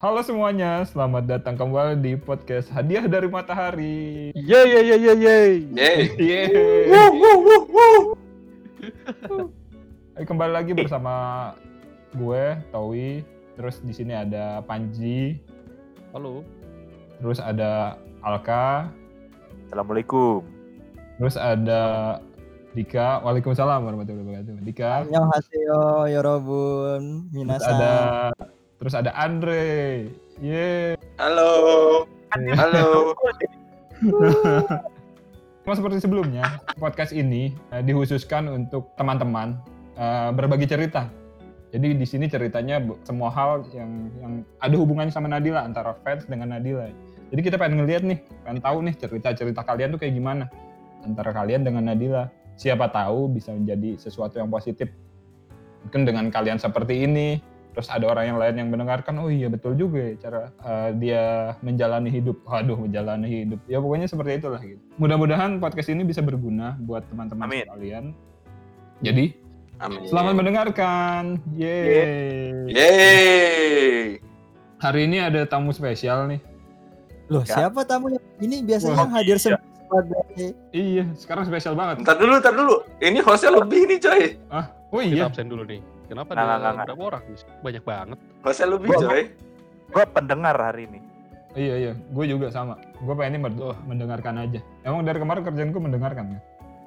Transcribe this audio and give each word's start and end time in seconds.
Halo 0.00 0.24
semuanya, 0.24 0.80
selamat 0.88 1.28
datang 1.28 1.60
kembali 1.60 2.00
di 2.00 2.16
podcast 2.16 2.72
Hadiah 2.72 3.04
dari 3.04 3.28
Matahari. 3.28 4.32
Yeay, 4.32 4.64
yeay, 4.72 4.96
yeay, 4.96 4.96
yeay, 4.96 5.52
yeay. 5.76 6.00
Yeay. 6.16 6.88
Wuh, 6.88 7.12
wuh, 7.20 7.38
wuh, 7.44 7.64
wuh. 7.68 8.04
Eh, 10.16 10.24
kembali 10.24 10.56
lagi 10.56 10.72
bersama 10.72 11.12
gue, 12.16 12.56
Towi. 12.72 13.20
Terus 13.60 13.84
di 13.84 13.92
sini 13.92 14.16
ada 14.16 14.64
Panji. 14.64 15.36
Halo. 16.16 16.48
Terus 17.20 17.36
ada 17.36 18.00
Alka. 18.24 18.88
Assalamualaikum. 19.68 20.40
Terus 21.20 21.36
ada 21.36 21.82
Dika. 22.72 23.20
Waalaikumsalam 23.20 23.84
warahmatullahi 23.84 24.24
wabarakatuh. 24.24 24.64
Dika. 24.64 25.04
Annyeonghaseyo, 25.04 26.08
yorobun, 26.08 27.28
minasan. 27.36 27.60
Terus 27.60 27.68
ada 27.68 27.92
terus 28.80 28.96
ada 28.96 29.12
Andre. 29.12 30.08
Yeay. 30.40 30.96
Halo. 31.20 31.52
Halo. 32.32 33.12
Sama 35.68 35.74
seperti 35.76 36.00
sebelumnya, 36.00 36.64
podcast 36.80 37.12
ini 37.12 37.52
eh, 37.76 37.84
dikhususkan 37.84 38.48
untuk 38.48 38.88
teman-teman 38.96 39.60
eh, 40.00 40.32
berbagi 40.32 40.64
cerita. 40.64 41.12
Jadi 41.70 41.94
di 41.94 42.06
sini 42.08 42.26
ceritanya 42.26 42.80
semua 43.04 43.28
hal 43.30 43.68
yang 43.76 44.10
yang 44.18 44.32
ada 44.58 44.74
hubungannya 44.74 45.14
sama 45.14 45.30
Nadila 45.30 45.62
antara 45.62 45.94
fans 46.02 46.26
dengan 46.26 46.50
Nadila. 46.50 46.90
Jadi 47.30 47.40
kita 47.46 47.60
pengen 47.60 47.84
ngeliat 47.84 48.02
nih, 48.02 48.18
pengen 48.42 48.58
tahu 48.64 48.82
nih 48.82 48.94
cerita-cerita 48.98 49.62
kalian 49.62 49.94
tuh 49.94 50.00
kayak 50.02 50.18
gimana 50.18 50.50
antara 51.06 51.30
kalian 51.30 51.62
dengan 51.62 51.86
Nadila. 51.86 52.26
Siapa 52.58 52.90
tahu 52.90 53.30
bisa 53.30 53.54
menjadi 53.54 54.00
sesuatu 54.00 54.40
yang 54.40 54.50
positif. 54.50 54.90
Mungkin 55.86 56.02
dengan 56.10 56.26
kalian 56.32 56.58
seperti 56.58 57.06
ini, 57.06 57.38
terus 57.70 57.86
ada 57.86 58.06
orang 58.10 58.34
yang 58.34 58.38
lain 58.38 58.54
yang 58.58 58.68
mendengarkan, 58.70 59.14
oh 59.22 59.30
iya 59.30 59.46
betul 59.46 59.78
juga 59.78 60.02
ya 60.02 60.14
cara 60.18 60.40
eh, 60.66 60.90
dia 60.98 61.24
menjalani 61.62 62.10
hidup. 62.10 62.42
Waduh, 62.46 62.78
menjalani 62.78 63.28
hidup. 63.30 63.60
Ya 63.70 63.78
pokoknya 63.78 64.06
seperti 64.10 64.42
itulah 64.42 64.60
gitu. 64.62 64.82
Mudah-mudahan 64.98 65.62
podcast 65.62 65.88
ini 65.90 66.02
bisa 66.02 66.20
berguna 66.20 66.74
buat 66.82 67.06
teman-teman 67.06 67.46
Amin. 67.46 67.64
sekalian. 67.66 68.04
Jadi, 69.00 69.24
Amin. 69.80 70.04
selamat 70.10 70.32
mendengarkan. 70.36 71.22
Yeay. 71.54 72.68
Yeay. 72.68 74.20
Hari 74.80 75.00
ini 75.06 75.20
ada 75.20 75.44
tamu 75.44 75.70
spesial 75.76 76.28
nih. 76.28 76.40
loh 77.30 77.46
Ya. 77.46 77.62
siapa 77.62 77.86
tamunya 77.86 78.18
ini 78.42 78.58
biasanya 78.66 78.90
Wah, 78.90 79.06
yang 79.06 79.12
hadir 79.14 79.36
iya. 79.38 79.44
sebagai 79.46 80.46
Iya, 80.74 81.04
sekarang 81.14 81.46
spesial 81.46 81.78
banget. 81.78 82.02
Ntar 82.02 82.18
dulu, 82.18 82.34
ntar 82.42 82.54
dulu. 82.58 82.82
Ini 82.98 83.22
hostnya 83.22 83.54
lebih 83.54 83.86
nih 83.86 83.98
coy. 84.02 84.22
Ah, 84.50 84.74
oh 84.90 84.98
Kita 84.98 85.14
iya. 85.14 85.30
absen 85.30 85.46
dulu 85.46 85.62
nih. 85.62 85.78
Kenapa 86.10 86.30
Nggak, 86.34 86.42
ada 86.42 86.56
nggak. 86.58 86.74
berapa 86.84 87.02
orang? 87.06 87.22
Banyak 87.62 87.84
banget. 87.86 88.18
Hostnya 88.42 88.66
lebih 88.68 88.88
Gua- 88.90 89.02
coy. 89.06 89.22
Gue 89.90 90.04
pendengar 90.06 90.56
hari 90.56 90.82
ini. 90.84 91.00
Iya, 91.52 91.74
iya. 91.76 91.92
Gue 92.10 92.24
juga 92.26 92.46
sama. 92.50 92.74
Gue 92.96 93.14
pengennya 93.14 93.40
ber- 93.40 93.58
Oh. 93.64 93.76
mendengarkan 93.84 94.34
aja. 94.36 94.58
Emang 94.82 95.02
dari 95.02 95.18
kemarin 95.18 95.42
kerjaan 95.42 95.70
gue 95.70 95.82
mendengarkan 95.82 96.24
kan? 96.28 96.40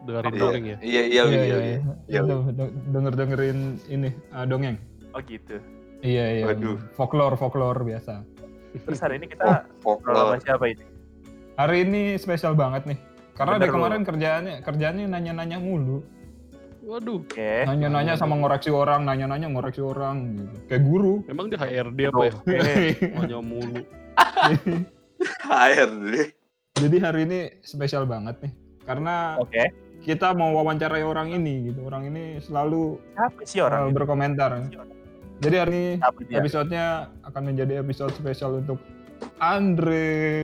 Dengerin 0.04 0.28
Iya. 0.30 0.42
dongeng 0.42 0.66
ya. 0.66 0.78
Iya, 0.78 1.02
iya, 1.06 1.22
iya, 1.24 1.42
iya. 1.42 1.80
Iya. 2.10 2.22
Denger 2.90 3.14
dengerin 3.14 3.60
ini 3.88 4.10
ah, 4.30 4.44
dongeng. 4.44 4.76
Oh 5.10 5.20
gitu. 5.22 5.56
Iya, 6.00 6.26
iya. 6.34 6.44
Waduh. 6.46 6.76
Folklore, 6.94 7.36
folklore 7.36 7.80
biasa. 7.82 8.28
Terus 8.76 9.00
hari 9.00 9.16
ini 9.18 9.28
kita 9.30 9.44
Oh, 9.84 9.96
ngobrol 9.96 10.12
sama 10.12 10.20
folklore. 10.36 10.44
siapa 10.44 10.66
ini? 10.68 10.84
Hari 11.54 11.78
ini 11.82 12.02
spesial 12.18 12.52
banget 12.54 12.84
nih. 12.86 13.00
Karena 13.34 13.56
dari 13.56 13.72
kemarin 13.72 14.04
kerjaannya 14.04 14.56
kerjaannya 14.62 15.06
nanya-nanya 15.08 15.58
mulu. 15.58 16.04
Waduh. 16.84 17.24
Oke. 17.24 17.64
Nanya-nanya 17.64 18.20
sama 18.20 18.36
ngoreksi 18.36 18.68
orang, 18.68 19.08
nanya-nanya 19.08 19.48
ngoreksi 19.48 19.80
orang 19.80 20.36
gitu. 20.36 20.56
Kayak 20.68 20.84
guru. 20.84 21.14
Emang 21.32 21.48
dia 21.48 21.60
HRD 21.60 22.00
apa 22.12 22.24
ya? 22.28 22.34
Oke. 22.36 22.60
Nanya 23.16 23.40
mulu. 23.40 23.80
HRD. 25.48 26.36
Jadi 26.74 26.98
hari 27.00 27.20
ini 27.24 27.40
spesial 27.64 28.04
banget 28.04 28.36
nih. 28.44 28.54
Karena 28.84 29.40
Oke. 29.40 29.72
kita 30.04 30.36
mau 30.36 30.52
wawancarai 30.60 31.08
orang 31.08 31.32
ini 31.32 31.72
gitu. 31.72 31.88
Orang 31.88 32.12
ini 32.12 32.44
selalu 32.44 33.00
Siapa 33.16 33.42
sih 33.48 33.64
uh, 33.64 33.72
orang 33.72 33.82
itu? 33.88 33.96
berkomentar. 33.96 34.50
Jadi 35.40 35.56
hari 35.56 35.72
ini 35.72 35.92
episodenya 36.36 37.08
akan 37.24 37.42
menjadi 37.48 37.80
episode 37.80 38.12
spesial 38.12 38.60
untuk 38.60 38.80
Andre. 39.40 40.44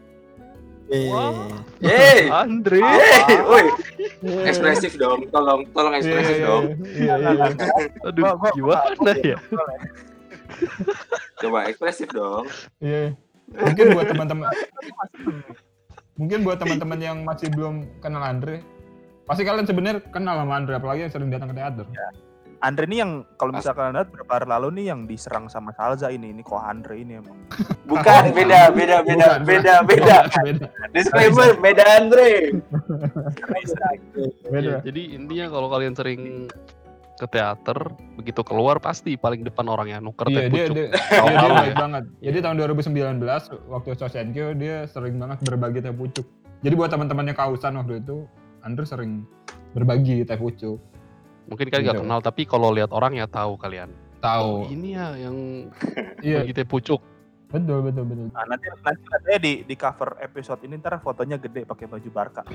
Eh. 0.90 1.10
Yeay. 1.80 2.22
Andre. 2.34 2.80
Yeay. 2.82 3.36
Woi, 3.46 3.66
Yeay. 4.26 4.46
ekspresif 4.50 4.98
dong. 5.00 5.30
Tolong, 5.32 5.64
tolong 5.72 5.94
Iya, 5.96 6.02
ekspresif 6.02 6.36
iya, 6.36 6.48
dong. 6.48 6.64
Iya, 6.84 7.14
iya, 7.16 7.30
iya. 7.34 7.46
Aduh, 8.10 8.24
gimana 8.58 9.12
ya? 9.24 9.38
Coba 11.40 11.60
ekspresif 11.72 12.08
dong. 12.12 12.46
Iya. 12.84 13.16
Mungkin 13.50 13.86
buat 13.98 14.08
teman-teman 14.10 14.46
mungkin 16.20 16.44
buat 16.44 16.60
teman-teman 16.60 17.00
yang 17.00 17.18
masih 17.24 17.48
belum 17.48 17.88
kenal 18.04 18.20
Andre, 18.20 18.60
pasti 19.24 19.48
kalian 19.48 19.64
sebenarnya 19.64 20.04
kenal 20.12 20.36
sama 20.36 20.60
Andre 20.60 20.76
apalagi 20.76 21.08
yang 21.08 21.14
sering 21.16 21.32
datang 21.32 21.56
ke 21.56 21.56
teater. 21.56 21.88
Andre 22.60 22.84
ini 22.92 23.00
yang 23.00 23.24
kalau 23.40 23.56
misalkan 23.56 23.96
anda 23.96 24.04
beberapa 24.04 24.36
hari 24.36 24.48
lalu 24.52 24.68
nih 24.84 24.86
yang 24.92 25.08
diserang 25.08 25.48
sama 25.48 25.72
Salza 25.80 26.12
ini, 26.12 26.36
ini 26.36 26.44
kok 26.44 26.60
Andre 26.60 27.00
ini 27.00 27.24
emang. 27.24 27.40
Bukan, 27.92 28.36
beda, 28.36 28.76
beda, 28.76 28.98
beda, 29.08 29.40
Bukan, 29.40 29.40
beda, 29.48 29.74
beda. 29.88 30.18
beda. 30.44 30.66
Disclaimer, 30.92 31.56
beda 31.56 31.84
Andre. 32.04 32.60
Beda. 34.52 34.60
Iya, 34.60 34.76
jadi 34.84 35.02
intinya 35.16 35.46
kalau 35.48 35.72
kalian 35.72 35.96
sering 35.96 36.52
ke 37.16 37.28
teater, 37.32 37.80
begitu 38.16 38.42
keluar 38.44 38.80
pasti 38.80 39.16
paling 39.16 39.44
depan 39.44 39.68
orang 39.68 39.92
yang 39.92 40.02
nuker 40.04 40.28
Iya, 40.28 40.48
dia, 40.48 40.68
pucuk. 40.68 40.76
dia, 40.76 40.88
iya, 40.92 41.20
dia 41.24 41.40
tahu 41.40 41.50
baik 41.56 41.76
banget. 41.76 42.04
Jadi 42.20 42.38
tahun 42.44 42.56
2019 42.60 43.72
waktu 43.72 43.90
Sosenkyo 43.96 44.48
dia 44.56 44.78
sering 44.88 45.16
banget 45.16 45.38
berbagi 45.48 45.80
teh 45.80 45.96
pucuk. 45.96 46.28
Jadi 46.60 46.74
buat 46.76 46.92
teman-temannya 46.92 47.36
kausan 47.40 47.80
waktu 47.80 48.04
itu, 48.04 48.28
Andre 48.68 48.84
sering 48.84 49.24
berbagi 49.72 50.28
teh 50.28 50.36
pucuk. 50.36 50.80
Mungkin 51.50 51.66
kalian 51.68 51.84
nggak 51.84 51.98
Iya. 51.98 52.06
kenal, 52.06 52.20
tapi 52.22 52.42
kalau 52.46 52.70
lihat 52.70 52.90
orang 52.90 53.14
ya 53.14 53.26
tahu 53.26 53.58
kalian. 53.58 53.90
Oh, 53.90 54.22
Tahu. 54.22 54.52
ini 54.70 54.94
ya 54.94 55.16
yang 55.16 55.36
Iya, 56.26 56.44
bagi 56.44 56.54
teh 56.54 56.64
pucuk. 56.64 57.02
betul 57.50 57.82
betul 57.82 58.06
betul. 58.06 58.30
Nah, 58.30 58.46
nanti 58.46 58.70
nanti 58.70 59.02
katanya 59.02 59.40
di 59.42 59.54
di 59.66 59.74
cover 59.74 60.22
episode 60.22 60.62
ini 60.62 60.78
ntar 60.78 61.02
fotonya 61.02 61.36
gede 61.36 61.66
pakai 61.66 61.90
baju 61.90 62.10
Barca. 62.14 62.46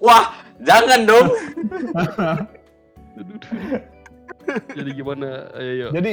Wah, 0.00 0.32
jangan 0.58 1.04
dong. 1.04 1.28
Jadi 4.72 4.90
gimana? 4.92 5.52
Ayo, 5.52 5.70
ayo. 5.70 5.86
Jadi 5.92 6.12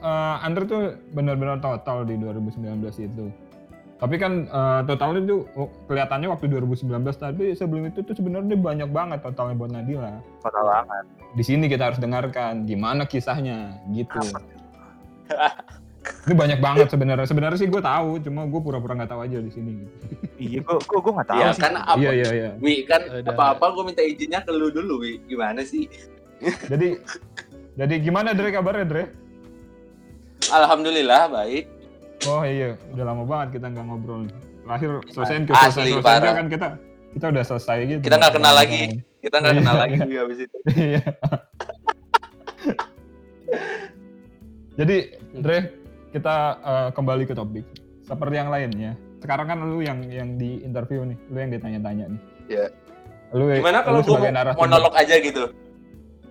eh, 0.00 0.34
Andre 0.40 0.64
tuh 0.64 0.80
benar-benar 1.12 1.60
total 1.60 2.02
di 2.04 2.16
2019 2.16 2.58
itu. 2.98 3.26
Tapi 3.98 4.14
kan 4.14 4.46
eh, 4.46 4.80
totalnya 4.86 5.20
tuh 5.26 5.40
oh, 5.58 5.68
kelihatannya 5.90 6.30
waktu 6.30 6.46
2019 6.46 6.86
tapi 7.18 7.50
sebelum 7.58 7.90
itu 7.90 8.06
tuh 8.06 8.14
sebenarnya 8.14 8.54
banyak 8.54 8.90
banget 8.94 9.18
totalnya 9.26 9.58
buat 9.58 9.74
Nadila. 9.74 10.22
Total 10.38 10.64
banget. 10.64 11.04
Di 11.34 11.42
sini 11.42 11.66
kita 11.66 11.90
harus 11.90 11.98
dengarkan 11.98 12.62
gimana 12.62 13.04
kisahnya 13.10 13.82
gitu. 13.90 14.22
Ini 16.24 16.32
banyak 16.32 16.60
banget 16.62 16.88
sebenarnya. 16.88 17.26
Sebenarnya 17.28 17.58
sih 17.60 17.68
gue 17.68 17.82
tahu, 17.84 18.16
cuma 18.24 18.48
gue 18.48 18.60
pura-pura 18.64 18.96
nggak 18.96 19.12
tahu 19.12 19.20
aja 19.28 19.38
di 19.44 19.50
sini. 19.52 19.72
Gitu. 19.76 19.92
Iya, 20.38 20.58
gua 20.64 20.78
gua, 20.86 20.98
gua 21.04 21.12
nggak 21.20 21.28
tahu 21.28 21.40
Ya 21.40 21.48
sih. 21.52 21.60
kan 21.60 21.72
apa? 21.76 21.98
Iya 22.00 22.10
iya 22.14 22.28
iya. 22.32 22.50
Wi 22.62 22.74
kan 22.88 23.02
apa-apa 23.28 23.64
gue 23.76 23.84
minta 23.84 24.00
izinnya 24.00 24.40
ke 24.40 24.50
lu 24.54 24.72
dulu, 24.72 25.04
Wi. 25.04 25.20
Gimana 25.28 25.60
sih? 25.66 25.90
Jadi 26.70 26.96
jadi 27.74 27.94
gimana 27.98 28.32
Dre 28.32 28.54
kabarnya 28.54 28.86
Dre? 28.86 29.04
Alhamdulillah 30.48 31.28
baik. 31.28 31.66
Oh 32.26 32.42
iya, 32.42 32.74
udah 32.90 33.04
lama 33.06 33.22
banget 33.22 33.62
kita 33.62 33.66
nggak 33.70 33.84
ngobrol. 33.86 34.26
Terakhir 34.66 34.90
selesai 35.14 35.36
Asli, 35.54 35.90
selesai 35.94 36.34
kan 36.34 36.46
kita 36.50 36.68
kita 37.14 37.26
udah 37.30 37.44
selesai 37.46 37.78
gitu. 37.86 38.00
Kita 38.02 38.16
nggak 38.18 38.34
kenal 38.34 38.54
lagi. 38.58 38.82
Kita 39.18 39.36
nggak 39.38 39.52
Iya, 39.54 39.60
kenal 39.62 39.76
lagi 39.78 39.96
iya. 40.02 40.20
Habis 40.22 40.38
itu. 40.42 40.56
Iya. 40.68 41.02
Jadi, 44.78 44.96
Dre, 45.34 45.58
kita 46.14 46.36
eh, 46.58 46.88
kembali 46.94 47.24
ke 47.26 47.34
topik. 47.34 47.66
Seperti 48.06 48.34
yang 48.38 48.50
lainnya. 48.50 48.94
Sekarang 49.18 49.46
kan 49.50 49.58
lu 49.66 49.82
yang 49.82 50.06
yang 50.06 50.38
di 50.38 50.62
interview 50.62 51.02
nih, 51.02 51.18
lu 51.28 51.36
yang 51.42 51.50
ditanya-tanya 51.50 52.04
nih. 52.14 52.20
Iya. 52.46 52.64
Lu 53.34 53.50
Gimana 53.50 53.82
kalau 53.82 54.00
lu 54.00 54.06
gue 54.06 54.10
sebagai 54.14 54.32
narasumber. 54.32 54.62
monolog 54.62 54.92
aja 54.94 55.14
gitu? 55.18 55.44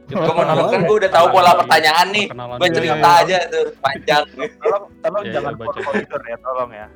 Gue 0.07 0.23
monolog 0.31 0.67
kan 0.71 0.81
gue 0.87 0.97
udah 1.03 1.11
tahu 1.11 1.25
pola 1.29 1.51
pertanyaan 1.59 2.07
nih. 2.09 2.25
Gue 2.31 2.69
cerita 2.71 2.95
Iya, 2.95 3.03
iya. 3.03 3.21
aja 3.21 3.37
tuh 3.51 3.63
panjang. 3.77 4.23
Tolong 4.55 4.83
tolong 5.03 5.23
Iya, 5.23 5.33
jangan 5.35 5.51
iya, 5.51 5.59
baca. 5.59 5.79
koridor 5.83 6.21
ya, 6.23 6.37
tolong 6.39 6.71
ya. 6.71 6.87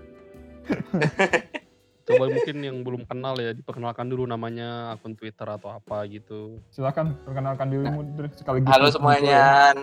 Coba 2.07 2.23
mungkin 2.27 2.57
yang 2.59 2.77
belum 2.81 3.01
kenal 3.05 3.35
ya, 3.37 3.51
diperkenalkan 3.53 4.07
dulu 4.09 4.25
namanya, 4.25 4.91
akun 4.91 5.13
Twitter 5.13 5.45
atau 5.45 5.69
apa 5.69 6.01
gitu. 6.07 6.57
Silakan 6.71 7.13
perkenalkan 7.21 7.67
dirimu 7.69 8.01
Dre 8.15 8.27
sekaligus. 8.33 8.71
Halo 8.71 8.87
semuanya. 8.89 9.75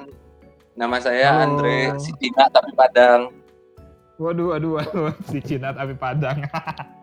Nama 0.74 0.96
saya 0.98 1.26
Halo. 1.30 1.42
Andre 1.58 1.94
si 2.00 2.10
Cina 2.16 2.48
tapi 2.48 2.72
Padang. 2.72 3.30
Waduh, 4.18 4.50
waduh, 4.50 4.82
waduh, 4.82 5.14
si 5.30 5.38
Cina 5.38 5.70
tapi 5.70 5.94
Padang. 5.94 6.42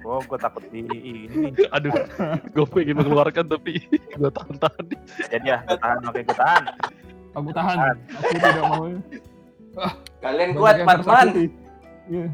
Oh, 0.00 0.20
gua 0.24 0.38
takut 0.38 0.64
di 0.64 0.80
ini 0.80 0.96
nih. 1.28 1.52
Aduh, 1.76 1.92
gue 2.50 2.66
pengen 2.68 2.96
mengeluarkan 2.96 3.44
tapi 3.44 3.78
gue 4.18 4.30
tahan-tahan. 4.30 4.84
Jadi 5.28 5.44
ya, 5.44 5.58
gua 5.62 5.76
tahan 5.76 5.98
oke 6.02 6.20
gua 6.24 6.36
tahan. 6.36 6.62
Aku 7.30 7.48
tahan. 7.52 7.78
Aku 8.10 8.32
tidak 8.34 8.64
mau. 8.64 8.84
Kalian 10.18 10.48
Banyak 10.50 10.58
kuat, 10.82 10.98
tersakiti. 10.98 11.44
Iya. 12.06 12.26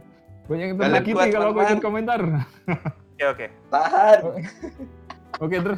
Banyak 0.46 0.64
yang 0.64 0.76
Kalian 0.76 0.92
tersakiti 0.94 1.26
kalau 1.28 1.46
aku 1.46 1.58
teman-teman. 1.58 1.68
ikut 1.68 1.82
komentar. 1.82 2.20
Oke 3.12 3.24
oke. 3.26 3.46
Tahan. 3.68 4.18
Oke, 5.36 5.60
Dr. 5.60 5.76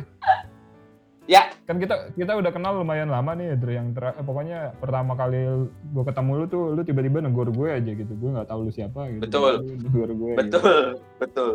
Ya. 1.26 1.50
Kan 1.67 1.76
kita 1.76 2.14
kita 2.14 2.32
udah 2.32 2.49
kenal 2.49 2.79
lumayan 2.79 3.11
lama 3.11 3.35
nih, 3.35 3.52
Dr. 3.52 3.75
Yang 3.75 3.88
ter- 3.93 4.14
eh, 4.14 4.23
pokoknya 4.23 4.58
pertama 4.79 5.12
kali 5.12 5.67
gue 5.67 6.05
ketemu 6.06 6.31
lu 6.32 6.44
tuh, 6.46 6.64
lu 6.73 6.81
tiba-tiba 6.81 7.19
negor 7.19 7.50
gue 7.50 7.69
aja 7.69 7.90
gitu. 7.90 8.12
Gue 8.14 8.31
nggak 8.32 8.46
tahu 8.46 8.64
lu 8.64 8.70
siapa 8.70 9.11
gitu. 9.11 9.26
Betul. 9.26 9.52
Negor 9.82 10.11
gue. 10.11 10.32
gitu. 10.32 10.38
Betul, 10.38 10.81
betul. 11.19 11.52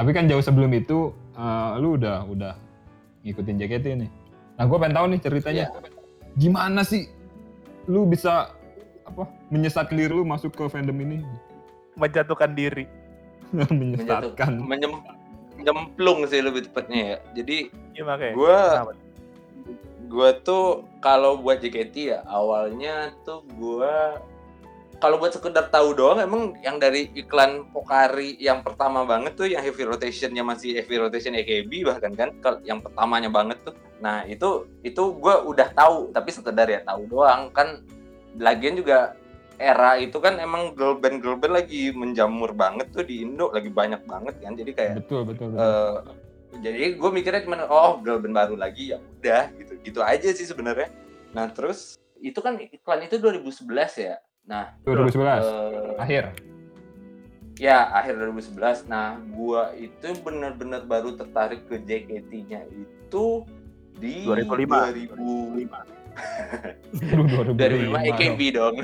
Tapi 0.00 0.16
kan 0.16 0.24
jauh 0.24 0.40
sebelum 0.40 0.72
itu, 0.72 1.12
eh, 1.36 1.70
lu 1.76 2.00
udah 2.00 2.24
udah 2.24 2.56
ngikutin 3.20 3.60
JKT 3.60 3.86
nih. 4.00 4.10
Nah, 4.56 4.64
gue 4.64 4.76
pengen 4.80 4.96
tahu 4.96 5.06
nih 5.12 5.20
ceritanya. 5.20 5.64
Gimana 6.40 6.80
sih 6.88 7.04
lu 7.84 8.08
bisa 8.08 8.56
apa 9.04 9.28
menyesat 9.52 9.92
keliru 9.92 10.24
masuk 10.24 10.56
ke 10.56 10.64
fandom 10.72 10.96
ini? 11.04 11.20
Menjatuhkan 12.00 12.56
diri. 12.56 12.88
Menyesatkan. 13.52 14.64
Menyem, 14.64 15.04
nyemplung 15.60 16.24
sih 16.32 16.40
lebih 16.40 16.72
tepatnya 16.72 17.00
ya. 17.04 17.16
Jadi. 17.36 17.68
Gua 18.32 18.56
Kenapa? 18.88 18.92
gua 20.08 20.28
tuh 20.40 20.88
kalau 21.04 21.36
buat 21.44 21.60
JKT 21.60 21.94
ya 22.16 22.24
awalnya 22.24 23.12
tuh 23.28 23.44
gua 23.60 24.16
kalau 25.00 25.16
buat 25.16 25.32
sekedar 25.32 25.72
tahu 25.72 25.96
doang 25.96 26.20
emang 26.20 26.54
yang 26.60 26.76
dari 26.76 27.08
iklan 27.16 27.66
Pokari 27.72 28.36
yang 28.36 28.60
pertama 28.60 29.08
banget 29.08 29.32
tuh 29.34 29.48
yang 29.48 29.64
heavy 29.64 29.88
rotationnya 29.88 30.44
masih 30.44 30.76
heavy 30.76 31.00
rotation 31.00 31.32
AKB 31.32 31.88
bahkan 31.88 32.12
kan 32.12 32.30
yang 32.62 32.84
pertamanya 32.84 33.32
banget 33.32 33.56
tuh. 33.64 33.74
Nah 34.04 34.28
itu 34.28 34.68
itu 34.84 35.16
gua 35.16 35.40
udah 35.42 35.72
tahu 35.72 36.12
tapi 36.12 36.30
sekedar 36.30 36.68
ya 36.68 36.84
tahu 36.84 37.08
doang. 37.08 37.48
Kan 37.50 37.82
lagian 38.36 38.76
juga 38.76 39.16
era 39.56 39.96
itu 39.96 40.20
kan 40.20 40.36
emang 40.36 40.76
girl 40.76 41.00
band 41.00 41.24
girl 41.24 41.40
band 41.40 41.56
lagi 41.56 41.90
menjamur 41.96 42.52
banget 42.52 42.92
tuh 42.92 43.02
di 43.02 43.24
Indo 43.24 43.48
lagi 43.48 43.72
banyak 43.72 44.04
banget 44.04 44.36
kan. 44.44 44.52
Jadi 44.52 44.70
kayak 44.76 44.94
Betul, 45.04 45.24
betul, 45.24 45.56
betul. 45.56 45.64
Eh, 45.64 45.96
jadi 46.60 46.98
gue 46.98 47.10
mikirnya 47.10 47.42
cuma 47.48 47.64
oh 47.72 48.04
girl 48.04 48.20
band 48.20 48.36
baru 48.36 48.54
lagi 48.60 48.92
ya 48.92 49.00
udah 49.00 49.48
gitu. 49.56 49.72
Gitu 49.80 50.00
aja 50.04 50.28
sih 50.28 50.44
sebenarnya. 50.44 50.92
Nah 51.32 51.48
terus 51.48 51.96
itu 52.20 52.36
kan 52.44 52.60
iklan 52.60 53.08
itu 53.08 53.16
2011 53.16 53.96
ya 53.96 54.20
nah 54.48 54.74
2011 54.84 55.20
eh, 55.20 56.02
akhir. 56.02 56.24
ya 57.60 57.92
akhir 57.92 58.16
2011 58.16 58.88
nah 58.88 59.20
gua 59.36 59.72
itu 59.76 60.16
benar-benar 60.24 60.88
baru 60.88 61.16
tertarik 61.16 61.68
ke 61.68 61.76
JKT-nya 61.80 62.64
itu 62.72 63.44
di 64.00 64.24
2005. 64.24 65.68
2000 65.68 66.00
Aduh, 67.00 67.28
2005 67.54 67.54
2005 67.54 68.08
AKB 68.10 68.40
dong. 68.56 68.76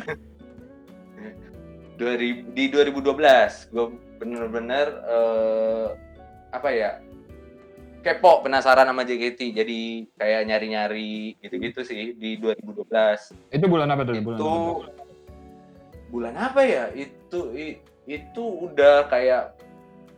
2000 1.97 2.52
di 2.52 2.64
2012 2.69 3.73
gue 3.73 3.87
bener-bener 4.20 4.87
eh, 5.09 5.88
apa 6.52 6.69
ya 6.73 7.00
kepo 8.05 8.44
penasaran 8.44 8.87
sama 8.87 9.02
JKT 9.02 9.41
jadi 9.56 9.81
kayak 10.14 10.43
nyari-nyari 10.47 11.41
gitu-gitu 11.43 11.81
sih 11.82 12.14
di 12.14 12.37
2012 12.38 12.87
Itu 13.50 13.67
bulan 13.67 13.91
apa 13.91 14.06
tuh? 14.06 14.14
Bulan 14.23 14.38
itu 14.38 14.52
apa? 14.87 15.06
Bulan 16.06 16.35
apa 16.35 16.61
ya 16.62 16.85
itu 16.93 17.41
i- 17.53 17.79
itu 18.06 18.43
udah 18.43 19.06
kayak 19.06 19.58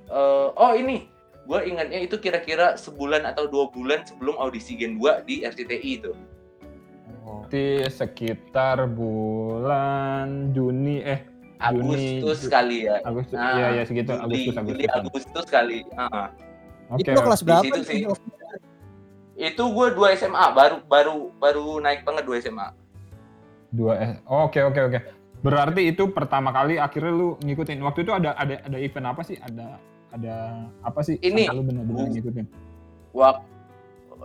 eh, 0.07 0.49
oh 0.53 0.73
ini 0.73 1.09
gue 1.49 1.61
ingatnya 1.65 1.99
itu 1.99 2.21
kira-kira 2.21 2.77
sebulan 2.77 3.25
atau 3.25 3.49
dua 3.49 3.73
bulan 3.73 4.05
sebelum 4.05 4.37
audisi 4.37 4.77
Gen 4.77 5.01
2 5.01 5.25
di 5.25 5.43
RCTI 5.43 5.91
itu 5.97 6.13
Berarti 7.29 7.85
sekitar 7.89 8.89
bulan 8.89 10.53
Juni 10.53 11.01
eh 11.01 11.21
Juni, 11.69 12.21
Agustus 12.25 12.47
Ju- 12.47 12.51
kali 12.53 12.89
ya 12.89 12.97
Agustus. 13.03 13.37
Nah, 13.37 13.53
Iya, 13.53 13.67
ya 13.75 13.83
segitu 13.85 14.13
Juli, 14.13 14.23
Agustus 14.25 14.55
Juli, 14.55 14.85
Agustus. 14.87 14.97
Agustus 15.27 15.47
kali. 15.49 15.79
Ah. 15.93 16.29
Oke. 16.89 17.05
itu 17.05 17.21
kelas 17.21 17.41
di 17.41 17.47
berapa? 17.49 17.65
situ 17.65 17.81
sih. 17.85 17.99
itu? 18.01 18.13
Itu 19.35 19.65
gue 19.69 19.87
dua 19.93 20.09
SMA, 20.15 20.47
baru 20.53 20.77
baru 20.85 21.17
baru 21.37 21.65
naik 21.79 22.01
banget 22.03 22.25
dua 22.25 22.37
SMA. 22.39 22.69
Dua 23.69 23.93
eh. 23.99 24.13
oh, 24.25 24.49
Oke 24.49 24.65
oke 24.65 24.81
oke. 24.83 24.99
Berarti 25.39 25.95
itu 25.95 26.11
pertama 26.11 26.51
kali 26.51 26.83
akhirnya 26.83 27.13
lu 27.15 27.39
ngikutin. 27.43 27.79
Waktu 27.83 28.03
itu 28.03 28.13
ada 28.13 28.35
ada 28.35 28.59
ada 28.63 28.79
event 28.79 29.07
apa 29.07 29.23
sih? 29.23 29.39
Ada 29.39 29.79
ada 30.11 30.35
apa 30.83 31.01
sih? 31.07 31.15
Ini, 31.23 31.47
lu 31.53 31.63
benar-benar 31.63 32.11
ngikutin. 32.11 32.47
Wak 33.15 33.37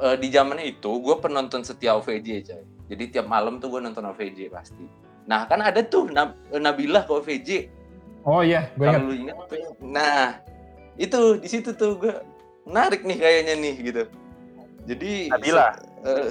eh, 0.02 0.16
di 0.18 0.28
zaman 0.34 0.58
itu 0.64 0.90
gue 0.90 1.16
penonton 1.22 1.62
setia 1.62 1.94
OVJ 1.98 2.30
coy. 2.50 2.64
Jadi 2.90 3.04
tiap 3.14 3.30
malam 3.30 3.62
tuh 3.62 3.78
gue 3.78 3.82
nonton 3.82 4.04
OVJ 4.10 4.50
pasti. 4.50 4.86
Nah 5.30 5.46
kan 5.46 5.62
ada 5.62 5.80
tuh 5.86 6.10
Nab- 6.10 6.38
Nabilah 6.50 7.06
ke 7.06 7.12
OVJ. 7.14 7.50
Oh 8.24 8.42
iya, 8.42 8.72
gue. 8.74 8.88
Kalau 8.88 9.12
lu 9.12 9.14
ingat 9.14 9.38
tuh. 9.48 9.58
Nah 9.86 10.42
itu 10.98 11.38
di 11.38 11.48
situ 11.50 11.78
tuh 11.78 12.00
gue 12.02 12.14
menarik 12.66 13.06
nih 13.06 13.18
kayaknya 13.22 13.54
nih 13.60 13.76
gitu. 13.86 14.04
Jadi 14.84 15.32
Nabila. 15.32 15.78
eh, 16.04 16.28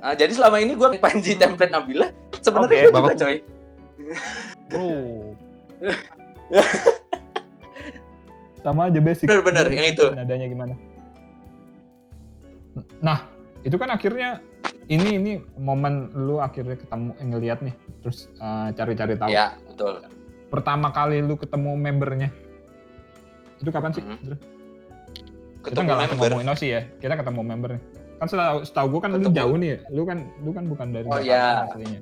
ah, 0.00 0.14
jadi 0.16 0.32
selama 0.32 0.56
ini 0.62 0.72
gue 0.78 0.88
panji 0.96 1.36
template 1.36 1.72
Nabila 1.74 2.08
sebenarnya 2.40 2.88
gua 2.88 3.12
juga 3.12 3.14
coy. 3.26 3.36
Oh. 4.72 5.32
Sama 8.60 8.90
aja 8.90 8.98
basic. 8.98 9.26
Bener-bener, 9.30 9.66
yang 9.70 9.86
itu. 9.88 10.06
Nadanya 10.10 10.46
gimana? 10.46 10.74
Nah, 12.98 13.24
itu 13.62 13.76
kan 13.78 13.88
akhirnya 13.88 14.42
ini 14.86 15.16
ini 15.16 15.32
momen 15.56 16.12
lu 16.14 16.38
akhirnya 16.38 16.76
ketemu 16.76 17.10
eh, 17.16 17.26
ngeliat 17.26 17.58
nih, 17.62 17.74
terus 18.02 18.28
eh, 18.36 18.68
cari-cari 18.74 19.14
tahu. 19.16 19.30
Ya 19.30 19.54
betul. 19.64 20.02
Pertama 20.50 20.90
kali 20.90 21.22
lu 21.22 21.34
ketemu 21.34 21.74
membernya, 21.74 22.28
itu 23.58 23.70
kapan 23.70 23.90
sih? 23.90 24.02
Mhm. 24.02 24.18
Terus? 24.22 24.40
kita 25.66 25.74
Ketemu 25.74 25.82
nggak 25.82 25.98
langsung 25.98 26.18
member. 26.22 26.30
ngomongin 26.30 26.50
Osi 26.54 26.66
ya, 26.70 26.80
kita 27.02 27.14
ketemu 27.18 27.40
membernya. 27.42 27.80
Kan 28.16 28.26
setahu, 28.30 28.58
setahu 28.62 28.86
gue 28.94 29.00
kan 29.02 29.10
lu 29.10 29.18
Ketemu. 29.18 29.34
jauh 29.34 29.56
nih, 29.58 29.68
ya. 29.68 29.78
lu 29.90 30.02
kan 30.06 30.18
lu 30.40 30.50
kan 30.54 30.64
bukan 30.70 30.86
dari 30.94 31.06
Oh, 31.06 31.18
Jakarta 31.18 31.26
iya. 31.26 31.66
aslinya. 31.66 32.00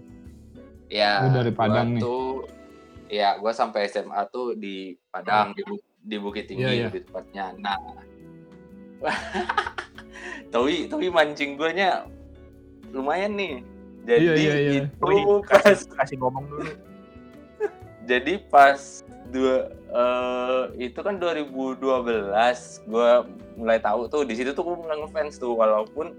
Ya, 0.92 1.24
Lu 1.24 1.28
dari 1.32 1.50
gua 1.52 1.60
Padang 1.64 1.88
nih. 1.96 2.02
Tuh, 2.02 2.44
ya, 3.08 3.36
gua 3.40 3.52
sampai 3.52 3.88
SMA 3.88 4.20
tuh 4.28 4.54
di 4.54 4.94
Padang, 5.08 5.56
di, 5.56 5.62
Bu- 5.64 5.84
di 5.98 6.16
Bukit 6.20 6.44
Tinggi 6.48 6.64
Iya, 6.64 6.72
iya. 6.72 6.86
lebih 6.88 7.08
tepatnya. 7.08 7.46
Nah, 7.56 7.78
Towi, 10.52 10.86
Towi 10.88 11.08
mancing 11.10 11.56
guanya 11.56 12.04
lumayan 12.92 13.34
nih. 13.34 13.54
Jadi 14.04 14.20
Iya, 14.24 14.34
iya, 14.36 14.54
iya. 14.54 14.72
itu 14.84 15.04
Wih, 15.04 15.24
pas, 15.48 15.64
kasih, 15.64 15.88
kasih 15.96 16.16
ngomong 16.20 16.44
dulu. 16.46 16.62
jadi 18.10 18.36
pas 18.52 19.00
dua 19.32 19.72
eh, 19.88 20.62
itu 20.92 21.00
kan 21.00 21.16
2012 21.16 21.80
gua 22.84 23.24
mulai 23.56 23.80
tahu 23.80 24.04
tuh 24.12 24.22
di 24.28 24.36
situ 24.36 24.52
tuh 24.52 24.60
gua 24.62 24.76
mulai 24.76 25.00
ngefans 25.00 25.40
tuh 25.40 25.56
walaupun 25.56 26.12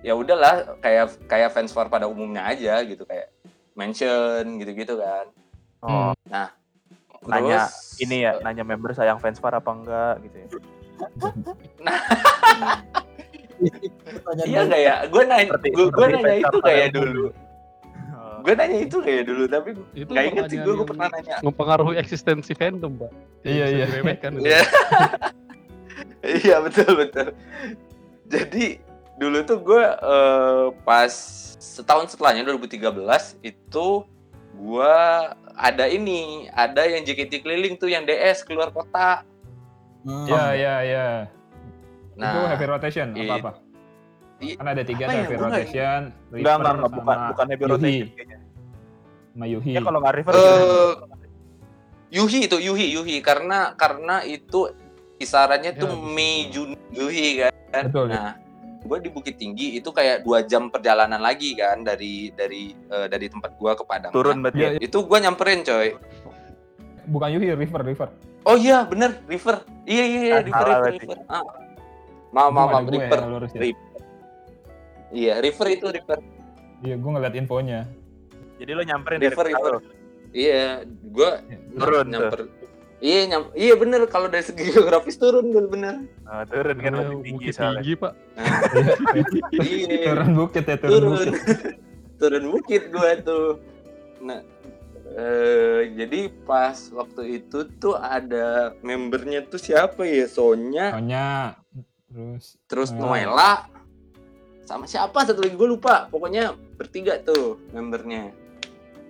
ya 0.00 0.16
udahlah 0.16 0.80
kayak 0.80 1.12
kayak 1.28 1.52
fans 1.52 1.76
war 1.76 1.92
pada 1.92 2.08
umumnya 2.08 2.40
aja 2.48 2.80
gitu 2.88 3.04
kayak 3.04 3.28
mention 3.76 4.42
gitu-gitu 4.56 4.96
kan. 4.96 5.28
Oh, 5.78 6.10
Hmm. 6.26 6.48
nanya 7.24 7.66
Terus, 7.66 8.00
ini 8.00 8.16
ya, 8.22 8.38
nanya 8.40 8.62
member 8.62 8.90
sayang 8.90 9.18
fans 9.18 9.36
Far 9.36 9.52
apa 9.52 9.68
enggak 9.68 10.14
gitu 10.22 10.36
ya. 10.36 10.48
Pertanyaan 13.56 14.46
Iya 14.46 14.58
baik. 14.58 14.68
nggak 14.68 14.80
ya? 14.80 14.94
Gue 15.06 15.22
nanya, 15.24 15.44
Seperti- 15.48 15.70
gue 15.70 15.84
seperti 15.86 16.12
nanya 16.14 16.34
itu 16.38 16.58
kayak 16.60 16.88
dulu. 16.92 17.24
Gue 18.36 18.54
nanya 18.54 18.78
itu 18.78 18.96
kayak 19.02 19.22
dulu, 19.26 19.44
tapi 19.48 19.68
Itu 19.92 20.06
nggak 20.06 20.24
inget 20.24 20.44
sih 20.46 20.58
gue 20.58 20.70
pertanyaan 20.70 20.86
pernah 20.86 21.08
nanya. 21.10 21.36
mempengaruhi 21.42 21.96
eksistensi 21.98 22.52
fandom, 22.54 22.94
Pak. 22.94 23.10
Iya, 23.42 23.64
iya. 23.66 23.86
Iya, 23.90 24.60
iya 26.44 26.56
betul 26.60 26.90
betul. 26.94 27.34
Jadi 28.26 28.78
dulu 29.16 29.38
tuh 29.42 29.58
gue 29.58 29.82
eh, 29.82 30.66
pas 30.82 31.12
setahun 31.56 32.10
setelahnya 32.10 32.44
2013 32.46 32.92
itu 33.42 33.88
gue 34.52 34.96
ada 35.52 35.84
ini, 35.86 36.48
ada 36.50 36.84
yang 36.84 37.00
JKT 37.02 37.40
keliling 37.40 37.74
tuh 37.74 37.88
yang 37.88 38.02
DS 38.02 38.40
keluar 38.42 38.68
kota. 38.70 39.24
Hmm. 40.02 40.24
Iya 40.24 40.44
iya 40.52 40.74
iya. 40.82 41.06
itu 42.10 42.18
Nah, 42.18 42.48
heavy 42.48 42.66
rotation 42.66 43.12
apa 43.12 43.34
apa? 43.38 43.52
Kan 44.38 44.66
ada 44.66 44.82
tiga 44.82 45.04
apa 45.04 45.10
tuh 45.10 45.12
ya? 45.12 45.20
heavy 45.22 45.34
nggak- 45.34 45.44
rotation, 45.46 46.00
Enggak, 46.30 46.54
enggak, 46.54 46.72
enggak, 46.74 46.90
bukan 46.92 47.18
bukan 47.26 47.46
heavy 47.46 47.62
Yuhi. 47.62 47.72
rotation 47.72 48.08
kayaknya. 48.10 48.38
sama 49.28 49.46
Yuhi. 49.46 49.72
Ya 49.72 49.80
kalau 49.82 49.98
nggak 49.98 50.14
river 50.14 50.32
Eh, 50.32 50.92
Yuhi 52.08 52.38
itu 52.42 52.56
Yuhi 52.58 52.86
Yuhi 52.92 53.16
karena 53.18 53.58
karena 53.74 54.22
itu 54.22 54.72
kisarannya 55.16 55.72
Ya, 55.72 55.80
tuh. 55.82 55.92
Mei 56.06 56.48
Juni 56.48 56.76
Yuhi 56.90 57.26
kan. 57.42 57.84
Betul. 57.84 58.06
Nah, 58.08 58.32
gue 58.86 58.98
di 59.02 59.10
Bukit 59.10 59.36
Tinggi 59.36 59.74
itu 59.74 59.90
kayak 59.90 60.22
dua 60.22 60.46
jam 60.46 60.70
perjalanan 60.70 61.18
lagi 61.18 61.52
kan 61.52 61.82
dari 61.82 62.30
dari 62.32 62.70
eh, 62.72 63.06
dari 63.06 63.26
tempat 63.26 63.58
gua 63.58 63.74
ke 63.74 63.82
Padang. 63.82 64.14
turun 64.14 64.40
berarti. 64.40 64.58
Iya, 64.58 64.68
ya. 64.74 64.80
itu 64.80 64.98
gue 65.02 65.18
nyamperin 65.18 65.60
coy. 65.60 65.88
Bukan 67.06 67.28
Yuhi, 67.34 67.54
River, 67.54 67.82
River. 67.82 68.08
Oh 68.42 68.54
iya 68.54 68.86
bener 68.86 69.18
River. 69.26 69.62
Iya 69.84 70.04
iya 70.06 70.20
iya 70.22 70.34
Ah, 70.34 70.42
River 70.42 70.64
River. 70.64 70.80
berarti. 70.80 70.98
River. 71.02 71.18
Ah. 71.26 71.42
Maaf 72.30 72.50
maaf 72.50 72.68
maaf 72.68 72.82
gue 72.82 72.94
River. 72.96 73.20
lurusin. 73.26 73.58
River. 73.60 73.84
Iya 75.10 75.34
River 75.38 75.66
itu 75.68 75.86
River. 75.88 76.18
Iya, 76.76 76.94
gue 76.94 77.10
ngeliat 77.10 77.34
infonya. 77.34 77.80
Jadi 78.56 78.70
lo 78.70 78.82
nyamperin 78.82 79.18
River, 79.18 79.36
dari 79.42 79.52
river. 79.52 79.74
Iya, 80.30 80.64
gua 81.08 81.30
Turun 81.72 82.06
tuh. 82.10 82.30
Iya, 82.96 83.20
nyam, 83.28 83.42
iya 83.52 83.76
bener. 83.76 84.08
Kalau 84.08 84.24
dari 84.26 84.40
segi 84.40 84.72
geografis 84.72 85.20
turun 85.20 85.52
gue 85.52 85.68
bener. 85.68 86.08
Nah, 86.24 86.48
turun 86.48 86.76
kan 86.76 86.92
lebih 86.96 87.16
tinggi 87.20 87.32
Bukit 87.44 87.52
soalnya. 87.52 87.80
tinggi 87.84 87.94
pak. 87.94 88.12
Iya. 89.52 90.04
turun 90.06 90.30
bukit 90.34 90.64
ya 90.64 90.76
turun, 90.76 90.92
turun. 90.96 91.10
bukit. 91.12 91.34
Turun 92.16 92.44
bukit 92.48 92.82
gua 92.88 93.12
tuh. 93.20 93.60
Nah 94.24 94.40
eh, 95.12 95.92
jadi 95.92 96.32
pas 96.48 96.72
waktu 96.88 97.22
itu 97.36 97.68
tuh 97.76 97.92
ada 97.92 98.72
membernya 98.80 99.44
tuh 99.44 99.60
siapa 99.60 100.00
ya? 100.02 100.24
Sonya. 100.24 100.96
Soalnya 100.96 101.26
terus 102.08 102.44
terus 102.64 102.90
Oh. 102.90 103.04
Noella. 103.04 103.68
Sama 104.64 104.88
siapa? 104.88 105.22
Satu 105.22 105.44
lagi 105.44 105.54
gue 105.54 105.68
lupa. 105.68 106.08
Pokoknya 106.08 106.56
bertiga 106.74 107.20
tuh 107.20 107.60
membernya. 107.70 108.32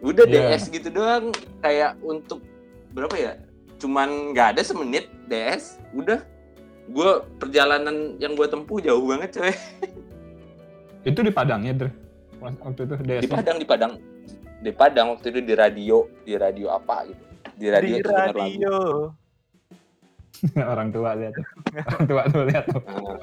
Udah 0.02 0.26
Iya. 0.26 0.50
DS 0.52 0.66
gitu 0.68 0.90
doang. 0.90 1.30
Kayak 1.62 1.94
untuk 2.02 2.42
berapa 2.90 3.14
ya 3.14 3.32
cuman 3.76 4.32
nggak 4.32 4.56
ada 4.56 4.62
semenit 4.64 5.08
DS 5.28 5.80
udah. 5.92 6.20
Gue 6.86 7.10
perjalanan 7.42 8.14
yang 8.22 8.38
gue 8.38 8.46
tempuh 8.46 8.78
jauh 8.78 9.02
banget 9.10 9.42
coy. 9.42 9.54
Itu 11.02 11.22
di 11.22 11.30
Padang 11.34 11.66
ya 11.66 11.74
Dre? 11.74 11.90
Waktu 12.38 12.80
itu 12.86 12.94
DS 13.02 13.22
di 13.26 13.30
Padang 13.30 13.56
di 13.58 13.66
Padang. 13.66 13.92
Di 14.62 14.72
Padang 14.72 15.06
waktu 15.18 15.26
itu 15.34 15.40
di 15.42 15.54
radio. 15.54 16.06
Di 16.22 16.34
radio 16.38 16.70
apa 16.74 17.06
gitu. 17.10 17.24
Di 17.56 17.66
radio 17.70 17.94
Di 17.98 18.02
radio. 18.06 18.76
orang 20.72 20.88
tua 20.92 21.16
lihat 21.16 21.32
tuh. 21.34 21.46
Orang 21.74 22.04
tua 22.06 22.22
tuh 22.28 22.42
lihat 22.46 22.64
tuh. 22.70 22.82
Nah, 22.86 23.18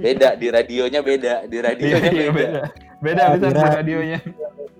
beda 0.00 0.28
di 0.40 0.46
radionya 0.48 1.00
beda. 1.04 1.34
Di 1.44 1.56
iya, 1.60 1.66
radionya 1.68 2.10
iya, 2.12 2.30
beda. 2.32 2.32
beda. 2.32 2.60
Beda 2.98 3.22
Ah, 3.22 3.30
bisa 3.36 3.48
di 3.52 3.62
radionya 3.62 4.18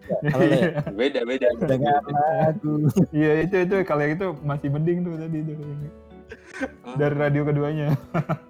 Halo, 0.08 0.44
Le. 0.48 0.60
beda 0.96 1.20
beda. 1.24 1.46
Dengar 1.62 2.02
lagu. 2.08 2.88
iya 3.12 3.44
itu 3.44 3.56
itu 3.64 3.76
kalau 3.84 4.02
yang 4.04 4.14
itu 4.16 4.26
masih 4.40 4.68
mending 4.72 4.98
tuh 5.04 5.14
tadi 5.20 5.38
tuh 5.44 5.56
dari 6.96 7.16
radio 7.16 7.42
keduanya. 7.46 7.88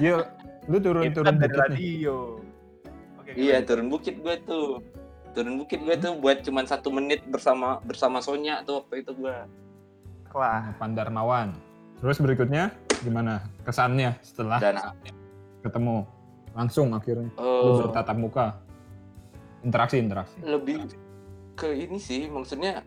Iya 0.00 0.24
lu 0.64 0.80
turun 0.80 1.12
Itu 1.12 1.20
turun 1.20 1.36
kan 1.36 1.44
dari 1.44 1.52
radio. 1.52 2.40
Oke, 3.20 3.36
iya 3.36 3.60
turun 3.60 3.92
bukit 3.92 4.16
gue 4.24 4.40
tuh. 4.48 4.80
Turun 5.36 5.60
bukit 5.60 5.84
gue 5.84 5.92
tuh 6.00 6.16
buat 6.16 6.40
cuman 6.40 6.64
satu 6.64 6.88
menit 6.88 7.20
bersama 7.28 7.76
bersama 7.84 8.24
Sonya 8.24 8.64
tuh 8.64 8.80
waktu 8.80 9.04
itu 9.04 9.12
gue 9.12 9.36
Wah, 10.32 10.72
Pandarmawan. 10.80 11.52
Terus 12.00 12.16
berikutnya 12.16 12.72
gimana 13.04 13.44
kesannya 13.68 14.16
setelah 14.24 14.56
dan 14.56 14.80
ketemu? 15.60 16.08
Langsung 16.56 16.96
akhirnya. 16.96 17.28
Eh, 17.36 17.60
lu 17.68 17.84
bertatap 17.84 18.16
muka 18.16 18.46
interaksi 19.62 19.96
interaksi 19.98 20.36
lebih 20.44 20.86
ke 21.58 21.68
ini 21.74 21.98
sih 21.98 22.30
maksudnya 22.30 22.86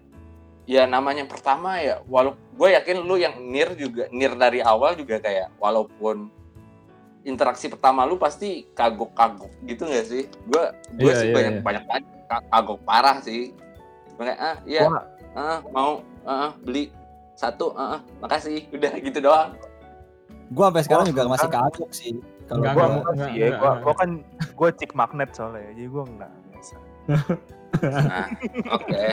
ya 0.70 0.88
namanya 0.88 1.28
pertama 1.28 1.82
ya 1.82 2.00
walau 2.08 2.38
gue 2.56 2.70
yakin 2.72 3.04
lu 3.04 3.20
yang 3.20 3.36
nir 3.42 3.76
juga 3.76 4.08
nir 4.14 4.32
dari 4.38 4.64
awal 4.64 4.96
juga 4.96 5.20
kayak 5.20 5.52
walaupun 5.60 6.32
interaksi 7.28 7.68
pertama 7.68 8.08
lu 8.08 8.16
pasti 8.16 8.66
kagok-kagok 8.72 9.52
gitu 9.68 9.84
nggak 9.86 10.06
sih 10.08 10.24
gue 10.48 10.64
gue 10.98 11.12
Iya, 11.12 11.20
sih 11.20 11.28
iya, 11.30 11.36
banyak 11.36 11.54
iya. 11.60 11.62
banyak 11.62 11.84
kagok 12.48 12.80
parah 12.88 13.18
sih 13.20 13.52
kayak 14.16 14.38
ah 14.38 14.58
iya 14.64 14.82
ah, 15.36 15.60
mau 15.74 16.06
ah, 16.24 16.54
beli 16.62 16.94
satu 17.36 17.74
ah, 17.74 17.98
ah, 17.98 18.02
makasih 18.22 18.70
udah 18.72 18.92
gitu 19.02 19.20
doang 19.20 19.58
Gua 20.52 20.68
sampai 20.68 20.84
sekarang 20.84 21.06
Wah, 21.08 21.12
juga 21.16 21.22
masih 21.32 21.50
kagok 21.50 21.92
sih. 21.96 22.14
Kalau 22.52 22.60
enggak 22.68 23.16
sih 23.24 23.34
ya, 23.40 23.48
gua, 23.56 23.72
gua 23.80 23.94
kan 23.96 24.10
gua 24.60 24.70
cik 24.76 24.92
magnet 24.92 25.32
soalnya, 25.32 25.72
jadi 25.72 25.88
gua 25.88 26.04
enggak. 26.04 26.32
Nah 27.08 27.24
oke 28.72 29.04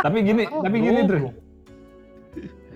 tapi 0.00 0.16
gini 0.22 0.44
tapi 0.46 0.76
gini 0.78 1.00
Dre 1.02 1.20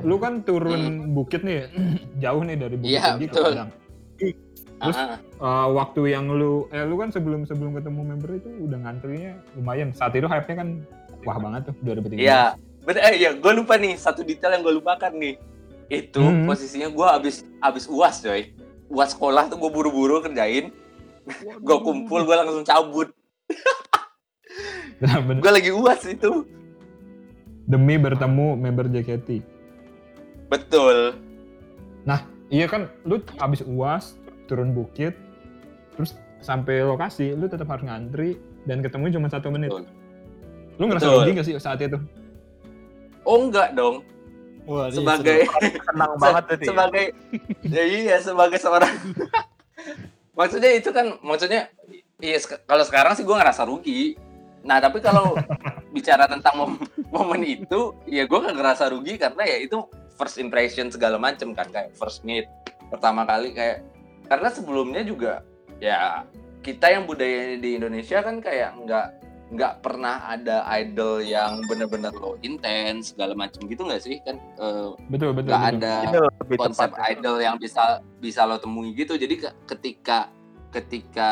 lu 0.01 0.17
kan 0.17 0.41
turun 0.41 1.13
bukit 1.13 1.45
nih 1.45 1.69
jauh 2.17 2.41
nih 2.41 2.57
dari 2.57 2.77
bukit 2.81 2.97
Iya, 2.97 3.03
tinggi 3.15 3.27
ke 3.27 3.33
betul. 3.37 3.45
Padang 3.53 3.71
Terus, 4.81 4.97
ah. 4.97 5.21
Eh, 5.21 5.69
waktu 5.77 6.01
yang 6.09 6.25
lu 6.33 6.65
eh 6.73 6.89
lu 6.89 6.97
kan 6.97 7.13
sebelum 7.13 7.45
sebelum 7.45 7.77
ketemu 7.77 8.01
member 8.01 8.33
itu 8.33 8.49
udah 8.65 8.81
ngantrinya 8.81 9.37
lumayan 9.53 9.93
saat 9.93 10.17
itu 10.17 10.25
hype-nya 10.25 10.65
kan 10.65 10.69
wah 11.29 11.37
banget 11.37 11.69
tuh 11.69 11.75
2013 11.85 12.17
Iya, 12.17 12.57
bener. 12.81 13.01
Eh, 13.05 13.15
ya, 13.21 13.31
gue 13.37 13.53
lupa 13.53 13.77
nih 13.77 14.01
satu 14.01 14.25
detail 14.25 14.57
yang 14.57 14.65
gue 14.65 14.73
lupakan 14.73 15.13
nih. 15.13 15.37
Itu 15.85 16.25
Hmm. 16.25 16.49
posisinya 16.49 16.89
gue 16.89 17.07
abis 17.13 17.45
abis 17.61 17.85
uas 17.93 18.25
coy. 18.25 18.57
Uas 18.89 19.13
sekolah 19.13 19.53
tuh 19.53 19.61
gue 19.61 19.69
buru-buru 19.69 20.25
kerjain. 20.25 20.73
gue 21.61 21.77
kumpul, 21.85 22.25
gue 22.25 22.33
langsung 22.35 22.65
cabut. 22.65 23.13
Nah, 25.01 25.17
bener. 25.25 25.41
Gue 25.41 25.53
lagi 25.55 25.71
uas 25.73 26.03
itu. 26.05 26.45
demi 27.71 27.95
bertemu 27.95 28.59
member 28.59 28.91
JKT 28.91 29.47
Betul. 30.51 31.15
iya 32.51 32.67
kan 32.67 32.91
lu 33.07 33.23
abis 33.39 33.63
uas 33.63 34.19
turun 34.51 34.75
bukit 34.75 35.15
terus 35.95 36.19
sampai 36.43 36.83
lokasi 36.83 37.33
lu 37.39 37.47
tetap 37.47 37.71
harus 37.71 37.87
ngantri 37.87 38.35
dan 38.67 38.83
ketemu 38.83 39.15
cuma 39.15 39.31
satu 39.31 39.55
menit 39.55 39.71
Betul. 39.71 39.87
lu 40.83 40.85
ngerasa 40.91 41.07
Betul. 41.07 41.19
rugi 41.23 41.33
gak 41.39 41.47
sih 41.47 41.55
saat 41.63 41.79
itu 41.81 41.99
Oh 43.23 43.37
enggak 43.47 43.77
dong. 43.77 44.01
Wah, 44.65 44.89
ini 44.89 44.97
Sebagai 44.97 45.45
Senang 45.85 46.13
banget 46.25 46.45
tadi. 46.51 46.65
sebagai 46.67 47.05
ya 47.69 47.85
iya 47.85 48.17
sebagai 48.19 48.57
seorang 48.59 48.91
maksudnya 50.41 50.73
itu 50.75 50.91
kan 50.91 51.21
maksudnya 51.21 51.69
iya 52.21 52.39
sek- 52.39 52.65
kalau 52.65 52.85
sekarang 52.85 53.13
sih 53.17 53.25
gue 53.25 53.37
ngerasa 53.37 53.65
rugi. 53.67 54.15
Nah 54.65 54.77
tapi 54.79 55.01
kalau 55.01 55.35
bicara 55.97 56.29
tentang 56.31 56.55
mom- 56.57 56.81
momen 57.11 57.43
itu 57.45 57.97
ya 58.07 58.29
gue 58.29 58.39
gak 58.39 58.57
ngerasa 58.57 58.93
rugi 58.93 59.19
karena 59.19 59.43
ya 59.45 59.59
itu 59.61 59.79
first 60.15 60.37
impression 60.37 60.93
segala 60.93 61.17
macem 61.17 61.57
kan 61.57 61.67
kayak 61.73 61.97
first 61.97 62.23
meet 62.23 62.45
pertama 62.93 63.25
kali 63.25 63.57
kayak 63.57 63.81
karena 64.29 64.49
sebelumnya 64.53 65.03
juga 65.03 65.41
ya 65.81 66.29
kita 66.61 66.93
yang 66.93 67.09
budaya 67.09 67.57
di 67.57 67.81
Indonesia 67.81 68.21
kan 68.21 68.39
kayak 68.39 68.77
nggak 68.85 69.07
nggak 69.51 69.83
pernah 69.83 70.31
ada 70.31 70.63
idol 70.79 71.19
yang 71.27 71.59
bener-bener 71.67 72.15
lo 72.15 72.39
intens 72.47 73.11
segala 73.11 73.35
macem 73.35 73.67
gitu 73.67 73.83
nggak 73.83 73.99
sih? 73.99 74.23
Kan 74.23 74.39
eh, 74.39 74.89
betul 75.11 75.35
betul, 75.35 75.51
nggak 75.51 75.75
betul. 75.75 76.27
ada 76.31 76.55
konsep 76.55 76.91
idol 77.11 77.37
yang 77.43 77.59
bisa 77.59 77.99
bisa 78.23 78.47
lo 78.47 78.63
temui 78.63 78.95
gitu. 78.95 79.19
Jadi 79.19 79.43
ke- 79.43 79.57
ketika 79.67 80.31
ketika 80.71 81.31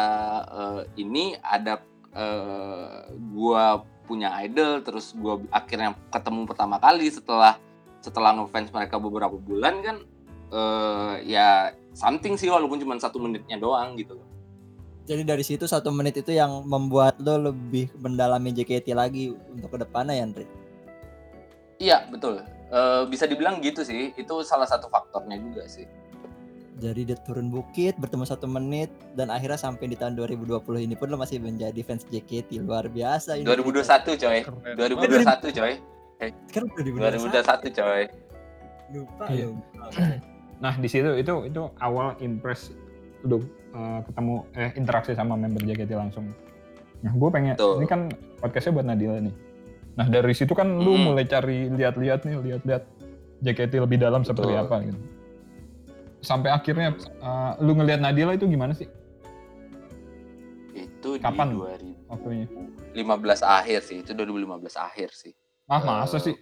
eh, 0.51 0.83
ini 0.99 1.39
ada 1.39 1.81
eh, 2.13 3.09
gua 3.33 3.83
punya 4.05 4.35
idol 4.43 4.83
terus 4.83 5.15
gua 5.15 5.39
akhirnya 5.55 5.95
ketemu 6.11 6.49
pertama 6.49 6.77
kali 6.83 7.07
setelah 7.09 7.57
setelah 8.03 8.35
ngefans 8.35 8.71
mereka 8.75 8.99
beberapa 8.99 9.39
bulan 9.39 9.75
kan 9.83 9.97
eh, 10.51 11.15
ya 11.27 11.73
something 11.95 12.35
sih 12.39 12.51
walaupun 12.51 12.79
cuma 12.83 12.99
satu 12.99 13.19
menitnya 13.23 13.59
doang 13.59 13.99
gitu. 13.99 14.19
Jadi 15.09 15.25
dari 15.25 15.41
situ 15.41 15.65
satu 15.65 15.89
menit 15.89 16.21
itu 16.21 16.37
yang 16.37 16.69
membuat 16.69 17.17
lo 17.25 17.49
lebih 17.49 17.89
mendalami 17.97 18.53
JKT 18.53 18.93
lagi 18.93 19.33
untuk 19.33 19.73
ke 19.73 19.79
depannya 19.81 20.13
ya 20.13 20.25
Andre. 20.29 20.45
iya 21.81 21.99
betul. 22.13 22.45
Eh, 22.69 23.03
bisa 23.09 23.25
dibilang 23.25 23.65
gitu 23.65 23.81
sih. 23.81 24.13
Itu 24.21 24.45
salah 24.45 24.69
satu 24.69 24.93
faktornya 24.93 25.41
juga 25.41 25.65
sih 25.65 25.89
Jadi 26.79 27.01
dia 27.05 27.19
turun 27.19 27.49
bukit 27.49 27.99
bertemu 27.99 28.23
satu 28.23 28.47
menit 28.47 28.87
dan 29.13 29.29
akhirnya 29.29 29.59
sampai 29.59 29.85
di 29.85 29.95
tahun 29.95 30.15
2020 30.15 30.63
ini 30.79 30.95
pun 30.95 31.11
lo 31.11 31.19
masih 31.19 31.39
menjadi 31.39 31.81
fans 31.83 32.07
JKT 32.07 32.63
luar 32.63 32.87
biasa 32.87 33.35
ini. 33.35 33.43
2021 33.45 33.83
coy 34.15 34.39
Keren. 34.41 34.75
2021 34.79 35.51
coy 35.53 35.73
Sekarang 36.47 36.69
2021 36.73 37.35
2021. 37.35 37.75
coy 37.75 38.03
Lupa 38.89 39.25
Iya. 39.29 39.47
lupa. 39.49 39.85
Nah 40.59 40.75
di 40.75 40.87
situ 40.87 41.07
itu 41.15 41.35
itu 41.45 41.63
awal 41.79 42.19
impress 42.19 42.75
udah 43.21 43.39
eh, 43.69 44.01
ketemu 44.05 44.35
eh 44.55 44.71
interaksi 44.75 45.13
sama 45.13 45.35
member 45.35 45.63
JKT 45.63 45.93
langsung. 45.93 46.31
Nah 46.99 47.13
gue 47.13 47.29
pengen 47.29 47.55
Betul. 47.55 47.79
ini 47.79 47.87
kan 47.87 48.01
podcastnya 48.39 48.73
buat 48.73 48.87
Nadila 48.87 49.19
nih. 49.21 49.35
Nah 49.95 50.07
dari 50.09 50.31
situ 50.31 50.51
kan 50.53 50.67
lu 50.77 50.95
Hmm. 50.95 51.05
mulai 51.09 51.23
cari 51.25 51.67
lihat-lihat 51.69 52.23
nih 52.23 52.39
lihat-lihat 52.41 52.83
JKT 53.41 53.79
lebih 53.79 53.99
dalam 53.99 54.23
seperti 54.23 54.51
Betul. 54.51 54.63
apa 54.65 54.77
gitu. 54.85 54.99
Sampai 56.19 56.51
akhirnya 56.51 56.93
eh, 56.99 57.53
lu 57.59 57.73
ngelihat 57.73 58.01
Nadila 58.01 58.33
itu 58.33 58.45
gimana 58.45 58.73
sih 58.73 58.89
itu 60.75 61.19
Kapan? 61.19 61.51
di 61.51 61.59
2000 61.59 62.11
waktunya? 62.11 62.47
15 62.93 62.99
akhir 63.41 63.81
sih 63.83 63.97
itu 64.01 64.11
2015 64.11 64.47
akhir 64.75 65.09
sih 65.13 65.35
Ah 65.65 65.79
masa 65.81 66.17
Eh, 66.17 66.23
sih? 66.23 66.35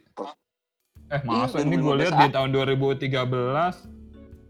Eh 1.07 1.21
masa 1.23 1.59
Iya, 1.59 1.65
ini 1.65 1.77
gue 1.77 1.93
2015 1.93 1.99
lihat 1.99 2.15
di 2.17 2.27
tahun 2.31 2.49
2013 2.51 3.77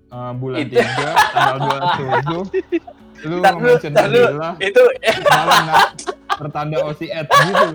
eh, 0.06 0.32
bulan 0.34 0.58
Itu. 0.60 0.74
3 0.74 1.34
tanggal 1.34 1.58
27 1.58 3.26
lu 3.26 3.36
mention. 3.40 3.92
Nadila 3.92 4.50
itu 4.60 4.82
malah 5.24 5.58
nggak 5.58 5.84
bertanda 6.36 6.76
OC 6.84 7.00
at 7.08 7.26
gitu. 7.26 7.66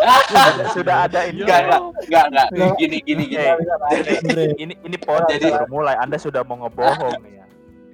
Sudah 0.74 1.04
ada 1.04 1.24
ini. 1.24 1.42
enggak 1.42 1.60
enggak 1.62 1.80
enggak 2.00 2.24
enggak 2.26 2.46
Nggak. 2.50 2.72
gini 2.76 2.96
gini 3.00 3.24
gini 3.26 3.44
jadi 3.90 4.12
ini 4.56 4.74
ini 4.78 4.96
podcast 4.96 5.36
Jadi- 5.36 5.52
baru 5.52 5.66
mulai. 5.68 5.94
Anda 5.96 6.16
sudah 6.16 6.40
mau 6.42 6.56
ngebohong 6.58 7.20
ya. 7.22 7.44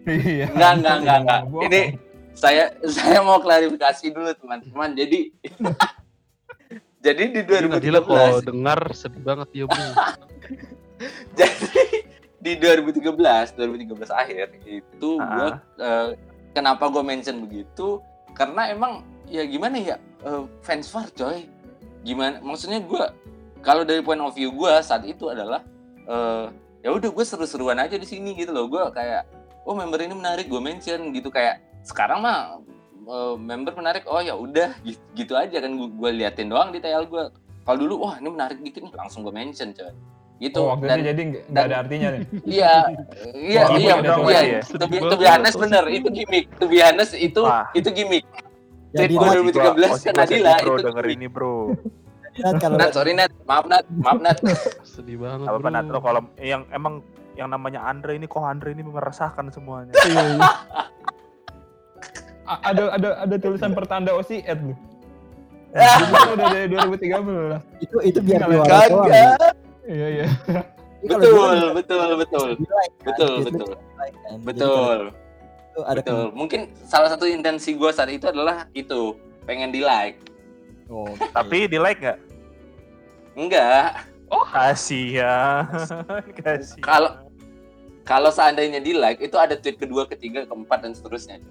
Iya. 0.07 0.47
enggak 0.49 0.73
enggak 0.77 0.97
enggak 0.97 1.19
enggak 1.19 1.41
ini 1.63 1.81
saya 2.33 2.65
saya 2.95 3.19
mau 3.21 3.39
klarifikasi 3.39 4.07
dulu 4.09 4.31
teman-teman 4.35 4.95
jadi 4.95 5.19
Jadi 6.99 7.23
di 7.31 7.41
Jadi 7.41 7.71
Nadila 7.71 8.03
kalau 8.03 8.43
2013 8.43 8.51
dengar 8.51 8.81
sedih 8.91 9.23
banget 9.23 9.49
ya 9.53 9.65
bro. 9.65 9.79
jadi 11.33 11.71
di 12.37 12.53
2013 12.59 13.15
2013 13.55 14.11
akhir 14.13 14.47
itu 14.65 15.11
gue 15.15 15.49
Ah. 15.77 16.11
kenapa 16.51 16.89
gue 16.89 17.03
mention 17.03 17.43
begitu 17.43 18.03
karena 18.33 18.71
emang 18.71 18.93
ya 19.25 19.43
gimana 19.43 19.77
ya 19.77 19.97
eh, 20.21 20.43
fans 20.61 20.91
war 20.91 21.07
coy 21.09 21.47
gimana 22.03 22.43
maksudnya 22.43 22.83
gue 22.83 23.05
kalau 23.65 23.83
dari 23.83 24.03
point 24.05 24.21
of 24.21 24.35
view 24.35 24.53
gue 24.53 24.73
saat 24.83 25.03
itu 25.09 25.31
adalah 25.31 25.62
eh, 26.07 26.47
ya 26.85 26.91
udah 26.95 27.11
gue 27.11 27.25
seru-seruan 27.25 27.79
aja 27.83 27.99
di 27.99 28.07
sini 28.07 28.37
gitu 28.37 28.55
loh 28.55 28.71
gue 28.71 28.83
kayak 28.95 29.26
oh 29.67 29.75
member 29.75 29.99
ini 29.99 30.15
menarik 30.15 30.47
gue 30.47 30.61
mention 30.62 31.11
gitu 31.11 31.33
kayak 31.33 31.62
sekarang 31.83 32.23
mah 32.23 32.62
eh, 33.07 33.35
member 33.38 33.75
menarik 33.75 34.07
oh 34.07 34.23
ya 34.23 34.38
udah 34.38 34.75
gitu, 34.87 35.03
gitu 35.19 35.33
aja 35.35 35.59
kan 35.62 35.73
gue 35.75 36.11
liatin 36.15 36.50
doang 36.53 36.71
di 36.71 36.79
TL 36.79 37.11
gue 37.11 37.25
kalau 37.67 37.79
dulu 37.83 38.07
wah 38.07 38.15
ini 38.23 38.31
menarik 38.31 38.62
dikit 38.62 38.87
nih 38.87 38.95
langsung 38.95 39.26
gue 39.26 39.35
mention 39.35 39.75
coy 39.75 39.91
gitu 40.37 40.61
Oh, 40.61 40.76
waktu 40.76 40.85
dan 40.85 40.99
itu 41.00 41.07
jadi 41.09 41.23
nggak 41.49 41.65
ada 41.65 41.76
artinya 41.81 42.09
nih. 42.12 42.23
Iya, 42.61 42.75
iya, 43.33 43.62
iya, 43.73 43.95
iya, 43.97 44.15
iya. 44.21 44.41
ya. 44.45 44.61
To 44.69 44.85
be, 44.85 45.00
Sedih 45.00 45.00
to 45.00 45.17
be 45.17 45.25
banget. 45.25 45.33
honest 45.33 45.57
bener, 45.57 45.85
itu 45.88 46.09
gimmick. 46.12 46.45
To 46.61 46.65
be 46.69 46.79
honest 46.85 47.12
itu 47.17 47.43
itu 47.73 47.88
gimmick. 47.88 48.25
Jadi 48.97 49.15
Nat, 49.15 49.33
2013 49.37 49.93
Oh, 49.93 49.99
kan 50.00 50.15
Nadila 50.17 50.53
bro 50.57 50.75
itu 50.75 50.85
denger 50.88 51.07
ini 51.12 51.26
bro. 51.29 51.55
Nat, 52.37 52.55
kalau 52.61 52.76
Nat, 52.76 52.91
sorry 52.93 53.12
Nat, 53.12 53.33
maaf 53.45 53.65
Nat, 53.65 53.85
maaf 53.93 54.19
Nat. 54.21 54.37
Sedih 54.97 55.17
banget 55.21 55.47
Apa 55.47 55.59
bro. 55.61 55.69
Natro 55.69 55.99
kalau 56.00 56.21
yang 56.41 56.65
emang 56.71 57.05
yang 57.37 57.53
namanya 57.53 57.85
Andre 57.85 58.17
ini 58.17 58.25
kok 58.25 58.41
Andre 58.41 58.73
ini 58.73 58.83
meresahkan 58.83 59.53
semuanya. 59.53 59.93
Iya, 60.07 60.23
iya. 60.37 60.50
Ada 62.47 62.83
ada 62.95 63.09
ada 63.26 63.35
tulisan 63.43 63.75
pertanda 63.75 64.15
OCED 64.15 64.59
lu. 64.62 64.75
Itu 65.76 66.31
udah 66.33 66.47
dari 66.49 66.67
2013. 66.73 67.85
itu 67.85 67.97
itu 68.00 68.19
biar 68.23 68.49
juara 68.49 68.87
doang. 68.88 69.05
Kagak. 69.11 69.55
Iya 69.85 70.07
iya. 70.09 70.26
Betul, 71.05 71.75
betul, 71.75 72.00
betul. 72.17 72.47
kan, 72.57 72.88
Betul, 73.05 73.33
betul. 73.45 73.67
kan. 73.76 74.38
Betul, 74.47 74.73
kalau 74.73 75.25
itu 75.76 75.80
ada 75.83 76.00
betul. 76.00 76.33
Mungkin 76.33 76.61
salah 76.80 77.06
satu 77.06 77.28
intensi 77.28 77.76
gue 77.76 77.90
saat 77.90 78.09
itu 78.09 78.25
adalah 78.25 78.64
itu, 78.73 79.12
pengen 79.45 79.68
di 79.68 79.85
like. 79.85 80.16
Oh, 80.88 81.04
Tapi 81.37 81.68
di 81.68 81.76
like 81.76 82.00
nggak? 82.00 82.18
Enggak. 83.35 84.09
Kasihan. 84.26 85.68
Kasihan. 86.38 86.80
Kalau- 86.80 87.16
Kalau 88.02 88.30
seandainya 88.30 88.78
di 88.78 88.95
like, 88.95 89.18
itu 89.18 89.35
ada 89.35 89.52
tweet 89.52 89.76
kedua, 89.76 90.06
ketiga, 90.06 90.47
keempat, 90.47 90.78
dan 90.80 90.95
seterusnya. 90.95 91.42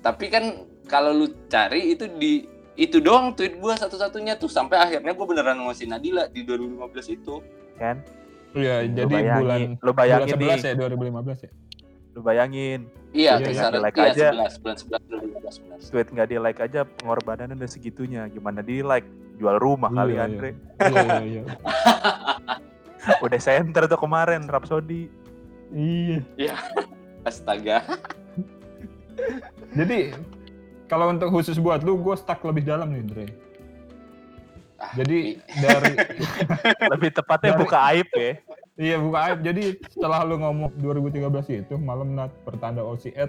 Tapi 0.00 0.26
kan 0.26 0.44
kalau 0.86 1.12
lu 1.12 1.28
cari 1.46 1.92
itu 1.92 2.08
di 2.10 2.48
itu 2.74 2.96
doang 2.96 3.30
tweet 3.30 3.56
gue 3.56 3.74
satu-satunya 3.74 4.36
tuh 4.36 4.48
sampai 4.48 4.76
akhirnya 4.78 5.12
gue 5.12 5.26
beneran 5.26 5.60
ngosin 5.60 5.92
Nadila 5.92 6.26
di 6.26 6.42
2015 6.42 6.80
itu. 7.12 7.44
kan? 7.76 8.00
Iya, 8.50 8.88
jadi 8.88 9.04
bayangin- 9.04 9.36
bulan 9.36 9.60
lu 9.76 9.76
bulan 9.84 9.96
bayangin 9.98 10.32
11 10.32 10.48
nih, 10.56 10.64
ya 10.64 10.74
2015 10.80 11.38
ya. 11.38 11.50
Lu 12.16 12.24
bayangin 12.24 12.88
Iya, 13.12 13.36
Iya, 13.38 13.46
kisaran 13.46 13.72
di 13.72 13.80
like 13.80 13.96
iya, 13.98 14.08
aja. 14.10 14.28
11, 14.34 14.60
bulan 14.60 14.76
11 14.76 15.00
2015 15.08 15.62
benar. 15.62 15.78
tweet 15.86 16.08
nggak 16.10 16.26
di 16.26 16.36
like 16.38 16.60
aja 16.60 16.80
pengorbanannya 16.84 17.54
udah 17.54 17.70
segitunya. 17.70 18.22
Gimana 18.26 18.60
di 18.60 18.80
like? 18.80 19.08
Jual 19.36 19.56
rumah 19.56 19.88
Iya, 19.88 19.96
kali 19.98 20.12
iya. 20.12 20.22
Andre. 20.22 20.50
Iya 20.78 21.00
iya 21.02 21.20
iya. 21.22 21.42
Udah 23.24 23.36
center 23.38 23.84
tuh 23.84 23.96
kemarin 23.96 24.44
Rhapsody. 24.44 25.08
Iya. 25.70 26.56
Astaga. 27.22 27.84
Jadi 29.70 30.12
kalau 30.86 31.10
untuk 31.10 31.28
khusus 31.30 31.56
buat 31.56 31.80
lu, 31.80 31.96
gue 31.96 32.16
stuck 32.16 32.40
lebih 32.42 32.64
dalam 32.64 32.88
nih, 32.90 33.02
Dre. 33.02 33.26
Ah, 34.76 34.92
Jadi 34.94 35.40
dari 35.56 35.92
Lebih 36.92 37.10
tepatnya 37.14 37.52
Dari- 37.52 37.60
buka 37.60 37.78
aib 37.90 38.08
ya. 38.10 38.32
Iya 38.76 38.96
buka 39.00 39.18
aib. 39.28 39.38
Jadi 39.42 39.62
setelah 39.88 40.24
lu 40.24 40.36
ngomong 40.38 40.70
2013 40.80 41.64
itu 41.64 41.74
malam 41.76 42.14
nat 42.14 42.32
pertanda 42.44 42.80
OCED 42.80 43.28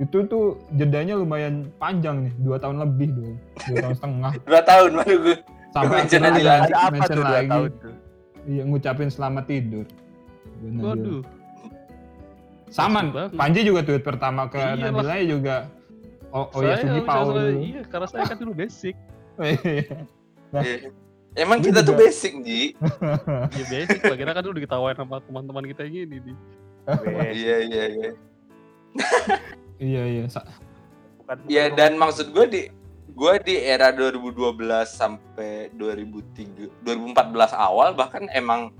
itu 0.00 0.24
tuh 0.26 0.56
jedanya 0.80 1.12
lumayan 1.12 1.68
panjang 1.76 2.24
nih, 2.24 2.32
dua 2.40 2.56
tahun 2.56 2.80
lebih 2.80 3.08
dong, 3.12 3.36
dua 3.68 3.76
tahun 3.84 3.94
setengah. 4.00 4.32
Dua 4.48 4.60
tahun 4.64 4.90
baru 4.96 5.16
gue. 5.20 5.36
Sampai 5.70 5.96
Mention 6.02 6.20
dia 6.34 6.54
Ada 6.66 6.76
apa 6.80 6.90
mention 6.90 7.14
tuh 7.14 7.22
dua 7.22 7.30
lagi, 7.36 7.50
tahun 7.52 7.70
tuh? 7.78 7.94
iya 8.48 8.62
ngucapin 8.64 9.10
selamat 9.12 9.44
tidur. 9.46 9.86
Bener, 10.64 10.82
Waduh. 10.82 11.20
Sama, 12.72 13.04
Asik 13.04 13.12
banget. 13.12 13.30
Panji 13.36 13.60
juga 13.62 13.80
tweet 13.84 14.00
pertama 14.00 14.48
ke 14.48 14.56
Iya. 14.56 14.88
Nadila 14.88 15.14
juga. 15.20 15.56
Oh, 16.32 16.46
oh 16.48 16.60
ya 16.64 16.78
Saya 16.78 16.82
Sugi 16.86 17.00
Paul. 17.04 17.28
Iya, 17.60 17.80
karena 17.84 18.06
saya 18.08 18.24
kan 18.24 18.36
dulu 18.40 18.52
basic. 18.56 18.96
Iya. 19.40 20.04
Iya. 21.30 21.40
Emang 21.40 21.58
Lu 21.58 21.64
kita 21.64 21.80
tuh 21.80 21.94
basic, 21.94 22.32
Ji. 22.42 22.74
Ya 23.58 23.64
basic 23.64 24.00
lah, 24.02 24.16
kira 24.16 24.30
kan 24.30 24.42
dulu 24.42 24.54
diketawain 24.56 24.94
sama 24.94 25.18
teman-teman 25.20 25.64
kita 25.64 25.82
gini 25.84 26.16
nih. 26.20 26.36
Weh, 27.06 27.30
Iya, 27.32 27.56
iya, 27.62 27.84
iya. 27.88 28.10
Iya 29.78 30.02
iya. 30.04 30.24
Iya, 31.46 31.64
dan 31.70 31.94
maksud 31.94 32.30
gue 32.30 32.44
di 32.44 32.62
gue 33.10 33.34
di 33.40 33.54
era 33.56 33.90
2012 33.90 34.58
sampai 34.86 35.70
2003 35.72 36.70
2014 36.80 37.14
awal 37.52 37.92
bahkan 37.92 38.26
emang 38.30 38.70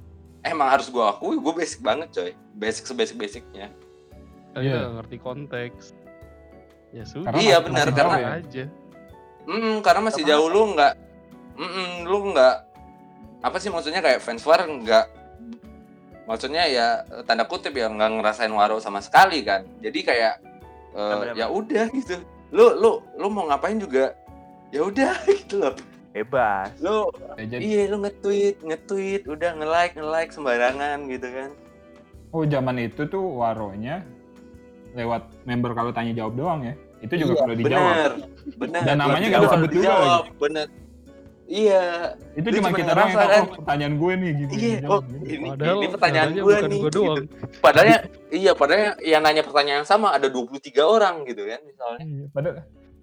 emang 0.41 0.69
harus 0.69 0.89
gue 0.89 1.03
akui 1.03 1.37
gue 1.37 1.53
basic 1.53 1.79
banget 1.81 2.09
coy 2.11 2.31
basic 2.53 2.85
sebasic 2.85 3.15
basicnya 3.15 3.69
Iya. 4.51 4.67
kita 4.67 4.79
nggak 4.81 4.95
ngerti 4.97 5.17
konteks. 5.21 5.85
Ya 6.91 7.05
sudah. 7.07 7.31
Karena 7.31 7.39
Iya, 7.41 7.57
benar, 7.61 7.87
karena- 7.89 8.19
ya. 8.19 8.29
aja. 8.35 8.65
Hmm, 9.47 9.79
karena 9.79 10.01
masih 10.03 10.23
Sama- 10.23 10.31
jauh 10.33 10.49
lu 10.49 10.63
nggak, 10.75 10.93
mm 11.57 12.07
lu 12.07 12.33
nggak 12.33 12.57
apa 13.41 13.57
sih 13.57 13.73
maksudnya 13.73 14.01
kayak 14.01 14.21
fans 14.21 14.45
war 14.45 14.61
nggak, 14.61 15.07
maksudnya 16.29 16.69
ya 16.69 16.87
tanda 17.25 17.45
kutip 17.45 17.73
ya 17.73 17.89
nggak 17.89 18.21
ngerasain 18.21 18.53
waro 18.53 18.77
sama 18.79 19.01
sekali 19.01 19.41
kan. 19.43 19.65
Jadi 19.81 19.99
kayak 20.05 20.35
eh, 20.93 20.99
Benar-benar. 21.01 21.35
ya 21.37 21.47
udah 21.49 21.85
gitu. 21.91 22.21
Lu 22.53 22.77
lu 22.77 22.91
lu 23.17 23.27
mau 23.31 23.49
ngapain 23.49 23.79
juga 23.79 24.13
ya 24.71 24.85
udah 24.85 25.15
gitu 25.31 25.63
loh. 25.63 25.75
bebas. 26.11 26.75
Lu 26.83 27.07
Ya, 27.39 27.57
jadi 27.57 27.63
iya 27.63 27.83
lu 27.89 28.03
nge-tweet, 28.03 28.61
nge-tweet, 28.61 29.23
udah 29.25 29.57
nge-like, 29.57 29.95
nge-like 29.97 30.31
sembarangan 30.31 31.09
gitu 31.09 31.29
kan. 31.31 31.51
oh 32.31 32.45
zaman 32.47 32.77
itu 32.79 33.09
tuh 33.09 33.25
waronya 33.41 34.07
lewat 34.93 35.27
member 35.43 35.73
kalau 35.73 35.91
tanya 35.91 36.13
jawab 36.13 36.35
doang 36.37 36.61
ya. 36.63 36.75
Itu 37.01 37.15
juga 37.17 37.33
Iya, 37.33 37.41
kalau 37.41 37.55
dijawab. 37.57 37.95
Bener, 37.95 38.13
bener. 38.61 38.83
Dan 38.85 38.97
namanya 38.99 39.27
nggak 39.27 39.41
juga 39.41 39.57
dijawab, 39.67 40.23
Bener. 40.37 40.67
Iya, 41.51 42.15
Itu 42.39 42.63
cuma 42.63 42.71
kita 42.71 42.95
doang 42.95 43.11
yang 43.11 43.19
tahu 43.19 43.27
kan? 43.27 43.43
oh, 43.43 43.49
pertanyaan 43.59 43.95
gue 43.99 44.13
nih 44.15 44.31
gitu. 44.39 44.53
iya. 44.55 44.79
Oh, 44.87 45.01
gitu. 45.03 45.27
ini, 45.27 45.49
Padahal 45.51 45.75
ini 45.75 45.89
pertanyaan 45.91 46.31
gue 46.31 46.43
bukan 46.47 46.71
nih. 46.71 46.79
gua 46.79 46.91
doang. 46.95 47.17
gitu. 47.19 47.35
Padahal 47.59 47.87
iya, 48.31 48.53
padahal 48.55 48.83
yang 49.03 49.23
nanya 49.27 49.43
pertanyaan 49.43 49.83
yang 49.83 49.89
sama 49.91 50.15
ada 50.15 50.31
23 50.31 50.79
orang 50.79 51.15
gitu 51.27 51.43
kan 51.51 51.61
misalnya. 51.67 52.03
Iya, 52.07 52.25
padahal 52.31 52.57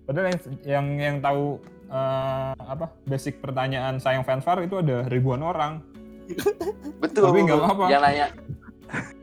padahal 0.07 0.25
yang 0.31 0.39
yang, 0.63 0.85
yang 0.95 1.15
tahu 1.19 1.59
eh, 1.91 2.53
apa 2.55 2.85
basic 3.03 3.43
pertanyaan 3.43 3.99
sayang 3.99 4.23
fanfare 4.23 4.63
itu 4.63 4.79
ada 4.79 5.03
ribuan 5.11 5.43
orang. 5.43 5.83
Betul. 7.03 7.27
Tapi 7.27 7.39
nggak 7.43 7.59
apa-apa. 7.59 7.85
Yang 7.91 8.01
nanya 8.07 8.27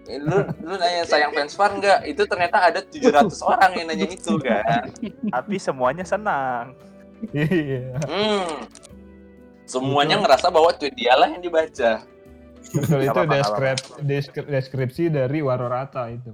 lu 0.04 0.38
lu 0.60 0.74
nanya 0.76 1.02
sayang 1.08 1.32
fans 1.32 1.56
far 1.56 1.72
enggak? 1.72 2.04
Itu 2.04 2.28
ternyata 2.28 2.60
ada 2.60 2.84
700 2.84 3.24
orang 3.40 3.70
yang 3.72 3.86
nanya 3.88 4.06
itu 4.12 4.36
kan. 4.36 4.92
Tapi 5.32 5.56
semuanya 5.56 6.04
senang. 6.04 6.76
Iya. 7.32 7.96
Hmm. 8.04 8.68
Semuanya 9.74 10.16
ngerasa 10.22 10.46
bahwa 10.54 10.70
tweet 10.78 10.94
dialah 10.94 11.26
yang 11.34 11.42
dibaca. 11.42 12.06
Betul 12.70 13.00
itu 13.04 13.20
deskrip- 13.26 13.90
deskri- 14.06 14.48
deskripsi 14.48 15.04
dari 15.10 15.42
Waro 15.42 15.66
Rata 15.66 16.06
itu. 16.14 16.30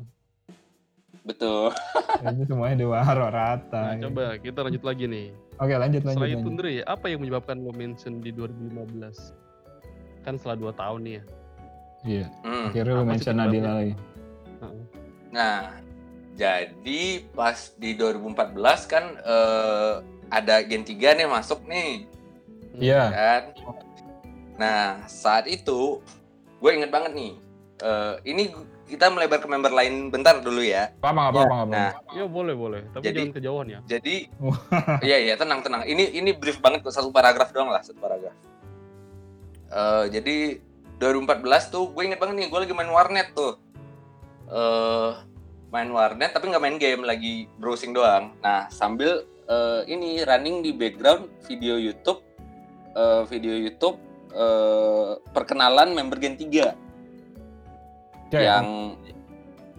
Betul. 1.24 1.72
Itu 2.20 2.42
semuanya 2.48 2.76
di 2.80 2.86
Waro 2.86 3.28
Rata. 3.32 3.80
Nah, 3.80 3.96
ya. 3.96 4.02
coba 4.08 4.24
kita 4.36 4.60
lanjut 4.60 4.82
lagi 4.84 5.04
nih. 5.08 5.26
Oke 5.60 5.74
lanjut 5.76 6.02
lanjut. 6.04 6.16
Selain 6.20 6.36
itu 6.36 6.50
lanjut. 6.52 6.84
Apa 6.88 7.06
yang 7.08 7.18
menyebabkan 7.24 7.56
lo 7.60 7.72
mention 7.72 8.20
di 8.20 8.30
2015? 8.32 9.32
Kan 10.20 10.36
setelah 10.36 10.72
2 10.72 10.80
tahun 10.80 11.00
nih 11.00 11.14
ya. 11.16 11.22
Iya. 12.00 12.26
Hmm. 12.44 12.66
Akhirnya 12.72 12.94
sih 12.96 13.08
mention? 13.08 13.34
Nadila 13.36 13.70
lagi. 13.76 13.94
Heeh. 14.60 14.84
Nah, 15.30 15.58
jadi 16.36 17.02
pas 17.36 17.58
di 17.76 17.90
2014 17.96 18.88
kan 18.88 19.04
eh, 19.20 19.94
ada 20.30 20.56
Gen 20.64 20.84
3 20.86 21.18
nih 21.20 21.28
masuk 21.28 21.60
nih. 21.68 22.08
Iya. 22.72 23.02
kan 23.08 23.42
nah 24.54 24.82
saat 25.06 25.46
itu 25.46 25.98
gue 26.56 26.70
inget 26.70 26.88
banget 26.88 27.12
nih 27.12 27.32
eh, 27.80 28.14
ini 28.24 28.52
kita 28.84 29.06
melebar 29.06 29.38
ke 29.38 29.46
member 29.46 29.70
lain 29.70 30.08
bentar 30.08 30.36
dulu 30.36 30.60
ya 30.60 30.90
Apa 30.98 31.10
apa-apa 31.10 31.30
nggak 31.32 31.46
apa-apa. 31.46 31.72
Nah. 31.72 31.92
Ya 32.10 32.26
boleh 32.26 32.52
boleh, 32.52 32.82
tapi 32.90 33.06
Jadi- 33.06 33.18
jangan 33.22 33.32
kejauhan 33.32 33.66
ya. 33.68 33.78
jadi 33.86 34.16
Wah. 34.36 34.58
iya 35.06 35.16
iya 35.20 35.34
tenang 35.34 35.62
tenang 35.62 35.82
ini 35.84 36.10
ini 36.10 36.30
brief 36.32 36.58
banget 36.58 36.82
kok 36.82 36.92
satu 36.92 37.08
paragraf 37.08 37.50
doang 37.50 37.70
lah 37.70 37.80
satu 37.80 37.98
paragraf 37.98 38.34
Eh, 39.70 40.04
jadi 40.10 40.58
2014 40.98 41.40
tuh 41.70 41.88
gue 41.88 42.02
inget 42.04 42.18
banget 42.18 42.34
nih 42.36 42.48
gue 42.48 42.60
lagi 42.60 42.74
main 42.74 42.90
warnet 42.90 43.30
tuh 43.32 43.54
eh 44.46 45.10
main 45.70 45.86
warnet 45.88 46.28
tapi 46.28 46.50
nggak 46.50 46.58
main 46.60 46.76
game 46.76 47.02
lagi 47.02 47.46
browsing 47.54 47.90
doang 47.90 48.34
nah 48.40 48.66
sambil 48.68 49.22
eh, 49.46 49.80
ini 49.86 50.20
running 50.20 50.60
di 50.60 50.74
background 50.74 51.30
video 51.40 51.78
YouTube 51.78 52.18
eh, 52.96 53.22
video 53.28 53.54
YouTube 53.54 53.96
eh, 54.32 55.10
perkenalan 55.34 55.94
member 55.94 56.18
Gen 56.18 56.36
3 56.38 56.90
Oke, 58.30 58.38
yang 58.38 58.94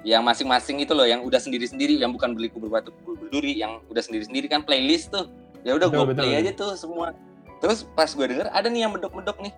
yang 0.02 0.26
masing-masing 0.26 0.82
itu 0.82 0.92
loh 0.98 1.06
yang 1.06 1.22
udah 1.22 1.38
sendiri-sendiri 1.38 1.96
yang 2.02 2.12
bukan 2.12 2.34
beli 2.34 2.50
kubur 2.50 2.74
batu 2.74 2.90
kubur 3.00 3.16
berduri 3.22 3.54
yang 3.56 3.80
udah 3.88 4.02
sendiri-sendiri 4.02 4.50
kan 4.50 4.66
playlist 4.66 5.14
tuh. 5.14 5.30
Ya 5.62 5.78
udah 5.78 5.94
gue 5.94 6.18
play 6.18 6.36
betul. 6.36 6.42
aja 6.42 6.52
tuh 6.58 6.72
semua. 6.74 7.14
Terus 7.62 7.86
pas 7.94 8.10
gue 8.10 8.26
denger 8.26 8.50
ada 8.50 8.66
nih 8.66 8.90
yang 8.90 8.92
medok-medok 8.92 9.38
nih. 9.40 9.54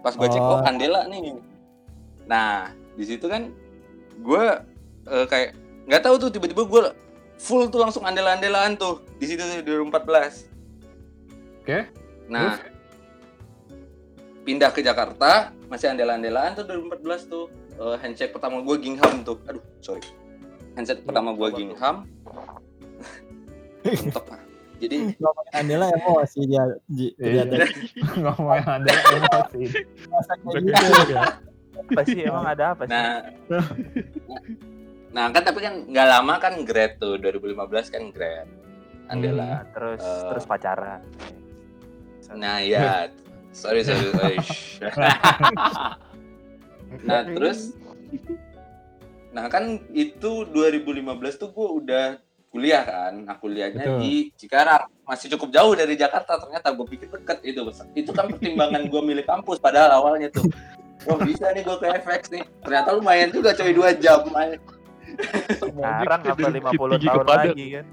Pas 0.00 0.16
gue 0.16 0.26
cek 0.26 0.40
Oh. 0.40 0.58
oh. 0.58 0.60
Andela 0.64 1.04
nih. 1.06 1.36
Nah 2.24 2.72
di 2.96 3.04
situ 3.04 3.28
kan 3.28 3.52
gue 4.16 4.44
eh, 5.06 5.26
kayak 5.28 5.54
nggak 5.86 6.02
tahu 6.02 6.14
tuh 6.18 6.30
tiba-tiba 6.32 6.62
gue 6.64 6.82
full 7.42 7.66
tuh 7.68 7.82
langsung 7.82 8.06
andela-andelaan 8.06 8.78
tuh 8.78 9.02
di 9.18 9.26
situ 9.26 9.42
tuh 9.42 9.60
2014 9.66 10.46
Oke. 11.62 11.90
nah 12.30 12.54
pindah 14.42 14.70
ke 14.70 14.80
Jakarta 14.80 15.50
masih 15.66 15.90
andela-andelaan 15.90 16.54
tuh 16.54 16.64
2014 16.66 17.26
tuh 17.26 17.46
Eh, 17.72 17.96
handshake 17.98 18.30
pertama 18.30 18.60
gue 18.60 18.76
Gingham 18.78 19.24
tuh 19.24 19.40
aduh 19.48 19.64
sorry 19.80 20.04
handshake 20.76 21.02
pertama 21.02 21.32
gue. 21.32 21.48
Gingham 21.50 22.04
Mentok, 23.82 24.24
ah. 24.30 24.38
jadi 24.78 25.10
Ngomongin 25.18 25.52
Andela 25.58 25.86
emosi 25.90 26.40
dia. 26.46 26.62
Iya. 26.86 27.42
Ternyata 27.48 27.66
ngomongin 28.22 28.66
ada 28.68 28.90
emosi. 29.10 29.60
gitu. 29.66 29.80
Apa 31.72 32.00
sih 32.06 32.20
emang 32.22 32.46
ada 32.46 32.64
apa 32.76 32.82
sih? 32.86 32.92
nah 32.92 33.18
nah 35.12 35.24
kan 35.28 35.42
tapi 35.42 35.60
kan 35.60 35.74
nggak 35.84 36.06
lama 36.08 36.34
kan 36.38 36.54
grad 36.62 36.96
tuh 36.96 37.18
2015 37.18 37.58
kan 37.90 38.02
grad 38.14 38.46
Andela 39.10 39.42
Nah, 39.42 39.60
terus 39.74 40.00
Eh. 40.00 40.22
terus 40.30 40.44
pacaran. 40.46 41.00
Nah 42.32 42.62
ya, 42.62 43.10
sorry 43.52 43.84
sorry 43.84 44.08
sorry. 44.12 44.36
Nah 47.02 47.24
terus, 47.24 47.72
nah 49.32 49.48
kan 49.48 49.80
itu 49.96 50.44
2015 50.44 51.40
tuh 51.40 51.48
gue 51.48 51.68
udah 51.80 52.06
kuliah 52.52 52.84
kan, 52.84 53.16
nah 53.24 53.40
kuliahnya 53.40 53.96
Betul. 53.96 54.00
di 54.04 54.12
Cikarang, 54.36 54.92
masih 55.08 55.32
cukup 55.32 55.56
jauh 55.56 55.72
dari 55.72 55.96
Jakarta. 55.96 56.36
Ternyata 56.36 56.68
gue 56.76 56.84
pikir 56.84 57.08
deket 57.08 57.40
itu, 57.48 57.64
itu 57.96 58.10
kan 58.12 58.28
pertimbangan 58.28 58.84
gue 58.92 59.00
milih 59.00 59.24
kampus 59.24 59.56
padahal 59.56 60.04
awalnya 60.04 60.28
tuh. 60.28 60.44
Wah 61.08 61.16
bisa 61.24 61.48
nih 61.56 61.64
gue 61.64 61.76
ke 61.80 61.86
FX 62.04 62.28
nih. 62.28 62.44
Ternyata 62.60 62.88
lumayan 62.92 63.32
juga 63.32 63.56
coy 63.56 63.72
2 63.72 63.96
jam. 64.04 64.20
main. 64.28 64.60
Sekarang 65.58 66.20
apa 66.28 66.38
Dari 66.38 66.60
50 66.60 66.76
Bukit 66.76 66.88
Tinggi 66.92 67.08
ke 67.08 67.12
tahun 67.12 67.26
lagi 67.32 67.66
kan? 67.72 67.84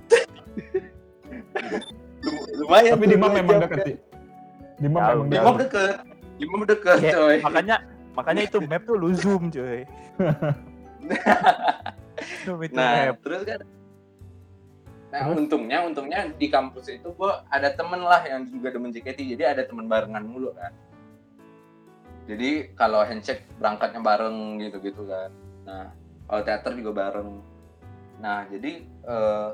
Lum- 2.20 2.46
Lumayan 2.68 2.94
Tapi 3.00 3.06
dua 3.08 3.16
memang 3.16 3.32
jam, 3.48 3.64
deket 3.64 3.80
Dimam 4.80 5.00
Jauh, 5.04 5.24
memang. 5.24 5.30
Dimam 5.30 5.56
deket. 5.60 5.96
Dimam 6.40 6.62
deket 6.64 6.98
Ya, 7.04 7.12
coy. 7.16 7.38
makanya 7.44 7.76
makanya 8.16 8.42
itu 8.48 8.58
map 8.64 8.82
tuh 8.84 8.96
lu 8.96 9.10
zoom 9.14 9.52
coy. 9.52 9.84
Nah, 12.76 13.16
map. 13.16 13.24
terus 13.24 13.48
kan 13.48 13.64
Nah, 15.10 15.26
Terus? 15.26 15.42
untungnya 15.42 15.82
untungnya 15.82 16.30
di 16.38 16.54
kampus 16.54 16.86
itu 16.94 17.10
gua 17.18 17.42
ada 17.50 17.74
temen 17.74 17.98
lah 17.98 18.22
yang 18.30 18.46
juga 18.46 18.70
demen 18.70 18.94
JKT. 18.94 19.34
Jadi 19.34 19.42
ada 19.42 19.66
temen 19.66 19.90
barengan 19.90 20.22
mulu 20.22 20.54
kan. 20.54 20.70
Jadi 22.30 22.78
kalau 22.78 23.02
handshake 23.02 23.42
berangkatnya 23.58 24.06
bareng 24.06 24.62
gitu-gitu 24.62 25.10
kan. 25.10 25.34
Nah, 25.66 25.90
kalau 26.30 26.42
teater 26.46 26.78
juga 26.78 26.92
bareng. 26.94 27.42
Nah, 28.22 28.46
jadi 28.54 28.86
eh, 28.86 29.50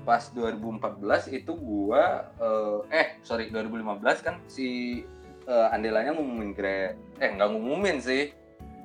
pas 0.00 0.22
2014 0.32 1.00
itu 1.30 1.52
gua 1.54 2.28
eh, 2.36 2.78
eh 2.94 3.06
sorry 3.20 3.48
2015 3.48 4.00
kan 4.20 4.36
si 4.46 5.00
eh, 5.44 5.68
Andelanya 5.74 6.12
ngumumin 6.12 6.52
grade. 6.52 6.96
Eh 7.18 7.28
nggak 7.30 7.50
ngumumin 7.50 7.98
sih, 7.98 8.32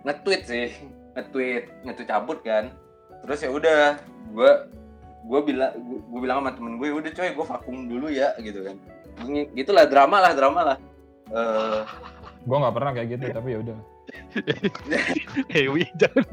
nge-tweet 0.03 0.41
sih, 0.43 0.67
nge-tweet, 1.13 1.63
nge-tweet 1.83 2.09
cabut 2.09 2.39
kan. 2.41 2.71
Terus 3.23 3.39
ya 3.41 3.49
udah, 3.49 3.81
gua 4.31 4.67
gue 5.25 5.41
bilang 5.41 5.73
gue 5.81 6.19
bilang 6.21 6.37
sama 6.37 6.53
temen 6.53 6.77
gue 6.77 6.93
udah 6.93 7.09
coy 7.09 7.33
gue 7.33 7.45
vakum 7.49 7.89
dulu 7.89 8.13
ya 8.13 8.37
gitu 8.37 8.61
kan 8.61 8.77
Gini- 9.25 9.49
gitulah 9.57 9.89
drama 9.89 10.21
lah 10.21 10.37
drama 10.37 10.61
lah 10.61 10.77
Eh, 11.25 11.81
Gue 12.45 12.57
nggak 12.61 12.75
pernah 12.77 12.91
kayak 12.93 13.07
gitu, 13.17 13.25
tapi 13.33 13.49
ya 13.49 13.59
udah. 13.65 13.77
Hewi 15.57 15.89
jangan. 15.97 16.25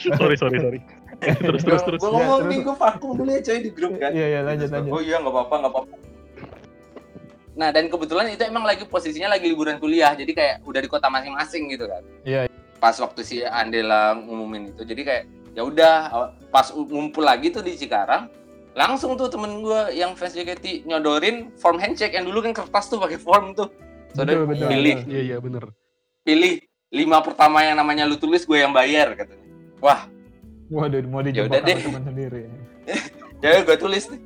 sorry 0.00 0.36
sorry 0.40 0.56
sorry. 0.56 0.80
terus 1.44 1.62
terus 1.62 1.82
terus. 1.82 1.98
gue 1.98 2.06
Ya, 2.06 2.14
ngomong 2.14 2.40
terus. 2.40 2.50
nih 2.50 2.58
gue 2.60 2.76
vakum 2.76 3.10
dulu 3.14 3.30
ya 3.30 3.40
coy 3.40 3.58
di 3.58 3.70
grup 3.70 3.92
kan 3.96 4.10
Iya 4.10 4.26
iya 4.28 4.40
lanjut 4.42 4.68
lanjut. 4.68 4.90
oh 4.90 5.00
iya 5.00 5.16
nggak 5.18 5.32
apa-apa 5.32 5.54
nggak 5.56 5.72
apa-apa 5.72 5.94
nah 7.54 7.68
dan 7.70 7.86
kebetulan 7.86 8.26
itu 8.28 8.42
emang 8.42 8.62
lagi 8.62 8.82
posisinya 8.82 9.30
lagi 9.30 9.46
liburan 9.46 9.78
kuliah 9.78 10.10
jadi 10.10 10.26
kayak 10.28 10.54
udah 10.62 10.80
di 10.80 10.88
kota 10.88 11.06
masing-masing 11.06 11.70
gitu 11.70 11.86
kan 11.86 12.02
Iya. 12.22 12.50
pas 12.76 12.96
waktu 12.96 13.20
si 13.22 13.36
Andela 13.40 14.12
ngumumin 14.16 14.70
itu 14.70 14.82
jadi 14.82 15.02
kayak 15.02 15.24
ya 15.52 15.62
udah 15.62 15.94
pas 16.50 16.66
ngumpul 16.68 17.22
lagi 17.22 17.48
tuh 17.48 17.62
di 17.62 17.74
Cikarang 17.74 18.26
langsung 18.74 19.14
tuh 19.14 19.30
temen 19.30 19.62
gue 19.62 19.94
yang 19.94 20.12
fans 20.12 20.34
JKT 20.34 20.82
nyodorin 20.84 21.54
form 21.54 21.78
handshake 21.78 22.10
yang 22.12 22.26
dulu 22.26 22.42
kan 22.42 22.50
kertas 22.52 22.86
tuh 22.86 22.98
pakai 22.98 23.16
form 23.16 23.54
tuh 23.54 23.70
Saudara 24.10 24.42
betul. 24.44 24.66
pilih. 24.66 25.02
Iya 25.06 25.20
iya 25.24 25.36
bener. 25.38 25.70
pilih 26.22 26.58
lima 26.88 27.18
pertama 27.20 27.60
yang 27.60 27.74
namanya 27.74 28.02
lu 28.02 28.14
tulis 28.14 28.42
gue 28.42 28.56
yang 28.56 28.70
bayar 28.70 29.12
katanya 29.12 29.46
wah 29.78 30.06
Waduh 30.74 31.06
mau 31.06 31.22
Ya 31.22 31.46
sama 31.46 31.62
deh. 31.62 31.78
teman 31.78 32.02
sendiri. 32.04 32.42
ya 33.44 33.60
gue 33.62 33.76
tulis 33.76 34.04
nih 34.08 34.20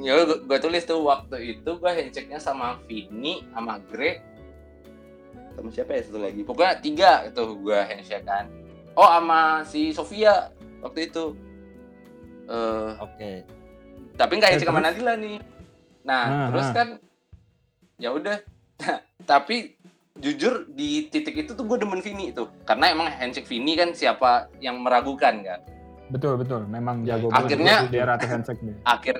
ya 0.00 0.12
gue, 0.24 0.58
tulis 0.58 0.82
tuh 0.84 1.00
waktu 1.00 1.36
itu 1.54 1.70
gue 1.70 1.90
handshake-nya 1.90 2.36
sama 2.36 2.80
Vini 2.84 3.44
sama 3.50 3.76
Gre 3.84 4.20
sama 5.54 5.68
siapa 5.70 5.92
ya 5.92 6.02
satu 6.02 6.18
lagi 6.18 6.40
pokoknya 6.40 6.74
tiga 6.78 7.12
itu 7.24 7.42
gue 7.58 7.78
handshake 7.78 8.24
kan 8.24 8.48
oh 8.92 9.04
sama 9.04 9.40
si 9.62 9.92
Sofia 9.92 10.48
waktu 10.80 11.08
itu 11.08 11.36
eh 12.44 12.90
Oke. 12.98 13.32
tapi 14.14 14.32
nggak 14.34 14.48
Eh, 14.48 14.52
handshake 14.56 14.72
sama? 14.72 14.80
Nadila 14.80 15.14
nih 15.16 15.36
nah 16.00 16.24
Nah, 16.24 16.46
terus 16.48 16.66
nah. 16.66 16.74
kan 16.74 16.88
ya 17.96 18.08
udah 18.10 18.36
tapi 19.30 19.73
jujur 20.14 20.70
di 20.70 21.10
titik 21.10 21.34
itu 21.34 21.52
tuh 21.52 21.66
gue 21.66 21.74
demen 21.74 21.98
Vini 21.98 22.30
tuh. 22.30 22.46
Karena 22.62 22.94
emang 22.94 23.10
handshake 23.10 23.50
Vini 23.50 23.74
kan 23.74 23.90
siapa 23.90 24.46
yang 24.62 24.78
meragukan 24.78 25.42
kan? 25.42 25.60
Betul 26.06 26.38
betul. 26.38 26.62
Memang 26.70 27.02
jago 27.02 27.34
akhirnya- 27.34 27.90
dia 27.90 28.06
ratu 28.06 28.26
handshake 28.30 28.62
nih. 28.62 28.76
akhir 28.86 29.16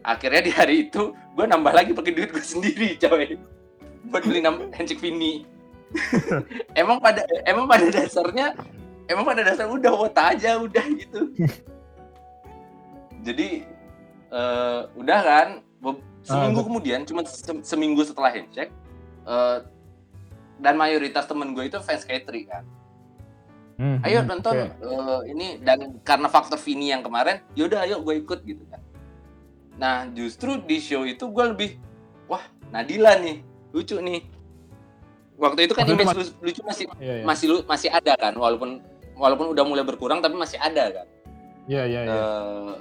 akhirnya 0.00 0.40
di 0.40 0.52
hari 0.54 0.76
itu 0.88 1.12
gue 1.12 1.44
nambah 1.44 1.72
lagi 1.74 1.90
pakai 1.92 2.12
duit 2.14 2.30
gue 2.30 2.40
sendiri 2.40 2.94
coy. 2.96 3.34
Buat 4.06 4.22
beli 4.22 4.40
handshake 4.70 5.02
Vini. 5.02 5.44
Emang 6.78 7.02
pada 7.02 7.26
emang 7.42 7.66
pada 7.66 7.90
dasarnya 7.90 8.54
emang 9.10 9.26
pada 9.26 9.42
dasar 9.42 9.66
udah 9.66 9.90
wota 9.90 10.30
aja 10.30 10.54
udah 10.62 10.84
gitu. 10.94 11.34
Jadi 13.26 13.66
eh, 14.30 14.80
udah 14.94 15.20
kan 15.20 15.48
seminggu 16.22 16.60
Ah, 16.62 16.66
kemudian 16.70 17.00
cuma 17.02 17.26
se- 17.26 17.64
seminggu 17.66 18.06
setelah 18.06 18.30
handshake 18.30 18.70
eh, 19.26 19.58
dan 20.60 20.74
mayoritas 20.74 21.24
temen 21.24 21.50
gue 21.50 21.64
itu 21.64 21.80
fans 21.80 22.04
Katri 22.04 22.44
kan 22.44 22.64
Hmm, 23.74 23.96
ayo 24.02 24.20
hmm, 24.20 24.28
nonton 24.28 24.52
oke. 24.54 24.76
eh, 24.76 25.20
ini 25.32 25.46
dan 25.58 25.80
karena 26.00 26.28
faktor 26.28 26.60
Vini 26.60 26.92
yang 26.92 27.00
kemarin 27.00 27.40
yaudah 27.54 27.80
ayo 27.80 28.04
gue 28.04 28.12
ikut 28.18 28.44
gitu 28.44 28.60
kan 28.68 28.76
nah 29.74 30.04
justru 30.06 30.60
di 30.60 30.76
show 30.76 31.00
itu 31.02 31.24
gue 31.24 31.44
lebih 31.46 31.70
wah 32.26 32.44
Nadila 32.68 33.16
nih 33.16 33.40
lucu 33.72 33.96
nih 33.96 34.20
waktu 35.34 35.64
itu 35.64 35.72
kan 35.72 35.82
Waktu 35.82 35.96
image 35.96 36.06
mas- 36.06 36.20
lu- 36.20 36.36
lucu 36.44 36.60
masih 36.60 36.84
Iya 36.94 37.14
iya. 37.14 37.24
masih 37.24 37.46
lu- 37.48 37.64
masih 37.64 37.88
ada 37.88 38.12
kan 38.14 38.36
walaupun 38.36 38.84
walaupun 39.16 39.48
udah 39.48 39.64
mulai 39.64 39.80
berkurang 39.80 40.20
tapi 40.20 40.36
masih 40.36 40.60
ada 40.60 40.84
kan 40.92 41.06
Iya 41.64 41.82
iya 41.86 42.00
iya. 42.02 42.12
Eh, 42.12 42.72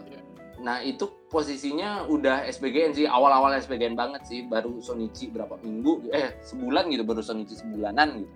nah 0.60 0.78
itu 0.82 1.08
posisinya 1.30 2.10
udah 2.10 2.44
SBGN 2.50 2.98
sih 2.98 3.06
awal-awal 3.06 3.54
SBGN 3.54 3.94
banget 3.94 4.26
sih 4.26 4.50
baru 4.50 4.82
Sonichi 4.82 5.30
berapa 5.30 5.62
minggu 5.62 6.10
eh 6.10 6.34
sebulan 6.42 6.90
gitu 6.90 7.06
baru 7.06 7.22
Sonichi 7.22 7.54
sebulanan 7.54 8.26
gitu 8.26 8.34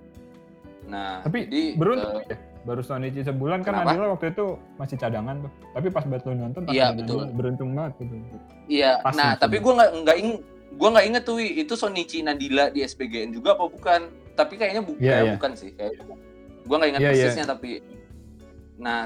nah 0.84 1.24
Tapi 1.26 1.50
jadi, 1.50 1.64
beruntung 1.80 2.22
eh, 2.22 2.28
ya. 2.30 2.38
Baru 2.64 2.80
Sonichi 2.80 3.24
sebulan 3.28 3.60
kan? 3.64 3.84
Nadila 3.84 4.16
waktu 4.16 4.32
itu 4.32 4.56
masih 4.80 4.96
cadangan 4.96 5.48
tuh. 5.48 5.52
Tapi 5.76 5.88
pas 5.92 6.08
Batu 6.08 6.32
nonton 6.32 6.64
pas 6.64 6.72
Iya, 6.72 6.96
betul. 6.96 7.28
Beruntung 7.36 7.76
banget 7.76 8.08
gitu. 8.08 8.16
Iya, 8.72 9.04
Pas 9.04 9.12
nah 9.20 9.36
tapi 9.36 9.60
gue 9.60 9.74
nggak 9.76 9.92
nggak 10.04 10.18
ing 10.24 10.30
gue 10.74 10.90
nggak 10.96 11.06
inget 11.12 11.24
tuh 11.28 11.36
Wi, 11.44 11.60
itu 11.60 11.76
Sonichi 11.76 12.24
Nadila 12.24 12.72
di 12.72 12.84
SBGN 12.88 13.36
juga 13.36 13.60
apa 13.60 13.68
bukan? 13.68 14.02
Tapi 14.40 14.54
kayaknya 14.56 14.80
bu 14.80 14.96
Iya, 14.96 15.12
kayak 15.12 15.24
iya. 15.28 15.34
bukan 15.36 15.52
sih, 15.60 15.70
kayak 15.76 15.92
gue 16.64 16.76
nggak 16.80 16.90
ingat 16.96 17.02
Iya, 17.04 17.12
iya. 17.12 17.16
persisnya 17.28 17.46
tapi. 17.52 17.72
Nah 18.80 19.00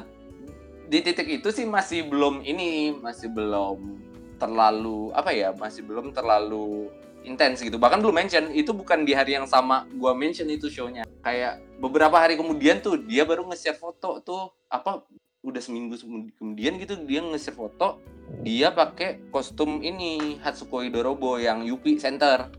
di 0.88 1.00
titik 1.04 1.28
itu 1.28 1.52
sih 1.52 1.68
masih 1.68 2.08
belum 2.08 2.42
ini 2.44 2.96
masih 2.98 3.30
belum 3.32 4.00
terlalu 4.40 5.12
apa 5.12 5.36
ya 5.36 5.52
masih 5.52 5.84
belum 5.84 6.16
terlalu 6.16 6.88
intens 7.28 7.60
gitu 7.60 7.76
bahkan 7.76 8.00
belum 8.00 8.16
mention 8.16 8.50
itu 8.56 8.72
bukan 8.72 9.04
di 9.04 9.12
hari 9.12 9.36
yang 9.36 9.44
sama 9.44 9.84
gua 10.00 10.16
mention 10.16 10.48
itu 10.48 10.72
shownya 10.72 11.04
kayak 11.22 11.60
beberapa 11.84 12.16
hari 12.16 12.40
kemudian 12.40 12.80
tuh 12.80 12.96
dia 13.04 13.28
baru 13.28 13.44
nge-share 13.52 13.76
foto 13.76 14.24
tuh 14.24 14.48
apa 14.72 15.04
udah 15.44 15.62
seminggu 15.62 16.00
kemudian 16.40 16.80
gitu 16.80 16.96
dia 17.04 17.20
nge-share 17.20 17.58
foto 17.58 18.00
dia 18.44 18.72
pakai 18.72 19.32
kostum 19.32 19.80
ini 19.80 20.40
Hatsukoi 20.44 20.92
Dorobo 20.92 21.40
yang 21.40 21.64
Yupi 21.64 21.96
Center 21.96 22.52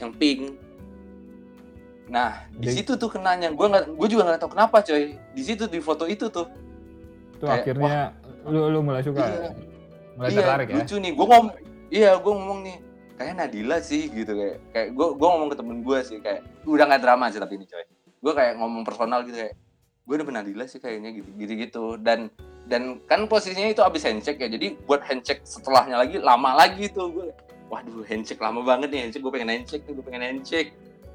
yang 0.00 0.12
pink. 0.14 0.56
Nah, 2.04 2.44
di 2.52 2.68
situ 2.68 3.00
tuh 3.00 3.08
kenanya. 3.08 3.48
Gue 3.48 3.66
nggak, 3.72 3.96
gue 3.96 4.08
juga 4.12 4.28
nggak 4.28 4.40
tahu 4.44 4.52
kenapa, 4.52 4.84
coy. 4.84 5.16
Di 5.16 5.42
situ 5.42 5.64
di 5.64 5.80
foto 5.80 6.04
itu 6.04 6.28
tuh. 6.28 6.44
Itu 7.44 7.52
Kayak, 7.52 7.60
akhirnya 7.60 8.00
lu 8.48 8.60
lu 8.72 8.78
mulai 8.80 9.02
suka. 9.04 9.20
Iya. 9.20 9.50
Mulai 10.16 10.28
iya, 10.32 10.38
tertarik 10.40 10.66
ya. 10.72 10.74
lucu 10.80 10.96
nih. 10.96 11.12
Gue 11.12 11.26
ngom, 11.28 11.46
iya, 11.92 12.10
gue 12.16 12.32
ngomong 12.32 12.60
nih. 12.64 12.76
Kayak 13.14 13.34
Nadila 13.36 13.78
sih 13.84 14.02
gitu 14.08 14.32
kayak. 14.32 14.56
Kayak 14.72 14.88
gue 14.96 15.06
gue 15.12 15.28
ngomong 15.28 15.48
ke 15.52 15.56
temen 15.60 15.76
gue 15.84 15.98
sih 16.00 16.18
kayak 16.24 16.40
udah 16.64 16.84
nggak 16.88 17.02
drama 17.04 17.28
sih 17.28 17.40
tapi 17.42 17.60
ini 17.60 17.68
coy. 17.68 17.84
Gue 18.24 18.32
kayak 18.32 18.56
ngomong 18.56 18.82
personal 18.88 19.20
gitu 19.28 19.36
kayak 19.36 19.54
gue 20.04 20.14
udah 20.20 20.26
Nadila 20.40 20.64
sih 20.64 20.80
kayaknya 20.80 21.16
gitu 21.16 21.28
gitu 21.36 21.52
gitu 21.56 21.84
dan 22.00 22.28
dan 22.68 23.00
kan 23.08 23.24
posisinya 23.28 23.72
itu 23.72 23.80
abis 23.80 24.04
handshake 24.04 24.40
ya 24.40 24.48
jadi 24.52 24.76
buat 24.84 25.00
handshake 25.04 25.44
setelahnya 25.44 26.00
lagi 26.00 26.16
lama 26.20 26.56
lagi 26.56 26.92
tuh 26.92 27.08
gue 27.12 27.28
waduh 27.72 28.04
handshake 28.04 28.40
lama 28.40 28.60
banget 28.60 28.92
nih 28.92 29.00
handshake 29.08 29.24
gue 29.24 29.32
pengen 29.32 29.50
handshake 29.52 29.84
nih 29.88 29.94
gue 29.96 30.04
pengen 30.04 30.22
handshake 30.24 30.70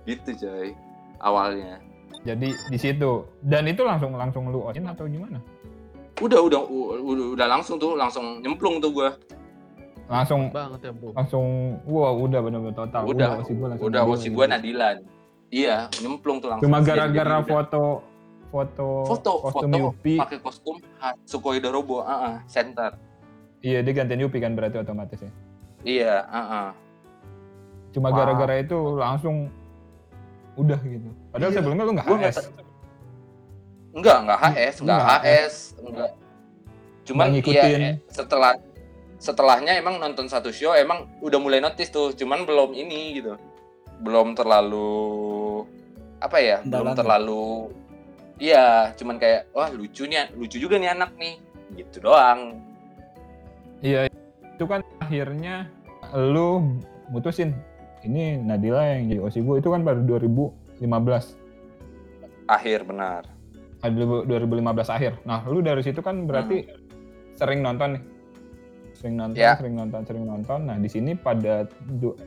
gitu 0.09 0.29
coy 0.45 0.73
awalnya 1.21 1.77
Jadi 2.19 2.51
di 2.51 2.75
situ 2.75 3.23
dan 3.45 3.63
itu 3.69 3.79
langsung 3.85 4.11
langsung 4.17 4.51
lu 4.51 4.59
osin 4.65 4.83
atau 4.91 5.07
gimana? 5.07 5.39
Udah 6.19 6.39
udah 6.41 6.59
udah, 6.61 7.25
udah 7.33 7.47
langsung 7.47 7.75
tuh 7.75 7.95
langsung 7.95 8.39
nyemplung 8.39 8.77
tuh 8.77 8.91
gue 8.91 9.09
Langsung 10.09 10.49
banget 10.49 10.81
ya 10.83 10.91
bro 10.91 11.13
langsung 11.13 11.45
wah 11.85 12.09
udah 12.11 12.39
benar-benar 12.41 12.75
total. 12.75 13.01
udah 13.05 13.29
osi 13.37 13.53
gua 13.53 13.67
langsung 13.69 13.87
udah 13.87 14.01
gitu. 14.09 14.29
gue 14.31 14.45
Nadilan 14.47 14.95
iya 15.49 15.75
nyemplung 15.97 16.37
tuh 16.39 16.49
langsung 16.49 16.65
Cuma 16.65 16.77
Jadi- 16.79 16.87
gara-gara 16.89 17.35
udah. 17.35 17.45
foto 17.45 17.83
foto 18.49 18.87
foto 19.05 19.31
kostum 19.45 19.69
foto 19.69 19.77
Yupi. 19.77 20.13
pakai 20.17 20.37
kostum 20.39 20.75
ha, 20.97 21.13
Sukhoi 21.23 21.59
Dorobo 21.59 22.01
ah 22.01 22.09
ah, 22.09 22.35
center 22.45 22.97
Iya, 23.59 23.83
dia 23.83 23.91
gantiin 23.93 24.23
Yupi 24.23 24.39
kan 24.39 24.55
berarti 24.55 24.79
otomatis 24.79 25.19
ya. 25.19 25.31
iya 25.83 26.15
ah 26.25 26.39
ah. 26.41 26.69
Cuma 27.89 28.09
gara-gara 28.09 28.55
itu 28.57 28.77
langsung 28.95 29.51
udah 30.55 30.79
gitu. 30.79 31.11
Padahal 31.29 31.51
Iya. 31.51 31.57
sebelumnya 31.59 31.83
lu 31.83 31.91
nggak 31.93 32.07
Gua 32.07 32.17
nggak 32.17 32.33
HS. 32.33 32.47
Enggak 33.91 34.17
enggak 34.21 34.39
HS 34.43 34.75
enggak 34.79 34.97
Nggak 34.97 35.19
HS 35.19 35.53
enggak 35.79 36.11
cuman 37.03 37.25
Nggak 37.25 37.47
iya 37.47 37.63
ngikutin. 37.65 37.81
eh, 37.81 37.95
setelah 38.07 38.53
setelahnya 39.17 39.73
emang 39.75 39.97
nonton 39.97 40.25
satu 40.25 40.49
show 40.49 40.71
emang 40.71 41.09
udah 41.19 41.37
mulai 41.37 41.59
notice 41.59 41.89
tuh 41.89 42.13
cuman 42.13 42.45
belum 42.45 42.71
ini 42.71 43.19
gitu 43.19 43.35
belum 43.99 44.31
terlalu 44.31 45.65
apa 46.17 46.37
ya 46.37 46.57
belum 46.61 46.69
Mendalam 46.85 46.87
ya? 46.87 46.95
terlalu 46.95 47.47
iya 48.37 48.65
cuman 48.95 49.15
kayak 49.17 49.51
wah 49.51 49.67
lucu 49.69 50.05
nih 50.05 50.31
lucu 50.33 50.55
juga 50.55 50.77
nih 50.77 50.91
anak 50.91 51.11
nih 51.15 51.35
gitu 51.75 52.01
doang 52.01 52.59
Iya, 53.79 54.11
itu 54.43 54.65
kan 54.67 54.83
akhirnya 54.99 55.71
lu 56.11 56.75
mutusin 57.07 57.55
ini 58.03 58.35
Nadila 58.35 58.83
yang 58.91 59.07
jadi 59.07 59.19
OSI 59.23 59.39
gue 59.39 59.55
itu 59.55 59.69
kan 59.69 59.81
baru 59.81 60.03
2015. 60.03 60.83
akhir 62.45 62.83
benar 62.83 63.23
Ah, 63.79 63.87
2015 63.87 64.59
akhir. 64.89 65.23
Nah, 65.23 65.43
lu 65.45 65.59
dari 65.59 65.79
situ 65.79 65.99
kan 65.99 66.23
berarti 66.23 66.67
sering 67.33 67.59
nonton 67.59 67.95
nih. 67.95 68.03
Sering 68.91 69.15
nonton, 69.15 69.37
Ya. 69.37 69.55
sering 69.55 69.73
nonton, 69.73 70.01
sering 70.03 70.25
nonton. 70.25 70.59
Nah, 70.67 70.75
di 70.75 70.87
sini 70.87 71.15
pada 71.15 71.63
du- 71.89 72.19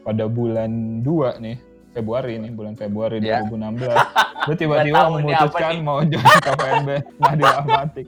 pada 0.00 0.26
bulan 0.26 0.70
2 1.02 1.34
nih, 1.36 1.58
Februari 1.90 2.38
nih, 2.38 2.50
bulan 2.50 2.74
Februari 2.74 3.18
Ya. 3.18 3.42
2016. 3.42 3.98
Lu 4.46 4.54
tiba-tiba 4.60 5.10
memutuskan 5.10 5.74
mau 5.80 5.98
join 6.00 6.38
KPMB 6.40 6.88
Nadila 7.18 7.52
Ahmatik. 7.58 8.06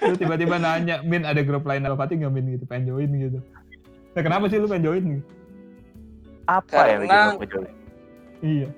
lu 0.00 0.14
tiba-tiba 0.14 0.56
nanya, 0.56 1.02
Min 1.02 1.26
ada 1.26 1.42
grup 1.42 1.62
lain 1.62 1.82
Alpati 1.82 2.16
nggak 2.16 2.30
Min 2.30 2.46
gitu, 2.50 2.64
pengen 2.64 2.86
join 2.88 3.10
gitu. 3.10 3.38
Nah, 4.10 4.22
kenapa 4.22 4.46
sih 4.46 4.56
lu 4.56 4.66
pengen 4.66 4.86
join 4.86 5.02
gitu? 5.12 5.26
Apa 6.46 6.70
ya 6.80 6.96
Karena- 6.96 7.02
bikin 7.02 7.36
lo 7.36 7.46
join? 7.46 7.72
Iya. 8.40 8.68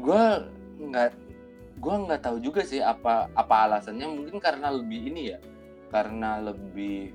Gue 0.00 0.24
nggak 0.90 1.10
gue 1.76 1.94
nggak 2.08 2.20
tahu 2.24 2.36
juga 2.40 2.64
sih 2.64 2.80
apa 2.80 3.28
apa 3.32 3.54
alasannya. 3.68 4.06
Mungkin 4.08 4.38
karena 4.40 4.72
lebih 4.72 5.00
ini 5.12 5.22
ya 5.36 5.38
karena 5.92 6.42
lebih 6.42 7.12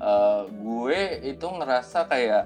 eh, 0.00 0.42
gue 0.48 1.00
itu 1.28 1.46
ngerasa 1.46 2.08
kayak 2.08 2.44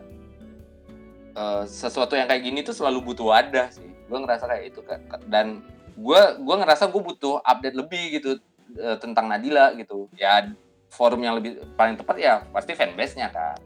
eh, 1.35 1.65
sesuatu 1.67 2.15
yang 2.15 2.29
kayak 2.31 2.43
gini 2.45 2.61
tuh 2.67 2.75
selalu 2.77 3.13
butuh 3.13 3.33
wadah 3.35 3.71
sih. 3.71 3.89
Gue 4.07 4.19
ngerasa 4.23 4.45
kayak 4.47 4.65
itu 4.75 4.81
kan 4.87 5.01
dan 5.27 5.63
gue 5.97 6.21
gue 6.43 6.57
ngerasa 6.61 6.93
gue 6.93 7.03
butuh 7.03 7.41
update 7.43 7.77
lebih 7.79 8.05
gitu 8.21 8.31
eh, 8.79 8.97
tentang 8.99 9.31
Nadila 9.31 9.75
gitu. 9.79 10.11
Ya 10.15 10.51
forum 10.91 11.19
yang 11.23 11.43
lebih 11.43 11.63
paling 11.75 11.99
tepat 11.99 12.17
ya 12.17 12.35
pasti 12.55 12.73
fanbase 12.73 13.19
nya 13.19 13.29
kan 13.29 13.59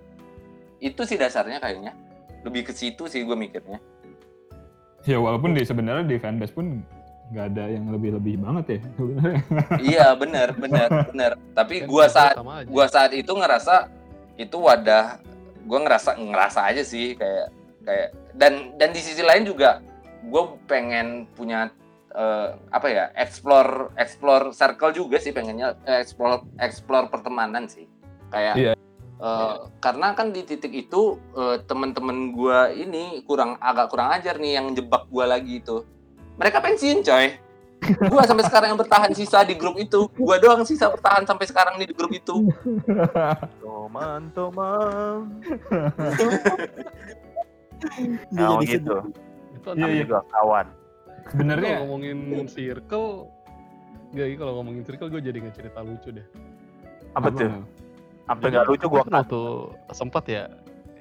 itu 0.80 1.04
sih 1.04 1.20
dasarnya 1.20 1.60
kayaknya. 1.60 1.92
Lebih 2.40 2.68
ke 2.68 2.72
situ 2.72 3.04
sih 3.04 3.20
gue 3.20 3.36
mikirnya 3.36 3.89
Ya 5.08 5.16
walaupun 5.16 5.56
di 5.56 5.64
sebenarnya 5.64 6.04
di 6.04 6.16
fanbase 6.20 6.52
pun 6.52 6.84
nggak 7.30 7.46
ada 7.54 7.64
yang 7.70 7.86
lebih-lebih 7.94 8.42
banget 8.42 8.64
ya 8.66 8.78
sebenarnya. 8.98 9.40
iya 9.94 10.06
bener 10.18 10.48
bener 10.58 10.88
bener 11.14 11.30
tapi 11.54 11.86
Kan 11.86 11.88
gua 11.88 12.06
saat 12.10 12.34
gua 12.66 12.86
saat 12.90 13.14
itu 13.14 13.30
ngerasa 13.30 13.86
itu 14.34 14.56
wadah 14.58 15.22
gua 15.62 15.78
ngerasa 15.86 16.18
ngerasa 16.18 16.60
aja 16.74 16.82
sih 16.82 17.14
kayak 17.14 17.54
kayak 17.86 18.08
dan 18.34 18.74
dan 18.82 18.90
di 18.90 18.98
sisi 18.98 19.22
lain 19.22 19.46
juga 19.46 19.78
gue 20.20 20.42
pengen 20.68 21.24
punya 21.32 21.72
eh, 22.12 22.48
apa 22.68 22.86
ya 22.92 23.04
explore 23.16 23.88
explore 23.96 24.52
circle 24.52 24.92
juga 24.92 25.16
sih 25.16 25.32
pengennya 25.32 25.78
eh, 25.88 26.04
explore 26.04 26.44
explore 26.60 27.08
pertemanan 27.08 27.64
sih 27.70 27.88
kayak 28.28 28.54
Iya. 28.58 28.72
Eh, 29.20 29.54
karena 29.78 30.16
kan 30.16 30.32
di 30.32 30.42
titik 30.42 30.72
itu 30.72 31.20
eh, 31.36 31.60
temen-temen 31.64 32.32
gua 32.32 32.72
ini 32.72 33.20
kurang 33.28 33.60
agak 33.60 33.92
kurang 33.92 34.10
ajar 34.16 34.40
nih 34.40 34.56
yang 34.58 34.72
jebak 34.72 35.06
gua 35.12 35.28
lagi 35.28 35.60
itu 35.60 35.84
mereka 36.40 36.64
pensiun 36.64 37.04
coy 37.04 37.36
gua 38.12 38.24
sampai 38.28 38.44
sekarang 38.44 38.68
yang 38.76 38.80
bertahan 38.80 39.12
sisa 39.12 39.44
di 39.44 39.56
grup 39.56 39.76
itu 39.76 40.08
gua 40.16 40.36
doang 40.40 40.64
sisa 40.64 40.88
bertahan 40.88 41.24
sampai 41.28 41.46
sekarang 41.48 41.76
nih 41.76 41.88
di 41.88 41.94
grup 41.96 42.12
itu 42.12 42.48
Toman, 43.60 44.30
toman. 44.36 45.40
Nah, 48.30 48.60
jadi 48.60 48.76
gitu. 48.76 48.96
Itu 49.56 49.68
Iya, 49.76 49.84
Kami 49.84 49.92
iya. 49.92 50.02
juga 50.04 50.18
kawan. 50.32 50.66
Sebenarnya 51.32 51.68
kalau 51.68 51.80
ngomongin 51.84 52.18
circle 52.48 53.08
Gak, 54.10 54.26
kalau 54.42 54.52
ngomongin 54.58 54.82
circle 54.82 55.06
gue 55.06 55.22
jadi 55.22 55.38
nggak 55.38 55.54
cerita 55.54 55.86
lucu 55.86 56.10
deh. 56.10 56.26
Apa 57.14 57.30
tuh? 57.30 57.62
Sampai 58.30 58.54
nggak 58.54 58.66
lucu 58.70 58.86
gua 58.86 59.02
kan 59.02 59.26
waktu 59.26 59.42
sempat 59.90 60.24
ya, 60.30 60.46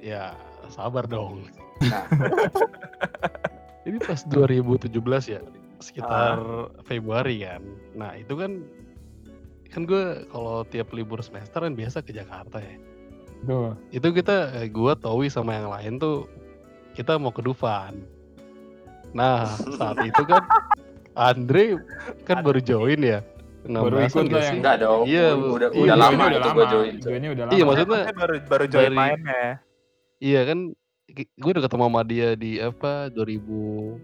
ya 0.01 0.33
sabar 0.73 1.05
dong. 1.05 1.45
Nah. 1.85 2.05
Ini 3.87 3.97
pas 4.01 4.21
2017 4.25 4.89
ya, 5.29 5.41
sekitar 5.77 6.37
Ah. 6.37 6.67
Februari 6.85 7.41
kan. 7.45 7.61
Nah 7.93 8.13
itu 8.17 8.33
kan, 8.37 8.61
kan 9.69 9.81
gue 9.85 10.25
kalau 10.29 10.61
tiap 10.67 10.89
libur 10.93 11.21
semester 11.21 11.61
kan 11.63 11.73
biasa 11.73 12.01
ke 12.05 12.13
Jakarta 12.13 12.59
ya. 12.61 12.75
tuh. 13.47 13.73
Itu 13.89 14.11
kita, 14.11 14.51
eh, 14.61 14.67
gue 14.67 14.93
Towi 14.99 15.31
sama 15.31 15.55
yang 15.57 15.71
lain 15.71 15.97
tuh, 15.97 16.27
kita 16.93 17.17
mau 17.17 17.31
ke 17.31 17.41
Dufan. 17.41 17.97
Nah 19.15 19.47
saat 19.77 19.97
itu 20.05 20.21
kan 20.27 20.43
Andre 21.29 21.81
kan 22.29 22.45
baru 22.45 22.61
join 22.61 23.01
ya. 23.01 23.25
Baru 23.69 23.95
16-an 23.95 24.09
ikut 24.19 24.25
lah 24.27 24.41
sih? 24.41 24.45
yang- 24.45 24.57
enggak 24.57 24.75
dong 24.79 25.01
Iya, 25.03 25.25
udah 25.29 25.37
iya, 25.37 25.47
udah 25.47 25.69
joinnya 25.69 25.95
lama 25.95 26.09
udah 26.19 26.29
itu 26.31 26.41
lama. 26.41 26.55
gua 26.55 26.65
join 26.67 26.93
Joinnya 26.97 27.29
udah 27.29 27.43
lama. 27.43 27.53
Iya, 27.53 27.63
maksudnya 27.63 27.87
baru 28.13 28.35
baru 28.43 28.65
join 28.65 28.83
dari- 28.83 28.97
mainnya. 28.97 29.43
Iya 30.19 30.41
kan, 30.43 30.59
gue 31.11 31.49
udah 31.49 31.63
ketemu 31.63 31.83
sama 31.85 32.01
dia 32.03 32.29
di 32.35 32.51
apa 32.57 32.91
2016 33.09 33.97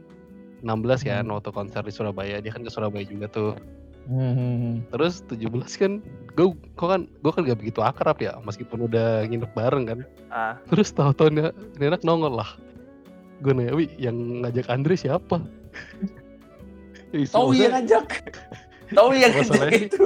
kan 1.03 1.21
Hmm. 1.21 1.33
waktu 1.33 1.49
konser 1.51 1.81
di 1.81 1.91
Surabaya. 1.91 2.37
Dia 2.37 2.51
kan 2.51 2.61
ke 2.61 2.69
Surabaya 2.69 3.03
juga 3.03 3.27
tuh. 3.27 3.53
Hmm. 4.05 4.85
Terus 4.87 5.25
17 5.25 5.49
kan, 5.75 5.97
gue 6.31 6.47
kok 6.71 6.87
kan 6.87 7.01
gue 7.09 7.31
kan 7.31 7.41
gak 7.43 7.57
begitu 7.57 7.81
akrab 7.81 8.17
ya, 8.19 8.37
meskipun 8.39 8.85
udah 8.85 9.25
nginep 9.25 9.49
bareng 9.51 9.83
kan. 9.83 9.99
Ah, 10.29 10.53
Terus 10.67 10.89
tahu-tahu 10.89 11.29
nih 11.31 11.49
ini 11.75 11.85
anak 11.87 12.01
nongol 12.01 12.33
lah. 12.35 12.53
Gue 13.37 13.51
nanya, 13.51 13.73
Wi 13.73 13.89
yang 13.97 14.13
ngajak 14.39 14.69
Andre 14.69 14.93
siapa? 14.95 15.41
Tahu 17.11 17.17
maksudnya- 17.17 17.57
yang 17.59 17.73
ngajak 17.75 18.05
tahu 18.91 19.09
yang 19.17 19.33
Masalahnya- 19.33 19.81
itu. 19.89 20.05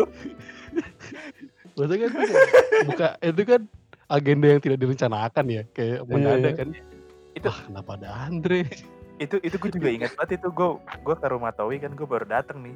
Maksudnya 1.76 2.08
kan 2.08 2.10
itu 2.12 2.34
kan 2.36 2.46
buka 2.88 3.08
itu 3.24 3.42
kan 3.48 3.62
agenda 4.10 4.48
yang 4.52 4.62
tidak 4.62 4.78
direncanakan 4.84 5.46
ya, 5.48 5.62
kayak 5.72 6.00
mendadak 6.08 6.54
iya. 6.54 6.60
kan. 6.60 6.70
Itu- 7.38 7.50
Wah, 7.50 7.60
kenapa 7.68 7.92
ada 8.00 8.10
Andre? 8.28 8.62
itu 9.20 9.36
itu 9.44 9.56
gue 9.60 9.72
juga 9.76 9.90
ingat 9.92 10.12
banget 10.16 10.40
itu. 10.40 10.48
Gue 10.52 10.80
gue 10.80 11.16
ke 11.20 11.28
rumah 11.28 11.52
Towi 11.52 11.84
kan 11.84 11.92
gue 11.96 12.08
baru 12.08 12.24
datang 12.24 12.64
nih. 12.64 12.76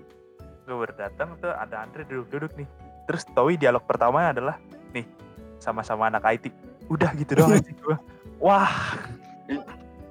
Gue 0.67 0.75
baru 0.75 0.93
datang 0.95 1.39
tuh 1.39 1.51
ada 1.51 1.83
Andre 1.83 2.03
duduk-duduk 2.07 2.51
nih. 2.59 2.67
Terus 3.07 3.23
Towi 3.31 3.55
dialog 3.55 3.83
pertamanya 3.83 4.35
adalah 4.35 4.55
nih 4.91 5.07
sama-sama 5.59 6.11
anak 6.11 6.23
IT 6.27 6.51
udah 6.91 7.15
gitu 7.15 7.39
doang 7.39 7.55
sih 7.63 7.75
gue 7.79 7.95
wah 8.43 8.99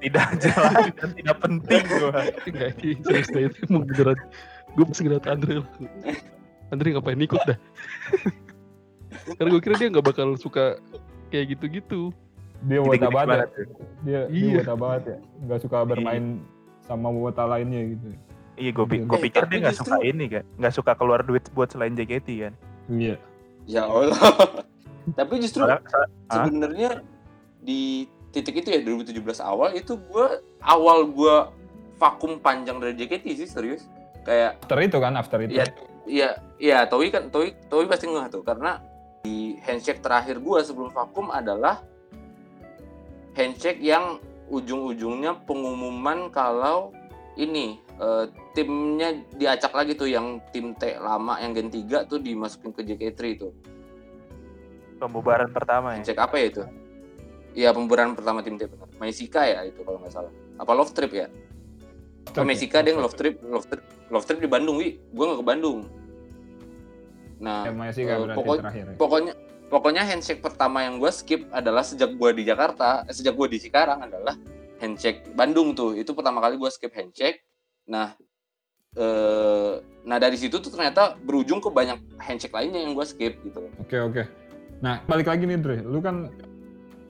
tidak 0.00 0.28
jelas 0.40 0.88
dan 0.96 1.10
tidak 1.12 1.36
penting 1.38 1.82
gue 1.84 2.08
Enggak, 2.48 2.70
ini 2.80 2.96
serius 3.04 3.28
deh 3.28 3.42
itu 3.52 3.58
emang 3.68 3.84
beneran 3.84 4.18
Gue 4.72 4.84
pas 4.84 4.98
ngeliat 4.98 5.24
Andre 5.26 5.60
Andre 6.72 6.88
ngapain 6.96 7.20
ikut 7.20 7.42
dah 7.44 7.58
Karena 9.36 9.48
gue 9.52 9.62
kira 9.62 9.74
dia 9.76 9.88
gak 9.92 10.06
bakal 10.06 10.34
suka 10.34 10.80
kayak 11.28 11.56
gitu-gitu 11.56 12.10
dia 12.62 12.78
wota 12.78 13.10
banget 13.10 13.38
ya. 13.42 13.46
Dia, 14.06 14.20
dia 14.30 14.38
Iya. 14.38 14.54
wota 14.62 14.74
banget 14.78 15.02
ya. 15.02 15.18
Nggak 15.42 15.60
suka 15.66 15.78
bermain 15.82 16.24
sama 16.86 17.08
wota 17.10 17.42
lainnya 17.42 17.80
gitu. 17.90 18.06
Iya, 18.54 18.70
gue 18.70 18.84
Iya. 18.86 19.02
gue 19.02 19.18
Eh, 19.18 19.22
pikir 19.26 19.42
dia 19.50 19.58
nggak 19.66 19.78
suka 19.82 19.96
ini 19.98 20.24
kan, 20.30 20.44
nggak 20.62 20.74
suka 20.74 20.92
keluar 20.94 21.20
duit 21.26 21.42
buat 21.50 21.74
selain 21.74 21.98
JKT 21.98 22.28
kan. 22.38 22.54
Iya. 22.86 23.16
Ya 23.66 23.82
Allah. 23.82 24.14
Tapi 25.18 25.42
justru 25.42 25.66
Hah? 25.66 25.82
sebenarnya 26.30 27.02
di 27.58 28.06
titik 28.30 28.62
itu 28.62 28.70
ya 28.70 28.78
2017 28.78 29.18
awal 29.42 29.74
itu 29.74 29.98
gua 30.06 30.38
awal 30.62 31.02
gua 31.10 31.50
vakum 31.98 32.38
panjang 32.38 32.78
dari 32.78 32.94
JKT 32.94 33.42
sih 33.42 33.48
serius. 33.50 33.90
Kayak 34.22 34.62
After 34.62 34.78
itu 34.78 34.98
kan, 35.02 35.12
after 35.18 35.38
itu. 35.42 35.52
Iya, 35.58 35.66
iya, 36.06 36.30
iya, 36.62 36.78
Towi 36.86 37.10
kan, 37.10 37.28
Towi, 37.28 37.54
Towi 37.66 37.84
pasti 37.90 38.06
ngeh 38.06 38.26
tuh 38.30 38.42
karena 38.46 38.78
di 39.22 39.54
handshake 39.62 40.02
terakhir 40.02 40.42
gua 40.42 40.62
sebelum 40.66 40.90
vakum 40.90 41.30
adalah 41.30 41.82
handshake 43.38 43.82
yang 43.82 44.18
ujung-ujungnya 44.50 45.46
pengumuman 45.46 46.28
kalau 46.28 46.92
ini 47.40 47.80
eh, 47.96 48.24
timnya 48.52 49.16
diacak 49.38 49.72
lagi 49.72 49.96
tuh 49.96 50.10
yang 50.10 50.42
tim 50.52 50.76
T 50.76 51.00
lama 51.00 51.40
yang 51.40 51.56
Gen 51.56 51.72
3 51.72 52.04
tuh 52.10 52.20
dimasukin 52.20 52.76
ke 52.76 52.84
JK3 52.84 53.20
itu. 53.32 53.48
Pembubaran 55.00 55.48
pertama 55.50 55.96
ya. 55.96 56.02
Handshake 56.02 56.20
apa 56.20 56.34
ya 56.36 56.46
itu? 56.46 56.62
Iya, 57.52 57.68
pembubaran 57.72 58.12
pertama 58.12 58.44
tim 58.44 58.60
T 58.60 58.68
benar. 58.68 58.88
Maisika 59.00 59.48
ya 59.48 59.64
itu 59.64 59.80
kalau 59.82 59.98
nggak 59.98 60.12
salah. 60.12 60.32
Apa 60.60 60.72
Love 60.76 60.92
Trip 60.92 61.12
ya? 61.12 61.26
Ke 62.30 62.40
Mesika 62.46 62.80
dia 62.80 62.94
nge-love 62.94 63.16
trip, 63.18 63.42
love 63.42 63.66
trip, 63.66 63.82
love 64.08 64.24
trip 64.24 64.38
di 64.38 64.46
Bandung, 64.46 64.78
wi. 64.78 65.02
Gua 65.10 65.34
nggak 65.34 65.40
ke 65.42 65.46
Bandung. 65.46 65.78
Nah, 67.42 67.66
Ya, 67.66 67.74
berarti 67.74 68.38
pokok- 68.38 68.60
terakhir 68.62 68.84
ya. 68.86 68.96
pokoknya 68.96 69.32
pokoknya 69.66 70.02
handshake 70.06 70.38
pertama 70.38 70.86
yang 70.86 71.02
gue 71.02 71.10
skip 71.10 71.48
adalah 71.50 71.82
sejak 71.82 72.14
gue 72.14 72.30
di 72.38 72.46
Jakarta, 72.46 73.02
eh, 73.02 73.10
sejak 73.10 73.34
gue 73.34 73.48
di 73.50 73.58
Cikarang 73.58 74.04
adalah 74.06 74.38
handshake 74.78 75.34
Bandung 75.34 75.74
tuh. 75.74 75.98
Itu 75.98 76.14
pertama 76.14 76.38
kali 76.38 76.54
gue 76.54 76.70
skip 76.70 76.94
handshake. 76.94 77.42
Nah, 77.90 78.14
eh, 78.94 79.72
nah 80.04 80.22
dari 80.22 80.38
situ 80.38 80.62
tuh 80.62 80.70
ternyata 80.70 81.18
berujung 81.18 81.58
ke 81.58 81.66
banyak 81.66 81.98
handshake 82.20 82.54
lainnya 82.54 82.84
yang 82.84 82.94
gue 82.94 83.02
skip 83.02 83.34
gitu. 83.42 83.66
Oke, 83.82 83.98
oke. 83.98 84.22
Nah, 84.78 85.02
balik 85.08 85.26
lagi 85.26 85.42
nih, 85.42 85.58
Dre. 85.58 85.78
Lu 85.82 85.98
kan 85.98 86.30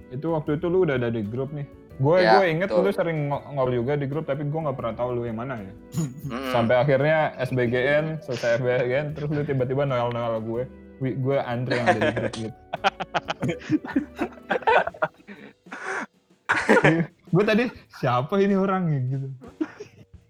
itu 0.09 0.29
waktu 0.29 0.57
itu 0.57 0.67
lu 0.69 0.85
udah 0.89 0.97
ada 0.97 1.09
di 1.09 1.21
grup 1.25 1.53
nih. 1.53 1.65
Gue 2.03 2.19
Ya, 2.19 2.35
gue 2.35 2.45
inget 2.51 2.67
betul. 2.67 2.83
lu 2.83 2.91
sering 2.91 3.29
ngo- 3.29 3.45
ngobrol 3.49 3.79
juga 3.79 3.95
di 3.95 4.05
grup, 4.05 4.27
tapi 4.27 4.43
gue 4.43 4.59
nggak 4.59 4.75
pernah 4.75 4.93
tahu 4.93 5.09
lu 5.13 5.23
yang 5.23 5.39
mana 5.39 5.57
ya. 5.57 5.73
Mm-mm. 6.03 6.51
Sampai 6.51 6.75
akhirnya 6.77 7.33
SBGN, 7.39 8.21
selesai 8.21 8.59
FBGN, 8.59 9.15
terus 9.15 9.29
lu 9.31 9.43
tiba-tiba 9.43 9.85
noel-noel 9.85 10.41
gue. 10.41 10.63
Wi, 10.99 11.11
gue 11.15 11.37
Andre 11.37 11.73
yang 11.77 11.87
ada 11.89 12.01
di 12.01 12.13
grup 12.13 12.33
gitu. 12.33 12.53
gue 17.33 17.45
tadi 17.45 17.65
siapa 17.93 18.35
ini 18.39 18.55
orang 18.55 18.83
ya 18.87 19.01
gitu. 19.09 19.27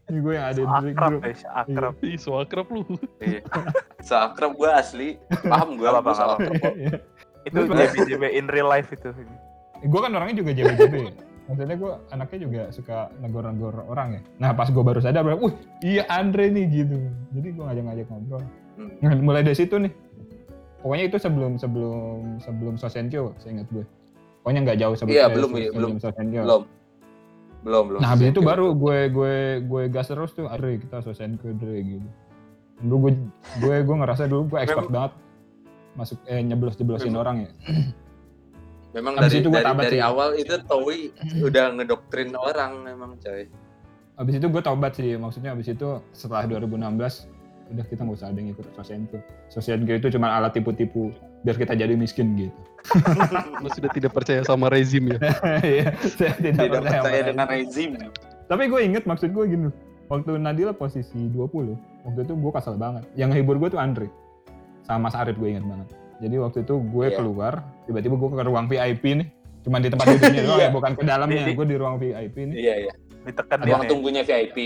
Ini 0.07 0.19
gue 0.19 0.33
yang 0.33 0.47
ada 0.47 0.55
di 0.55 0.63
Akrab 0.93 1.11
grup. 1.15 1.23
akrab. 1.47 1.95
Ih, 2.03 2.17
so 2.17 2.37
akrab 2.37 2.67
lu. 2.69 2.83
Iya. 3.19 3.41
Seakrab 4.01 4.53
gue 4.53 4.69
asli, 4.69 5.09
paham 5.43 5.77
gue, 5.77 5.89
gue 5.89 6.49
kok. 6.53 6.75
Iya. 6.77 6.97
Itu 7.43 7.59
JB-JB 7.67 8.23
in 8.33 8.47
real 8.47 8.67
life 8.67 8.89
itu. 8.89 9.11
gue 9.83 10.01
kan 10.01 10.11
orangnya 10.11 10.37
juga 10.39 10.51
JB-JB. 10.53 10.95
Maksudnya 11.51 11.77
gue 11.77 11.93
anaknya 12.15 12.39
juga 12.39 12.63
suka 12.71 13.11
negor-negor 13.19 13.75
orang 13.91 14.19
ya. 14.19 14.21
Nah 14.39 14.51
pas 14.55 14.71
gue 14.71 14.83
baru 14.83 15.03
sadar, 15.03 15.27
bilang, 15.27 15.43
wih 15.43 15.55
iya 15.83 16.07
Andre 16.07 16.49
nih 16.55 16.67
gitu. 16.71 16.97
Jadi 17.35 17.49
gue 17.51 17.65
ngajak-ngajak 17.67 18.07
ngobrol. 18.09 18.43
Hmm. 18.79 18.93
Nah, 19.03 19.13
mulai 19.27 19.43
dari 19.43 19.59
situ 19.59 19.75
nih. 19.79 19.93
Pokoknya 20.83 21.05
itu 21.11 21.19
sebelum 21.19 21.53
sebelum 21.59 22.43
sebelum 22.43 22.75
Sosenkyo, 22.79 23.35
saya 23.39 23.59
ingat 23.59 23.69
gue. 23.71 23.85
Pokoknya 24.43 24.61
nggak 24.67 24.79
jauh 24.83 24.95
sebelum 24.99 25.15
Iya, 25.15 25.27
belum, 25.31 25.51
iya, 25.59 25.71
sebelum 25.71 25.93
Sosenkyo. 25.99 26.43
Belum. 26.43 26.63
Belum, 27.63 27.85
belum. 27.95 28.01
Nah 28.03 28.09
habis 28.11 28.27
itu 28.35 28.41
baru 28.43 28.75
gue 28.75 28.99
gue 29.11 29.35
gue 29.63 29.83
gas 29.91 30.11
terus 30.11 30.35
tuh, 30.35 30.51
Andre 30.51 30.79
kita 30.79 31.03
Sosenkyo 31.03 31.55
Dre 31.59 31.79
gitu. 31.83 32.09
Dulu 32.83 32.97
gue 33.07 33.13
gue 33.63 33.77
gue 33.83 33.97
ngerasa 33.99 34.27
dulu 34.27 34.51
gue 34.51 34.59
expert 34.63 34.91
banget 34.91 35.13
masuk 35.93 36.19
eh 36.25 36.41
nyeblos 36.43 36.75
jeblosin 36.75 37.15
orang 37.15 37.47
ya. 37.47 37.51
Memang 38.93 39.17
Habis 39.17 39.33
dari 39.33 39.41
itu 39.41 39.49
gua 39.49 39.61
dari, 39.61 39.69
tabat 39.69 39.85
dari 39.89 39.99
sih. 39.99 40.05
awal 40.05 40.29
itu 40.37 40.55
Towi 40.69 41.01
udah 41.41 41.65
ngedoktrin 41.81 42.31
orang 42.37 42.73
memang 42.85 43.17
coy. 43.25 43.49
Habis 44.21 44.35
itu 44.37 44.47
gue 44.53 44.63
taubat 44.63 44.93
sih, 44.93 45.17
maksudnya 45.17 45.57
habis 45.57 45.73
itu 45.73 45.89
setelah 46.13 46.45
2016 46.45 46.93
udah 47.73 47.85
kita 47.89 48.01
nggak 48.05 48.19
usah 48.21 48.29
ada 48.29 48.39
yang 48.39 48.53
ikut 48.53 48.67
Sosenkyo. 48.77 49.19
Sosenkyo 49.49 49.95
itu 49.97 50.13
cuma 50.13 50.37
alat 50.37 50.53
tipu-tipu 50.53 51.09
biar 51.41 51.57
kita 51.57 51.73
jadi 51.73 51.97
miskin 51.97 52.37
gitu. 52.37 52.61
Lu 53.65 53.69
sudah 53.73 53.89
tidak 53.89 54.13
percaya 54.13 54.45
sama 54.45 54.69
rezim 54.69 55.17
ya. 55.17 55.19
Iya, 55.65 55.97
saya 56.05 56.37
tidak, 56.37 56.69
Tidak 56.69 56.81
percaya 56.85 57.01
percaya 57.01 57.21
sama 57.25 57.31
dengan 57.33 57.47
rezim. 57.49 57.91
Tapi 58.45 58.63
gue 58.69 58.81
inget 58.85 59.05
maksud 59.09 59.33
gue 59.33 59.45
gini, 59.49 59.69
waktu 60.13 60.31
Nadila 60.37 60.77
posisi 60.77 61.33
20, 61.33 62.05
waktu 62.05 62.21
itu 62.21 62.33
gue 62.37 62.53
kesel 62.53 62.77
banget. 62.77 63.09
Yang 63.17 63.29
ngehibur 63.41 63.57
gue 63.57 63.69
tuh 63.73 63.81
Andre, 63.81 64.13
sama 64.85 65.09
Mas 65.09 65.17
Arif 65.17 65.41
gue 65.41 65.49
inget 65.57 65.65
banget. 65.65 65.89
Jadi 66.23 66.35
waktu 66.39 66.59
itu 66.63 66.75
gue 66.79 67.07
Iya. 67.09 67.19
keluar, 67.19 67.55
tiba-tiba 67.83 68.15
gue 68.15 68.29
ke 68.31 68.43
ruang 68.45 68.67
VIP 68.67 69.05
nih, 69.13 69.27
cuma 69.61 69.77
di 69.77 69.91
tempat 69.91 70.07
duduknya 70.09 70.43
doang 70.43 70.59
Iya. 70.61 70.65
ya, 70.65 70.71
bukan 70.71 70.93
ke 70.93 71.03
dalamnya. 71.03 71.43
Di- 71.43 71.53
Gue 71.53 71.67
di 71.67 71.77
ruang 71.77 71.97
VIP 71.97 72.37
nih. 72.45 72.57
Iya, 72.57 72.75
iya. 72.81 72.93
Ditekan 73.23 73.59
Ruang 73.59 73.67
dia 73.69 73.77
nih. 73.77 73.91
tunggunya 73.91 74.23
VIP. 74.23 74.59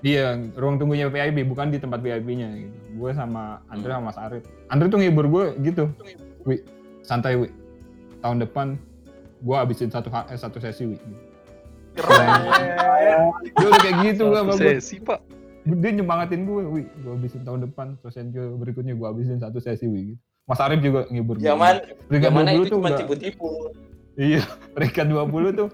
Iya, 0.00 0.26
ruang 0.52 0.76
tunggunya 0.76 1.06
VIP, 1.06 1.38
bukan 1.44 1.66
di 1.68 1.78
tempat 1.78 1.98
VIP-nya 1.98 2.48
gitu. 2.52 2.76
Gue 2.94 3.10
sama 3.10 3.62
Andre 3.66 3.90
sama 3.90 4.04
Mas 4.04 4.18
Arif. 4.18 4.42
Andre 4.68 4.86
tuh 4.86 4.98
ngibur 4.98 5.26
gue 5.26 5.44
gitu. 5.64 5.84
Wi, 6.42 6.60
santai 7.00 7.34
Wi. 7.36 7.48
Tahun 8.20 8.36
depan 8.38 8.76
gue 9.40 9.56
habisin 9.56 9.88
satu 9.88 10.10
eh, 10.10 10.34
satu 10.34 10.58
sesi 10.58 10.84
Wi. 10.86 10.98
Keren. 11.94 12.28
Dia 13.48 13.64
udah 13.64 13.80
kayak 13.80 13.96
gitu 14.04 14.22
gue 14.26 14.40
gue. 14.42 14.56
sesi, 14.58 14.98
Pak. 14.98 15.20
Dia 15.64 15.90
nyemangatin 15.92 16.42
gue, 16.42 16.62
Wi. 16.64 16.82
Gue 17.00 17.12
habisin 17.14 17.40
tahun 17.40 17.64
depan, 17.64 17.96
Sosenkyo 17.98 18.54
berikutnya 18.54 18.92
gue 18.92 19.06
habisin 19.06 19.38
satu 19.38 19.56
sesi 19.56 19.86
Wi. 19.86 20.02
Gitu. 20.10 20.20
Mas 20.44 20.60
Arif 20.60 20.80
juga 20.84 21.08
ngibur 21.08 21.40
gue. 21.40 21.48
Zaman 21.48 21.74
Peringkat 22.04 22.30
yang 22.30 22.36
mana 22.36 22.50
20 22.52 22.56
itu 22.56 22.64
tuh 22.68 22.76
cuma 22.76 22.90
tipu-tipu. 22.92 23.48
Iya, 24.14 24.42
peringkat 24.76 25.06
20 25.08 25.56
tuh 25.56 25.68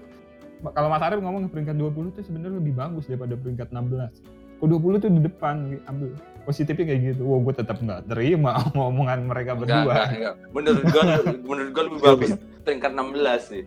kalau 0.71 0.87
Mas 0.87 1.03
Arif 1.03 1.19
ngomong 1.19 1.51
peringkat 1.51 1.75
20 1.75 2.15
tuh 2.15 2.23
sebenarnya 2.23 2.55
lebih 2.55 2.73
bagus 2.77 3.03
daripada 3.09 3.35
peringkat 3.35 3.67
16. 3.73 4.61
Kok 4.61 4.67
20 4.69 5.01
tuh 5.03 5.09
di 5.09 5.21
depan, 5.25 5.55
ambil 5.89 6.13
positifnya 6.45 6.85
kayak 6.93 7.01
gitu. 7.17 7.21
Wah, 7.25 7.39
gue 7.41 7.53
tetap 7.57 7.81
nggak 7.81 8.01
terima 8.07 8.61
omongan 8.77 9.25
mereka 9.27 9.57
berdua. 9.57 9.81
enggak, 9.83 10.05
enggak. 10.15 10.33
Menurut 10.55 10.83
gua 10.87 11.03
menurut 11.49 11.71
gua 11.73 11.83
lebih 11.89 11.99
bagus 11.99 12.31
peringkat 12.63 12.91
16 12.93 13.49
sih. 13.51 13.63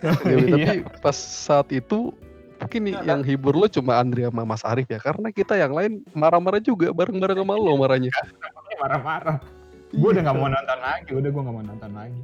Ya, 0.00 0.16
Wi, 0.32 0.48
tapi 0.48 0.62
Iya. 0.64 0.72
pas 1.04 1.12
saat 1.14 1.68
itu 1.70 2.10
mungkin 2.56 2.80
nih 2.88 2.96
yang 3.04 3.20
hibur 3.20 3.52
lo 3.52 3.68
cuma 3.68 4.00
Andre 4.00 4.32
sama 4.32 4.48
Mas 4.48 4.64
Arif 4.64 4.88
ya 4.88 4.96
karena 4.96 5.28
kita 5.28 5.60
yang 5.60 5.76
lain 5.76 6.00
marah-marah 6.16 6.60
juga 6.60 6.88
bareng-bareng 6.90 7.36
sama 7.36 7.54
lo 7.54 7.76
marahnya. 7.76 8.08
Marah-marah. 8.80 9.59
Gue 9.90 10.08
udah 10.14 10.22
nggak 10.22 10.36
mau 10.38 10.46
nonton 10.46 10.78
lagi, 10.78 11.10
udah 11.10 11.30
gue 11.30 11.42
nggak 11.42 11.56
mau 11.56 11.64
nonton 11.66 11.90
lagi. 11.92 12.20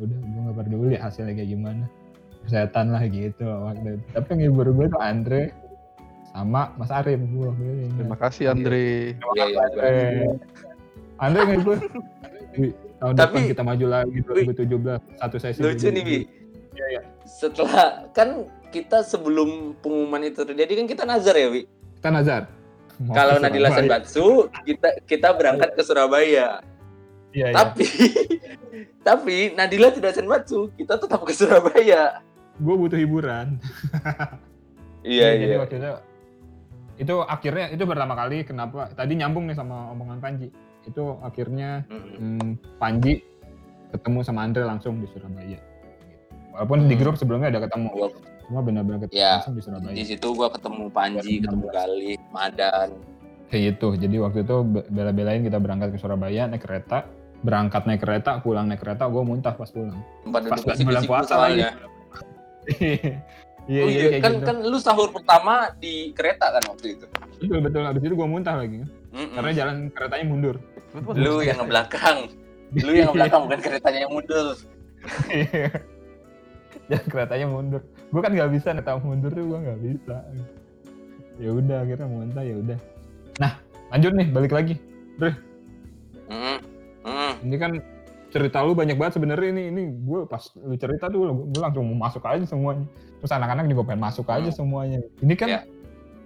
Udah, 0.00 0.16
gue 0.16 0.40
nggak 0.40 0.56
peduli 0.56 0.96
hasilnya 0.96 1.34
kayak 1.36 1.50
gimana. 1.52 1.84
Kesehatan 2.44 2.86
lah 2.92 3.02
gitu 3.08 3.44
waktu 3.44 3.88
itu. 4.00 4.06
Tapi 4.12 4.26
yang 4.32 4.40
ngibur 4.48 4.66
gue 4.72 4.86
tuh 4.88 5.00
Andre 5.00 5.42
sama 6.32 6.72
Mas 6.76 6.90
Arif 6.90 7.20
gue. 7.20 7.48
Terima 7.94 8.16
kasih 8.16 8.44
Andre. 8.52 9.16
Iya, 9.36 9.44
iya. 9.44 9.58
Andre. 9.60 9.92
Andre 11.20 11.40
ngibur. 11.52 11.78
Wi, 12.54 12.70
tahun 13.02 13.14
Tapi- 13.18 13.34
depan 13.34 13.50
kita 13.50 13.62
maju 13.66 13.86
lagi 13.90 14.18
2017 14.22 15.20
satu 15.20 15.36
sesi. 15.42 15.58
Lucu 15.60 15.88
nih, 15.90 16.02
Bi. 16.06 16.18
Iya, 16.74 16.86
iya. 16.90 17.02
Setelah 17.26 18.06
kan 18.14 18.46
kita 18.70 19.02
sebelum 19.02 19.74
pengumuman 19.78 20.22
itu 20.26 20.42
terjadi 20.42 20.72
kan 20.82 20.86
kita 20.86 21.02
nazar 21.02 21.34
ya, 21.34 21.50
Wi. 21.50 21.66
Kita 21.98 22.08
Nazar. 22.10 22.46
Mau 23.02 23.10
Kalau 23.10 23.42
Nadila. 23.42 23.74
Senbatsu, 23.74 24.46
kita 24.62 25.02
kita 25.02 25.34
berangkat 25.34 25.74
ke 25.74 25.82
Surabaya. 25.82 26.62
Iya, 27.34 27.46
iya. 27.46 27.54
Tapi 27.54 27.84
tapi 29.08 29.34
Nadila 29.52 29.90
tidak 29.90 30.14
Senbatsu, 30.14 30.70
kita 30.72 30.96
tetap 30.96 31.20
ke 31.20 31.32
Surabaya. 31.32 32.22
Gue 32.56 32.74
butuh 32.78 32.96
hiburan. 32.96 33.58
Iya, 35.04 35.36
Jadi 35.36 35.44
iya. 35.44 35.60
waktu 35.60 35.74
itu 35.76 35.90
itu 36.96 37.14
akhirnya 37.20 37.66
itu 37.68 37.84
pertama 37.84 38.16
kali 38.16 38.40
kenapa 38.40 38.88
tadi 38.88 39.12
nyambung 39.14 39.44
nih 39.44 39.52
sama 39.52 39.92
omongan 39.92 40.16
Panji. 40.16 40.48
Itu 40.82 41.20
akhirnya 41.20 41.84
Mm-mm. 41.84 42.16
hmm, 42.16 42.50
Panji 42.80 43.20
ketemu 43.92 44.24
sama 44.24 44.48
Andre 44.48 44.64
langsung 44.64 44.98
di 44.98 45.08
Surabaya. 45.12 45.60
Walaupun 46.56 46.88
di 46.88 46.96
Hmm. 46.96 47.02
grup 47.04 47.14
sebelumnya 47.14 47.52
ada 47.52 47.60
ketemu, 47.60 47.92
Gua- 47.92 48.16
cuma 48.42 48.60
benar-benar 48.62 48.98
ketemu 49.02 49.20
Ya, 49.20 49.36
langsung 49.36 49.52
di 49.52 49.60
Surabaya. 49.60 49.92
Di 49.92 50.04
situ 50.06 50.28
gua 50.32 50.48
ketemu 50.48 50.84
Panji, 50.88 51.32
ketemu 51.36 51.66
Galih, 51.68 52.16
Madan. 52.30 52.88
Kayak 53.44 53.62
gitu. 53.76 53.88
Jadi 54.00 54.16
waktu 54.16 54.38
itu 54.40 54.56
be- 54.64 54.86
bela-belain 54.88 55.42
kita 55.42 55.58
berangkat 55.58 55.92
ke 55.92 55.98
Surabaya 56.00 56.48
naik 56.48 56.64
kereta, 56.64 57.04
berangkat 57.44 57.84
naik 57.84 58.00
kereta, 58.00 58.40
pulang 58.40 58.66
naik 58.66 58.80
kereta, 58.80 59.04
gue 59.04 59.22
muntah 59.22 59.52
pas 59.52 59.68
pulang. 59.68 60.00
Tempat 60.24 60.40
Pas 60.64 60.78
bulan 60.80 61.02
puasa. 61.04 61.34
Iya, 63.64 63.80
oh 63.80 63.88
iya, 63.88 63.96
iya, 63.96 64.08
kayak 64.12 64.24
kan 64.28 64.32
gitu. 64.36 64.44
kan 64.44 64.56
lu 64.60 64.76
sahur 64.76 65.08
pertama 65.08 65.72
di 65.80 66.12
kereta 66.12 66.52
kan 66.52 66.68
waktu 66.68 67.00
itu. 67.00 67.08
Betul, 67.40 67.64
betul. 67.64 67.80
Abis 67.88 68.04
itu 68.04 68.12
gue 68.12 68.28
muntah 68.28 68.60
lagi. 68.60 68.84
Mm-mm. 68.84 69.32
Karena 69.40 69.50
jalan 69.56 69.76
keretanya 69.88 70.24
mundur. 70.28 70.56
Lu 71.16 71.40
yang 71.40 71.56
ngebelakang. 71.64 72.28
Lu 72.76 72.92
yang 72.92 73.08
ngebelakang 73.08 73.48
bukan 73.48 73.60
keretanya 73.64 74.04
yang 74.04 74.12
mundur. 74.12 74.52
jangan 76.90 77.06
keretanya 77.08 77.46
mundur 77.48 77.82
gue 77.84 78.20
kan 78.20 78.32
nggak 78.32 78.50
bisa 78.52 78.68
nih 78.76 78.84
tahu 78.84 78.98
mundur 79.02 79.30
tuh 79.32 79.44
gue 79.48 79.58
nggak 79.58 79.80
bisa 79.80 80.16
ya 81.40 81.50
udah 81.50 81.78
akhirnya 81.82 82.08
muntah 82.08 82.44
ya 82.44 82.56
udah 82.60 82.78
nah 83.40 83.52
lanjut 83.90 84.12
nih 84.14 84.28
balik 84.30 84.52
lagi 84.52 84.74
Mm-mm. 85.18 85.34
Mm. 86.30 86.58
Ini 87.44 87.56
kan 87.56 87.72
cerita 88.28 88.58
lu 88.60 88.74
banyak 88.74 88.98
banget 88.98 89.14
sebenarnya 89.14 89.48
ini 89.52 89.62
ini 89.70 89.82
gue 89.94 90.26
pas 90.26 90.42
lu 90.56 90.74
cerita 90.74 91.06
tuh 91.06 91.22
gue 91.46 91.60
langsung 91.60 91.86
mau 91.86 92.08
masuk 92.08 92.24
aja 92.24 92.42
semuanya 92.42 92.82
terus 93.20 93.30
anak-anak 93.30 93.64
juga 93.68 93.82
pengen 93.86 94.02
masuk 94.02 94.26
aja 94.26 94.50
Hmm. 94.50 94.56
semuanya 94.56 94.98
ini 95.20 95.34
kan 95.34 95.48
Ya. 95.48 95.60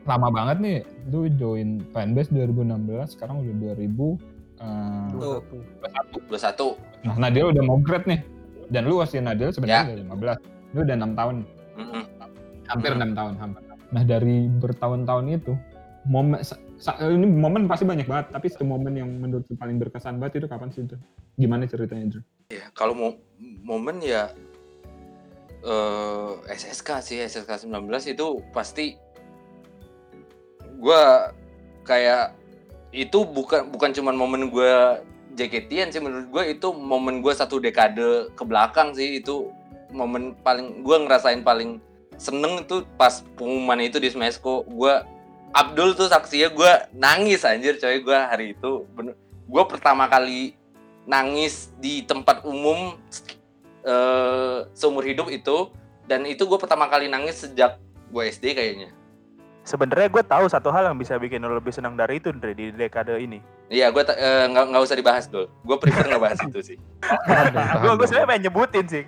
lama 0.04 0.32
banget 0.32 0.56
nih 0.58 0.78
lu 1.06 1.28
join 1.30 1.84
fanbase 1.92 2.32
2016 2.32 3.12
sekarang 3.12 3.44
udah 3.44 3.54
2000 3.76 4.16
eh, 4.56 5.08
Tuh. 5.12 5.44
21. 6.32 6.80
nah 7.04 7.14
Nadil 7.18 7.52
udah 7.52 7.62
mau 7.62 7.76
grade 7.76 8.08
nih 8.08 8.20
dan 8.68 8.82
lu 8.84 8.98
masih 8.98 9.20
Nadil 9.20 9.48
Ya. 9.48 9.52
sebenarnya 9.52 9.84
udah 9.92 10.06
15 10.08 10.38
lu 10.72 10.78
udah 10.80 10.96
enam 10.96 11.12
tahun 11.12 11.36
hampir 12.66 12.90
Hmm. 12.90 13.00
enam 13.04 13.12
tahun 13.12 13.34
hampir 13.36 13.62
nah 13.88 14.02
dari 14.02 14.36
bertahun-tahun 14.50 15.24
itu 15.30 15.52
momen 16.04 16.40
ini 17.02 17.26
momen 17.26 17.66
pasti 17.66 17.82
banyak 17.82 18.06
banget 18.06 18.26
tapi 18.30 18.46
satu 18.46 18.62
momen 18.62 18.94
yang 18.94 19.10
menurut 19.10 19.44
paling 19.58 19.82
berkesan 19.82 20.22
banget 20.22 20.42
itu 20.42 20.46
kapan 20.46 20.70
sih 20.70 20.86
itu 20.86 20.94
gimana 21.34 21.66
ceritanya 21.66 22.06
Drew? 22.18 22.22
Ya, 22.54 22.70
kalau 22.70 22.94
mau 22.94 23.10
momen 23.66 23.98
ya 23.98 24.30
eh 25.58 26.32
SSK 26.54 26.88
sih 27.02 27.18
SSK 27.26 27.66
19 27.66 28.14
itu 28.14 28.26
pasti 28.54 28.94
gua 30.78 31.34
kayak 31.82 32.38
itu 32.94 33.26
bukan 33.26 33.66
bukan 33.74 33.90
cuman 33.90 34.14
momen 34.14 34.42
gua 34.54 35.02
JKT-an 35.34 35.90
sih 35.90 35.98
menurut 35.98 36.30
gua 36.30 36.46
itu 36.46 36.70
momen 36.70 37.18
gua 37.18 37.34
satu 37.34 37.58
dekade 37.58 38.30
ke 38.38 38.42
belakang 38.46 38.94
sih 38.94 39.18
itu 39.18 39.50
momen 39.90 40.38
paling 40.46 40.86
gua 40.86 41.02
ngerasain 41.02 41.42
paling 41.42 41.82
seneng 42.22 42.62
itu 42.62 42.86
pas 42.94 43.26
pengumuman 43.34 43.82
itu 43.82 43.98
di 43.98 44.14
Smesco 44.14 44.62
gua 44.70 45.02
Abdul 45.52 45.96
tuh 45.96 46.08
saksinya 46.08 46.48
gua 46.52 46.72
nangis 46.92 47.44
anjir 47.44 47.80
coy. 47.80 48.00
Gua 48.04 48.28
hari 48.28 48.52
itu 48.56 48.84
gua 49.48 49.64
pertama 49.64 50.06
kali 50.06 50.54
nangis 51.08 51.72
di 51.80 52.04
tempat 52.04 52.44
umum 52.44 52.96
eh, 53.84 54.58
seumur 54.76 55.04
hidup 55.04 55.32
itu. 55.32 55.72
Dan 56.08 56.24
itu 56.24 56.48
gue 56.48 56.56
pertama 56.56 56.88
kali 56.88 57.04
nangis 57.04 57.44
sejak 57.44 57.76
gue 58.08 58.24
SD 58.32 58.56
kayaknya 58.56 58.96
Sebenarnya 59.68 60.08
gue 60.08 60.24
tahu 60.24 60.48
satu 60.48 60.72
hal 60.72 60.88
yang 60.88 60.96
bisa 60.96 61.20
bikin 61.20 61.44
lo 61.44 61.52
lebih 61.52 61.68
senang 61.68 61.92
dari 61.92 62.16
itu 62.16 62.32
Andre 62.32 62.56
di 62.56 62.72
dekade 62.72 63.20
ini. 63.20 63.44
iya 63.68 63.92
gue 63.92 64.00
nggak 64.00 64.64
nggak 64.72 64.80
usah 64.80 64.96
dibahas 64.96 65.28
dulu 65.28 65.44
gue 65.44 65.76
prefer 65.76 66.08
nggak 66.08 66.22
bahas 66.24 66.40
itu 66.40 66.60
sih 66.64 66.78
Gue 67.76 67.92
gue 67.94 68.06
sebenarnya 68.08 68.28
pengen 68.32 68.42
nyebutin 68.48 68.86
sih. 68.88 69.04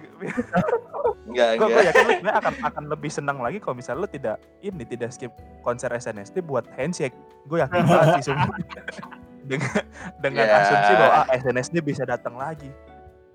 nggak 1.33 1.49
Gue 1.57 1.81
yakin 1.81 2.05
lo 2.05 2.13
sebenarnya 2.13 2.37
akan 2.37 2.55
akan 2.69 2.85
lebih 2.93 3.09
senang 3.09 3.39
lagi 3.41 3.57
kalau 3.57 3.73
misalnya 3.73 4.05
lo 4.05 4.09
tidak 4.11 4.37
ini 4.61 4.85
tidak 4.85 5.17
skip 5.17 5.33
konser 5.63 5.89
SNSD 5.89 6.45
buat 6.45 6.69
handshake. 6.77 7.17
Gue 7.49 7.65
yakin 7.65 7.89
banget 7.89 8.21
sih 8.21 8.35
dengan 9.51 9.73
dengan 10.21 10.45
Ya. 10.45 10.61
asumsi 10.61 10.93
bahwa 10.93 11.15
ah, 11.17 11.27
SNSD 11.33 11.77
bisa 11.81 12.05
datang 12.05 12.37
lagi. 12.37 12.69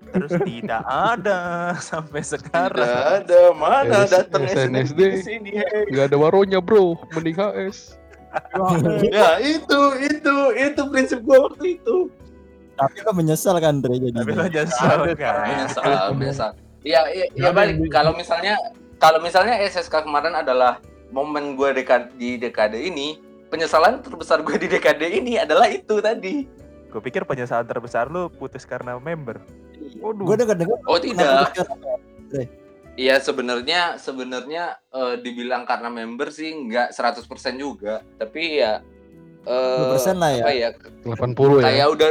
Terus 0.06 0.32
tidak 0.42 0.82
ada 0.82 1.40
sampai 1.90 2.20
Tidak 2.20 2.30
sekarang. 2.38 2.86
ada 3.20 3.40
mana 3.52 4.04
S- 4.04 4.12
datang 4.12 4.42
SNSD. 4.46 4.98
di 5.00 5.20
sini 5.20 5.50
hey. 5.56 5.84
Nggak 5.90 6.04
ada 6.08 6.16
waronya 6.16 6.58
bro, 6.58 6.94
mending 7.12 7.34
HS. 7.34 7.98
ya 9.08 9.40
itu 9.40 9.80
itu 9.98 10.34
itu 10.54 10.82
prinsip 10.86 11.20
gue 11.20 11.38
waktu 11.38 11.80
itu 11.80 12.12
Tapi 12.76 13.00
lo 13.00 13.12
menyesal 13.12 13.56
kan 13.56 13.80
Dre 13.80 13.96
jadi. 13.96 14.12
Tapi 14.12 14.32
lo 14.32 14.44
nyesel 14.44 14.98
kan. 15.16 15.44
biasa 15.48 15.80
biasa 16.12 16.46
iya 16.84 17.00
iya 17.08 17.26
ya, 17.32 17.48
balik 17.50 17.80
kalau 17.88 18.12
misalnya 18.12 18.54
kalau 18.96 19.18
misalnya 19.18 19.56
SSK 19.58 20.04
kemarin 20.04 20.36
adalah 20.36 20.78
momen 21.08 21.56
gue 21.56 21.72
dekade 21.72 22.12
di 22.14 22.36
dekade 22.36 22.76
ini 22.76 23.16
penyesalan 23.48 24.04
terbesar 24.04 24.44
gue 24.44 24.54
di 24.54 24.68
dekade 24.68 25.08
ini 25.08 25.36
adalah 25.36 25.66
itu 25.66 25.96
tadi 25.98 26.44
Gue 26.86 27.02
pikir 27.02 27.24
penyesalan 27.24 27.64
terbesar 27.64 28.06
lu 28.06 28.30
putus 28.30 28.64
karena 28.64 28.96
member. 28.96 29.36
Gue 30.00 30.36
denger 30.36 30.56
denger. 30.56 30.78
oh 30.86 30.98
tidak. 31.00 31.52
Iya 32.96 33.20
sebenarnya 33.20 34.00
sebenarnya 34.00 34.80
eh, 34.88 35.20
dibilang 35.20 35.68
karena 35.68 35.92
member 35.92 36.32
sih 36.32 36.48
nggak 36.52 36.96
100% 36.96 37.28
juga. 37.60 38.00
Tapi 38.16 38.64
ya 38.64 38.80
eh 39.46 40.00
10% 40.00 40.16
lah 40.16 40.30
ya. 40.32 40.42
apa 40.42 40.52
ya? 40.52 40.68
80 41.04 41.60
ya. 41.60 41.64
kayak 41.68 41.86
udah 41.92 42.10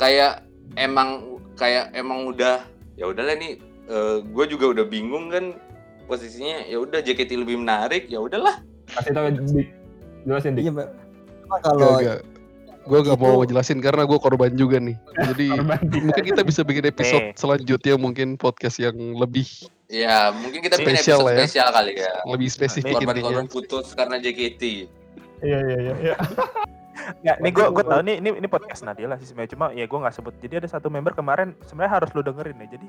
kayak 0.00 0.32
emang 0.80 1.08
kayak 1.60 1.92
emang 1.92 2.24
udah 2.32 2.64
ya 2.96 3.04
udahlah 3.12 3.36
nih 3.36 3.60
gue 4.24 4.44
juga 4.48 4.80
udah 4.80 4.84
bingung 4.88 5.28
kan 5.28 5.60
posisinya. 6.08 6.64
Ya 6.64 6.80
udah 6.80 7.04
JKT 7.04 7.36
lebih 7.36 7.60
menarik 7.60 8.08
ya 8.08 8.24
udahlah. 8.24 8.64
Kasih 8.92 9.12
tahu 9.12 9.28
jelasin 10.26 10.54
Dik. 10.54 10.64
Iya, 10.70 10.84
kalau 11.60 12.00
Gue 12.82 12.98
gak 13.00 13.14
mau 13.16 13.38
ngejelasin 13.38 13.78
karena 13.78 14.02
gue 14.02 14.18
korban 14.18 14.52
juga 14.52 14.76
nih. 14.76 14.96
Jadi 15.28 15.46
mungkin 16.00 16.24
kita 16.24 16.42
bisa 16.42 16.60
bikin 16.60 16.84
episode 16.84 17.22
Eh. 17.22 17.34
selanjutnya 17.34 17.94
mungkin 17.94 18.34
podcast 18.34 18.76
yang 18.76 18.94
lebih 19.14 19.46
ya 19.86 20.32
mungkin 20.32 20.60
kita 20.60 20.76
bikin 20.76 20.96
Spesial 20.96 21.20
episode 21.20 21.28
ya. 21.28 21.38
spesial 21.38 21.68
kali 21.70 21.92
ya 21.94 22.12
lebih 22.24 22.48
spesifik 22.48 22.96
intinya. 22.96 23.12
korban-korban 23.12 23.46
putus 23.46 23.92
karena 23.92 24.16
JKT 24.16 24.88
iya 25.42 25.58
iya 25.60 25.76
iya 25.78 25.94
iya 26.02 26.14
Nggak, 27.20 27.36
nih 27.38 27.50
gue 27.50 27.66
gue 27.68 27.84
tahu 27.84 28.00
nih 28.02 28.16
ini 28.16 28.28
ini 28.32 28.46
podcast 28.46 28.80
Nadila 28.82 29.16
sih 29.16 29.26
sebenarnya 29.26 29.52
cuma 29.52 29.66
ya 29.70 29.84
gue 29.84 29.98
nggak 29.98 30.14
sebut. 30.14 30.34
Jadi 30.38 30.54
ada 30.56 30.68
satu 30.70 30.86
member 30.86 31.12
kemarin 31.12 31.52
sebenarnya 31.62 31.92
harus 31.94 32.10
lu 32.12 32.22
dengerin 32.22 32.56
ya. 32.56 32.68
Jadi 32.70 32.86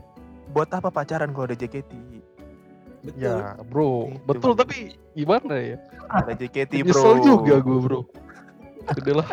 buat 0.50 0.70
apa 0.70 0.88
pacaran 0.88 1.32
kalau 1.32 1.44
ada 1.44 1.56
JKT? 1.56 1.92
betul. 3.02 3.20
Ya 3.20 3.36
bro, 3.60 4.08
Itu. 4.08 4.24
betul 4.24 4.52
tapi 4.54 4.78
gimana 5.12 5.56
ya? 5.58 5.78
Ada 6.08 6.36
JKT 6.36 6.72
bro. 6.84 6.94
Nyesel 6.94 7.16
juga 7.22 7.56
gue 7.58 7.78
bro. 7.80 8.00
Udahlah, 8.86 9.28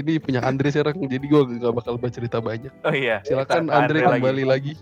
ini 0.00 0.16
punya 0.18 0.40
Andre 0.40 0.68
sekarang 0.72 0.96
jadi 1.04 1.24
gue 1.24 1.40
gak 1.60 1.74
bakal 1.76 1.94
bercerita 2.00 2.40
banyak. 2.40 2.72
Oh 2.82 2.94
iya. 2.94 3.20
Silakan 3.22 3.68
Andre 3.68 4.02
lagi. 4.04 4.20
kembali 4.20 4.44
lagi. 4.48 4.72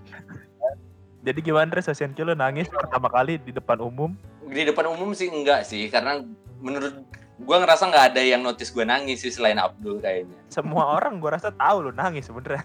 Jadi 1.27 1.39
gimana 1.43 1.67
Andre 1.69 1.83
Sosian 1.83 2.15
lo 2.15 2.33
nangis 2.33 2.71
pertama 2.71 3.11
kali 3.11 3.37
di 3.43 3.51
depan 3.53 3.83
umum? 3.83 4.15
di 4.49 4.65
depan 4.65 4.89
umum 4.89 5.13
sih 5.13 5.29
enggak 5.29 5.69
sih 5.69 5.93
karena 5.93 6.25
menurut 6.65 7.05
gue 7.39 7.57
ngerasa 7.61 7.85
nggak 7.93 8.05
ada 8.17 8.23
yang 8.25 8.41
notice 8.41 8.73
gue 8.73 8.83
nangis 8.83 9.21
sih 9.23 9.31
selain 9.31 9.61
Abdul 9.61 10.01
kayaknya 10.01 10.35
Semua 10.49 10.97
orang 10.97 11.21
gue 11.21 11.31
rasa 11.31 11.53
tahu 11.53 11.85
lo 11.85 11.93
nangis 11.93 12.27
sebenernya. 12.27 12.65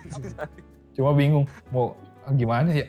cuma 0.96 1.12
bingung 1.12 1.44
mau 1.76 1.98
gimana 2.40 2.72
ya 2.72 2.88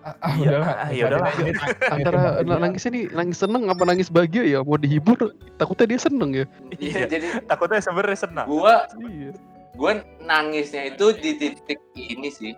ah, 0.00 0.14
ah, 0.18 0.32
Iya, 0.34 0.48
udahlah 0.50 0.68
ah, 0.74 0.88
ya 0.90 1.04
udahlah. 1.06 1.30
Ini- 1.38 1.50
ini- 1.50 1.90
Antara 1.90 2.20
na- 2.40 2.60
nangisnya 2.60 2.90
nih 2.90 3.04
nangis 3.10 3.38
seneng 3.38 3.62
apa 3.66 3.82
nangis 3.82 4.08
bahagia 4.08 4.42
ya? 4.44 4.58
Mau 4.60 4.76
dihibur 4.76 5.18
takutnya 5.54 5.86
dia 5.88 6.00
seneng 6.00 6.30
ya. 6.32 6.44
Iya, 6.74 7.00
jadi 7.06 7.26
Takutnya 7.44 7.80
sebenarnya 7.80 8.18
senang. 8.20 8.46
gue 8.46 8.74
Iya. 9.04 9.32
gue 9.72 9.92
nangisnya 10.20 10.82
itu 10.88 11.06
di 11.14 11.30
titik 11.34 11.78
ini 11.94 12.28
sih 12.28 12.50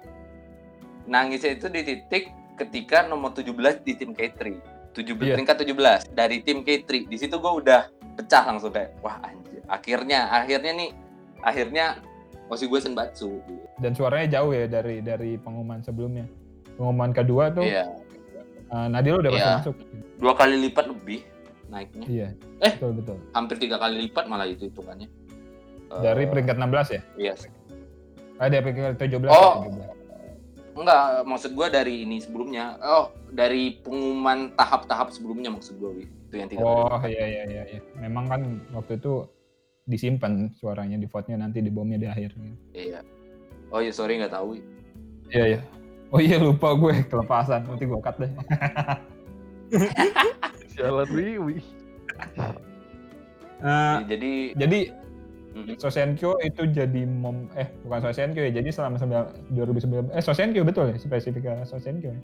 nangisnya 1.04 1.52
itu 1.52 1.68
di 1.68 1.82
titik 1.82 2.24
ketika 2.56 3.04
nomor 3.04 3.32
17 3.32 3.52
di 3.82 3.92
tim 3.94 4.12
K3 4.12 4.56
17 4.92 5.16
Iya. 5.18 5.34
peringkat 5.34 5.56
17 5.60 6.00
dari 6.10 6.40
tim 6.40 6.60
K3 6.60 6.88
di 7.04 7.16
situ 7.16 7.36
gue 7.36 7.52
udah 7.58 7.88
pecah 8.14 8.42
langsung 8.42 8.70
kayak 8.70 8.96
wah 9.00 9.20
anjir 9.20 9.60
akhirnya 9.66 10.28
akhirnya 10.28 10.72
nih 10.72 10.90
akhirnya 11.40 12.00
masih 12.46 12.66
gue 12.66 12.80
senbatsu 12.80 13.36
dan 13.76 13.92
suaranya 13.92 14.40
jauh 14.40 14.50
ya 14.50 14.64
dari 14.64 14.98
dari 14.98 15.36
pengumuman 15.36 15.80
sebelumnya 15.80 16.24
pengumuman 16.80 17.12
kedua 17.12 17.52
tuh 17.52 17.60
iya. 17.60 17.84
eh, 18.72 18.86
Nadil 18.88 19.20
udah 19.20 19.30
pasti 19.30 19.44
Iya. 19.44 19.56
masuk. 19.60 19.76
Dua 20.16 20.32
kali 20.32 20.56
lipat 20.64 20.84
lebih 20.88 21.20
naiknya. 21.68 22.06
Iya. 22.08 22.28
Eh. 22.64 22.72
betul 22.80 22.92
betul. 22.96 23.16
hampir 23.36 23.56
tiga 23.60 23.76
kali 23.76 24.08
lipat 24.08 24.24
malah 24.24 24.48
itu 24.48 24.64
hitungannya. 24.64 25.12
Dari 25.90 26.24
Eh, 26.24 26.28
peringkat 26.28 26.56
16 26.56 26.88
ya? 26.96 27.00
iya. 27.20 27.34
Ah 28.40 28.48
dari 28.48 28.62
peringkat 28.64 28.96
17 28.96 29.28
Oh. 29.28 29.68
17. 29.68 30.00
enggak 30.70 31.02
maksud 31.28 31.50
gue 31.52 31.66
dari 31.68 31.94
ini 32.08 32.16
sebelumnya. 32.16 32.80
Oh 32.80 33.12
dari 33.28 33.76
pengumuman 33.84 34.56
tahap-tahap 34.56 35.12
sebelumnya 35.12 35.52
maksud 35.52 35.76
gue 35.76 36.08
itu 36.08 36.34
yang 36.38 36.48
tiga 36.48 36.62
kali 36.64 36.72
oh 36.72 37.00
iya 37.04 37.24
iya 37.28 37.42
iya 37.44 37.62
iya. 37.76 37.80
Memang 38.00 38.24
kan 38.24 38.40
waktu 38.72 38.96
itu 38.96 39.28
disimpan 39.84 40.48
suaranya 40.56 40.96
di 40.96 41.04
vote-nya 41.04 41.36
nanti 41.36 41.60
di 41.60 41.68
bomnya 41.68 42.00
di 42.00 42.08
akhir. 42.08 42.32
Iya. 42.72 43.04
Oh 43.68 43.84
iya 43.84 43.92
sorry 43.92 44.16
nggak 44.16 44.32
tahu 44.32 44.56
iya 45.30 45.44
iya 45.54 45.60
oh 46.10 46.20
iya 46.20 46.36
lupa 46.36 46.74
gue 46.74 47.06
kelepasan 47.06 47.66
nanti 47.66 47.84
gue 47.86 48.00
cut 48.00 48.16
deh 48.18 48.30
Jalan 50.74 51.08
Wiwi. 51.12 51.58
Eh, 53.60 53.96
jadi 54.08 54.32
jadi 54.56 54.80
Mhm. 55.50 55.82
Sosenkyo 55.82 56.38
itu 56.46 56.62
jadi 56.70 57.02
mom 57.10 57.50
eh 57.58 57.66
bukan 57.82 58.06
Sosenkyo 58.06 58.46
ya 58.46 58.54
jadi 58.54 58.70
selama 58.70 59.02
sembilan- 59.02 59.50
2019 59.50 60.06
eh 60.14 60.22
Sosenkyo 60.22 60.62
betul 60.62 60.94
ya 60.94 60.96
spesifik 60.96 61.66
Sosenkyo 61.66 62.14
ya? 62.14 62.20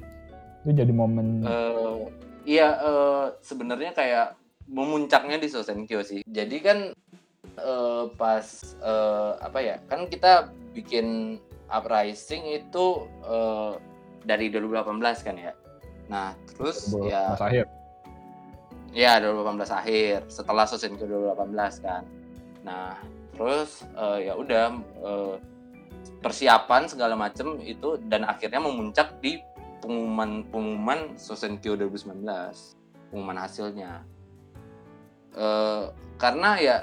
itu 0.63 0.71
jadi 0.73 0.93
momen 0.95 1.43
Eh, 1.43 1.99
iya 2.47 2.79
eh, 2.79 3.27
sebenarnya 3.43 3.91
kayak 3.93 4.39
memuncaknya 4.71 5.39
di 5.39 5.47
Sosenkyo 5.47 6.03
sih. 6.03 6.23
Jadi 6.23 6.57
kan 6.63 6.79
eh, 7.59 8.05
pas 8.15 8.47
eh, 8.79 9.33
apa 9.43 9.59
ya? 9.59 9.77
Kan 9.87 10.07
kita 10.07 10.51
bikin 10.71 11.39
uprising 11.71 12.47
itu 12.47 13.07
eh, 13.25 13.73
dari 14.27 14.51
2018 14.51 15.27
kan 15.27 15.37
ya. 15.39 15.53
Nah, 16.07 16.35
terus 16.55 16.91
2018 16.95 17.11
ya 17.11 17.23
akhir. 17.35 17.65
ya 18.95 19.13
2018 19.21 19.81
akhir 19.81 20.19
setelah 20.31 20.65
Sosenko 20.65 21.05
2018 21.07 21.85
kan. 21.85 22.03
Nah, 22.63 22.99
terus 23.35 23.83
eh, 23.95 24.31
ya 24.31 24.33
udah 24.35 24.65
eh, 25.03 25.37
persiapan 26.23 26.89
segala 26.91 27.15
macem 27.15 27.61
itu 27.63 28.01
dan 28.07 28.27
akhirnya 28.27 28.59
memuncak 28.63 29.19
di 29.23 29.39
pengumuman 29.83 30.43
pengumuman 30.49 31.15
Sosenkyo 31.15 31.79
2019 31.79 32.25
pengumuman 33.13 33.39
hasilnya 33.39 34.03
Eh, 35.37 35.85
karena 36.17 36.57
ya 36.57 36.77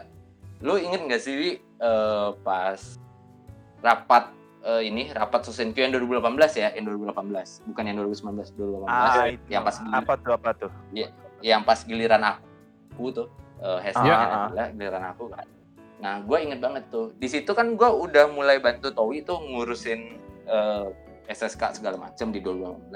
lu 0.61 0.77
inget 0.77 1.01
nggak 1.09 1.23
sih 1.25 1.57
eh, 1.57 2.29
pas 2.45 2.79
rapat 3.81 4.29
eh, 4.63 4.81
ini 4.83 5.11
rapat 5.11 5.43
Sosenkyo 5.43 5.81
yang 5.81 5.93
2018 5.93 6.33
ya 6.55 6.69
yang 6.71 6.85
2018 6.87 7.67
bukan 7.67 7.83
yang 7.83 7.97
2019 7.99 8.55
2018 8.55 8.87
Ah, 8.87 9.27
itu. 9.27 9.43
yang 9.49 9.63
pas 9.63 9.75
apa 9.83 10.13
tuh 10.15 10.31
apa 10.31 10.49
tuh? 10.55 10.71
yang 11.39 11.61
pas 11.61 11.79
giliran 11.81 12.23
aku 12.23 13.11
tuh 13.11 13.27
uh, 13.59 13.77
hashtagnya 13.77 14.13
Ah, 14.13 14.23
ah. 14.23 14.45
adalah 14.47 14.67
giliran 14.71 15.03
aku 15.05 15.25
kan 15.27 15.47
nah 15.99 16.19
gue 16.19 16.37
inget 16.37 16.59
banget 16.59 16.83
tuh 16.87 17.11
di 17.15 17.27
situ 17.27 17.51
kan 17.51 17.73
gue 17.73 17.89
udah 17.89 18.27
mulai 18.27 18.57
bantu 18.57 18.89
Towi 18.89 19.21
tuh 19.21 19.39
ngurusin 19.41 20.19
uh, 20.45 20.87
SSK 21.25 21.79
segala 21.79 21.95
macem 21.97 22.29
di 22.29 22.39
2018 22.39 22.91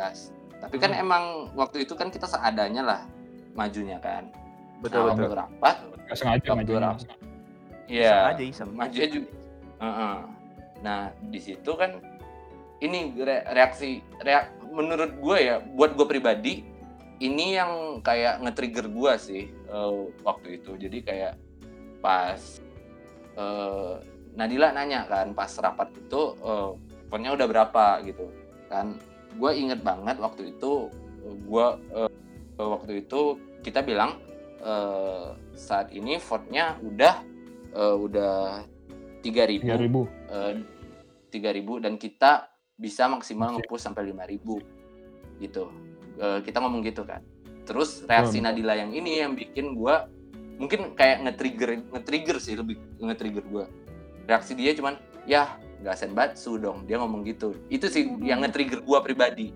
tapi 0.58 0.76
kan 0.78 0.90
Hmm. 0.90 1.04
emang 1.04 1.24
waktu 1.54 1.84
itu 1.84 1.94
kan 1.94 2.08
kita 2.08 2.26
seadanya 2.26 2.82
lah 2.82 3.02
majunya 3.54 4.00
kan 4.00 4.28
Betul 4.78 5.04
nah, 5.04 5.12
betul. 5.12 5.24
waktu 5.26 5.38
rapat 5.38 5.76
sengaja 6.10 6.48
Waktu 6.50 6.74
rapat. 6.78 7.08
Iya, 7.88 8.32
aja 8.32 8.44
iseng. 8.44 8.72
maju 8.72 8.96
juga. 8.96 9.32
Heeh. 9.78 10.16
Nah, 10.86 11.10
di 11.18 11.40
situ 11.42 11.74
kan 11.74 11.98
ini 12.78 13.14
re- 13.18 13.46
reaksi 13.54 14.06
reak, 14.22 14.62
menurut 14.70 15.18
gue 15.18 15.38
ya, 15.42 15.58
buat 15.62 15.98
gue 15.98 16.06
pribadi 16.06 16.62
ini 17.18 17.58
yang 17.58 18.02
kayak 18.06 18.46
nge-trigger 18.46 18.86
gue 18.94 19.14
sih 19.18 19.44
eh, 19.50 20.02
waktu 20.22 20.62
itu. 20.62 20.78
Jadi 20.78 20.98
kayak 21.02 21.34
pas 22.02 22.62
eh, 23.34 23.96
Nadila 24.38 24.70
nanya 24.70 25.10
kan 25.10 25.34
pas 25.34 25.50
rapat 25.58 25.90
itu 25.98 26.38
eh, 26.46 26.72
fontnya 27.10 27.34
udah 27.34 27.48
berapa 27.50 27.86
gitu 28.06 28.30
kan. 28.70 29.02
Gue 29.38 29.58
inget 29.58 29.82
banget 29.82 30.18
waktu 30.22 30.54
itu 30.54 30.90
gue 31.28 31.68
waktu 32.58 33.04
itu 33.04 33.36
kita 33.66 33.82
bilang 33.82 34.22
eh, 34.62 35.34
saat 35.58 35.90
ini 35.90 36.22
fontnya 36.22 36.78
udah 36.86 37.16
eh, 37.74 37.96
udah 37.98 38.62
3000 39.30 39.64
3000. 39.64 40.08
eh, 40.32 40.54
3000 41.30 41.84
dan 41.84 41.94
kita 41.96 42.32
bisa 42.78 43.10
maksimal 43.10 43.58
nge-push 43.58 43.82
sampai 43.82 44.08
5000 44.10 44.62
gitu. 45.40 45.70
Eh, 46.18 46.40
kita 46.42 46.58
ngomong 46.60 46.82
gitu 46.82 47.04
kan. 47.04 47.22
Terus 47.66 48.06
reaksi 48.06 48.40
Betul. 48.40 48.48
Nadila 48.48 48.74
yang 48.74 48.92
ini 48.92 49.20
yang 49.20 49.34
bikin 49.34 49.76
gua 49.76 50.08
mungkin 50.58 50.96
kayak 50.96 51.22
nge-trigger 51.26 51.70
nge-trigger 51.94 52.38
sih 52.40 52.56
lebih 52.56 52.78
nge-trigger 52.98 53.46
gua. 53.46 53.66
Reaksi 54.26 54.56
dia 54.56 54.72
cuman 54.74 54.96
ya 55.28 55.52
nggak 55.78 55.94
senbatsu 55.94 56.58
dong 56.58 56.88
dia 56.88 56.98
ngomong 56.98 57.22
gitu. 57.24 57.54
Itu 57.68 57.92
sih 57.92 58.08
yang 58.24 58.42
nge-trigger 58.42 58.82
gua 58.82 59.04
pribadi. 59.04 59.52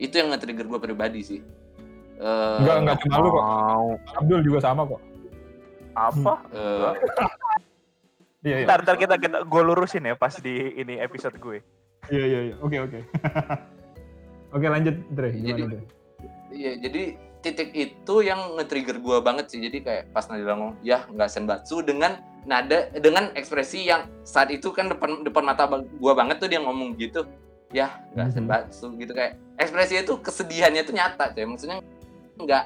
Itu 0.00 0.18
yang 0.18 0.32
nge-trigger 0.32 0.66
gua 0.66 0.80
pribadi 0.80 1.20
sih. 1.20 1.40
Eh, 2.20 2.56
Enggak, 2.60 2.76
enggak 2.80 2.96
cuma 3.04 3.16
lu 3.18 3.28
kok. 3.30 3.44
Abdul 4.16 4.40
juga 4.42 4.58
sama 4.60 4.82
kok. 4.84 5.00
apa? 5.90 6.32
eh, 6.54 6.90
Iya, 8.40 8.64
iya. 8.64 8.66
Ntar, 8.66 8.78
ntar 8.88 8.96
kita, 8.96 9.14
kita 9.16 9.38
gue 9.44 9.62
lurusin 9.62 10.02
ya 10.02 10.16
pas 10.16 10.32
di 10.32 10.54
ini 10.74 10.96
episode 10.96 11.36
gue. 11.36 11.60
Iya, 12.08 12.24
iya, 12.24 12.40
iya. 12.50 12.54
Oke, 12.60 12.76
oke. 12.80 12.98
Oke, 14.50 14.66
lanjut, 14.66 14.96
Dre. 15.14 15.30
Gimana, 15.30 15.46
Jadi- 15.46 15.62
Dre? 15.70 15.82
Iya, 16.50 16.72
jadi 16.82 17.02
titik 17.40 17.70
itu 17.70 18.14
yang 18.20 18.58
nge-trigger 18.58 18.98
gua 18.98 19.22
banget 19.22 19.46
sih. 19.46 19.62
Jadi 19.62 19.78
kayak 19.80 20.10
pas 20.10 20.26
Nadila 20.26 20.58
ngomong, 20.58 20.82
ya 20.82 21.06
nggak 21.06 21.30
senbatsu 21.30 21.78
dengan 21.80 22.18
nada 22.42 22.90
dengan 22.98 23.30
ekspresi 23.38 23.86
yang 23.86 24.10
saat 24.26 24.50
itu 24.50 24.74
kan 24.74 24.90
depan 24.90 25.22
depan 25.22 25.46
mata 25.46 25.70
gua 26.02 26.18
banget 26.18 26.42
tuh 26.42 26.50
dia 26.50 26.58
ngomong 26.58 26.98
gitu. 26.98 27.22
Ya 27.70 28.02
nggak 28.12 28.26
Mhm. 28.26 28.34
senbatsu 28.34 28.86
gitu 28.98 29.14
kayak 29.14 29.38
ekspresinya 29.56 30.02
tuh 30.02 30.18
kesedihannya 30.18 30.82
tuh 30.82 30.94
nyata 30.98 31.30
coy. 31.30 31.46
Maksudnya 31.46 31.78
nggak 32.36 32.64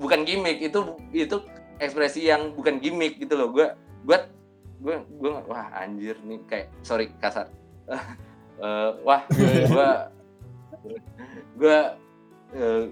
bukan 0.00 0.20
gimmick 0.24 0.64
itu 0.64 0.78
itu 1.12 1.36
ekspresi 1.76 2.24
yang 2.24 2.56
bukan 2.56 2.80
gimmick 2.80 3.20
gitu 3.20 3.36
loh. 3.36 3.52
Gua 3.52 3.76
gua 4.02 4.24
gua 4.78 4.96
gua 5.08 5.32
wah 5.44 5.66
anjir 5.74 6.16
nih 6.22 6.40
kayak 6.46 6.66
sorry 6.82 7.10
kasar. 7.18 7.48
Eh, 8.56 8.90
wah 9.04 9.20
gua 9.68 10.08
gua 11.60 11.78
eh, 12.52 12.88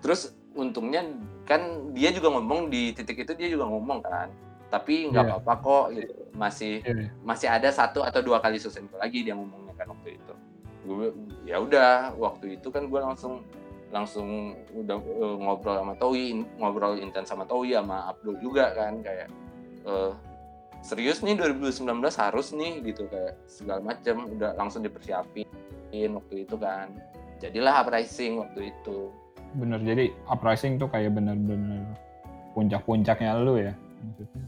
terus 0.00 0.32
untungnya 0.56 1.04
kan 1.44 1.92
dia 1.92 2.08
juga 2.08 2.32
ngomong 2.32 2.72
di 2.72 2.96
titik 2.96 3.20
itu 3.20 3.36
dia 3.36 3.52
juga 3.52 3.68
ngomong 3.68 4.00
kan 4.00 4.32
tapi 4.72 5.12
nggak 5.12 5.24
Iya. 5.28 5.32
apa-apa 5.36 5.54
kok 5.60 5.86
gitu 5.92 6.14
masih 6.32 6.80
Iya, 6.80 6.92
iya. 7.04 7.08
masih 7.20 7.48
ada 7.52 7.68
satu 7.68 8.00
atau 8.00 8.24
dua 8.24 8.40
kali 8.40 8.56
Susenko 8.56 8.96
lagi 8.96 9.28
dia 9.28 9.36
ngomongnya 9.36 9.76
kan 9.76 9.92
waktu 9.92 10.16
itu 10.16 10.32
gue 10.88 11.12
ya 11.44 11.60
udah 11.60 12.16
waktu 12.16 12.56
itu 12.56 12.72
kan 12.72 12.88
gue 12.88 12.96
langsung 12.96 13.44
langsung 13.92 14.56
udah 14.72 14.96
eh, 14.96 15.36
ngobrol 15.36 15.76
sama 15.84 15.94
Towi 16.00 16.32
ngobrol 16.56 16.96
intens 16.96 17.28
sama 17.28 17.44
Towi 17.44 17.76
sama 17.76 18.08
Abdul 18.08 18.40
juga 18.40 18.72
kan 18.72 19.04
kayak 19.04 19.28
eh, 19.84 20.12
serius 20.80 21.20
nih 21.20 21.36
2019 21.36 21.84
harus 22.16 22.46
nih 22.50 22.80
gitu 22.82 23.04
kayak 23.06 23.36
segala 23.44 23.80
macam 23.84 24.24
udah 24.26 24.54
langsung 24.54 24.80
dipersiapin 24.80 25.46
waktu 25.90 26.34
itu 26.42 26.56
kan 26.56 26.88
jadilah 27.36 27.80
uprising 27.80 28.40
waktu 28.40 28.70
itu 28.70 29.12
Bener, 29.50 29.76
jadi 29.78 30.14
uprising 30.26 30.78
tuh 30.78 30.86
kayak 30.86 31.10
bener-bener 31.10 31.82
puncak-puncaknya 32.52 33.34
lu 33.34 33.58
ya. 33.58 33.74
Maksudnya. 34.00 34.42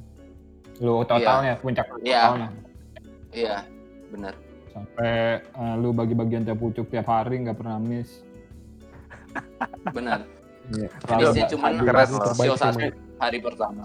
Lu 0.79 1.03
totalnya, 1.03 1.59
puncak 1.59 1.87
Iya. 1.99 2.23
totalnya. 2.23 2.49
iya 3.33 3.57
benar 4.09 4.35
Sampai 4.71 5.11
eh, 5.43 5.75
lu 5.77 5.91
bagi-bagian 5.91 6.45
teh 6.45 6.55
pucuk 6.55 6.87
tiap 6.87 7.05
hari 7.05 7.43
nggak 7.43 7.57
pernah 7.57 7.77
miss. 7.77 8.23
benar 9.91 10.23
Iya. 10.71 10.87
Missnya 10.87 11.19
Selalu 11.43 11.51
cuman 11.51 11.71
ada- 11.73 11.83
Keren, 11.85 12.07
show 12.07 12.23
terbaik 12.23 12.49
sih, 12.49 12.61
satu 12.63 12.79
hari 13.19 13.39
pertama 13.41 13.83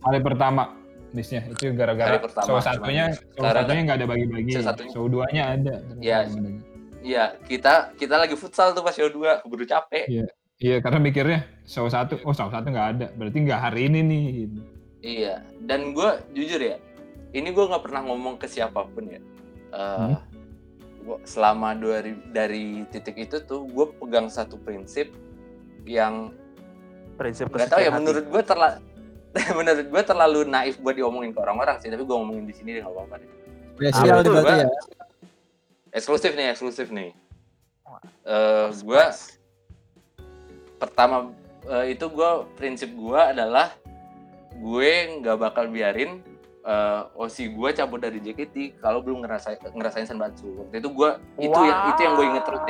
hari 0.00 0.18
pertama 0.24 0.62
missnya 1.10 1.40
itu 1.46 1.72
gara-gara 1.72 2.20
show 2.42 2.58
satunya 2.58 3.16
show 3.32 3.44
satunya 3.44 3.80
nggak 3.82 3.98
ada 3.98 4.06
bagi-bagi 4.06 4.52
show 4.88 5.04
duanya 5.06 5.54
ada 5.54 5.74
Iya. 5.98 6.28
Iya, 6.98 7.24
kita 7.40 7.94
kita 7.94 8.18
lagi 8.18 8.34
futsal 8.34 8.74
tuh 8.74 8.82
pas 8.82 8.90
show 8.90 9.06
2, 9.06 9.40
keburu 9.40 9.62
capek. 9.64 10.10
iya 10.58 10.82
karena 10.82 10.98
mikirnya 10.98 11.40
show 11.62 11.86
satu 11.86 12.18
oh 12.20 12.34
show 12.34 12.50
satu 12.50 12.68
nggak 12.68 12.88
ada 12.92 13.06
berarti 13.14 13.38
nggak 13.40 13.60
hari 13.62 13.86
ini 13.86 14.00
nih 14.02 14.22
gitu. 14.36 14.60
Iya, 14.98 15.34
dan 15.62 15.94
gue 15.94 16.10
jujur 16.34 16.58
ya, 16.58 16.76
ini 17.30 17.48
gue 17.48 17.64
nggak 17.64 17.80
pernah 17.80 18.02
ngomong 18.02 18.34
ke 18.34 18.44
siapa 18.44 18.82
pun 18.84 19.06
ya. 19.06 19.22
Eh, 19.70 20.10
Hmm. 20.10 20.18
gua- 21.00 21.22
selama 21.22 21.72
dari 21.72 22.12
dari 22.28 22.64
titik 22.90 23.14
itu 23.16 23.38
tuh, 23.40 23.62
gue 23.64 23.86
pegang 23.94 24.26
satu 24.26 24.58
prinsip 24.58 25.14
yang 25.84 26.34
Prinsip 27.14 27.46
nggak 27.48 27.66
tahu 27.68 27.78
ya 27.78 27.88
hati. 27.88 27.96
menurut 27.96 28.24
gue 28.26 28.42
terlalu 28.42 28.78
menurut 29.58 29.86
gue 29.86 30.02
terlalu 30.02 30.40
naif 30.48 30.80
buat 30.80 30.94
diomongin 30.96 31.30
ke 31.34 31.38
orang-orang 31.40 31.76
sih, 31.80 31.88
tapi 31.90 32.02
gue 32.04 32.16
ngomongin 32.16 32.44
di 32.46 32.54
sini 32.54 32.78
deh 32.78 32.82
nggak 32.82 32.94
apa-apa 32.94 33.14
deh. 33.20 33.30
Mbak? 34.42 34.56
ya. 34.58 34.68
Eksklusif 35.94 36.32
nih, 36.34 36.46
eksklusif 36.52 36.88
nih. 36.90 37.10
Eh 38.26 38.66
gue 38.72 39.04
pertama 40.78 41.32
eh, 41.66 41.94
itu 41.96 42.06
gue 42.10 42.30
prinsip 42.54 42.90
gue 42.92 43.20
adalah 43.20 43.74
gue 44.58 44.92
nggak 45.22 45.36
bakal 45.38 45.70
biarin 45.70 46.20
eh, 46.66 47.02
osi 47.16 47.48
gue 47.48 47.68
cabut 47.72 48.02
dari 48.02 48.18
JKT 48.20 48.82
kalau 48.82 49.00
belum 49.00 49.24
ngerasain 49.24 49.58
ngerasain 49.72 50.06
senbatsu. 50.06 50.66
Waktu 50.66 50.82
itu 50.82 50.88
gue 50.92 51.10
itu 51.40 51.60
yang 51.64 51.80
itu 51.94 52.00
yang 52.02 52.14
gue 52.18 52.26
inget 52.26 52.44
terus. 52.44 52.62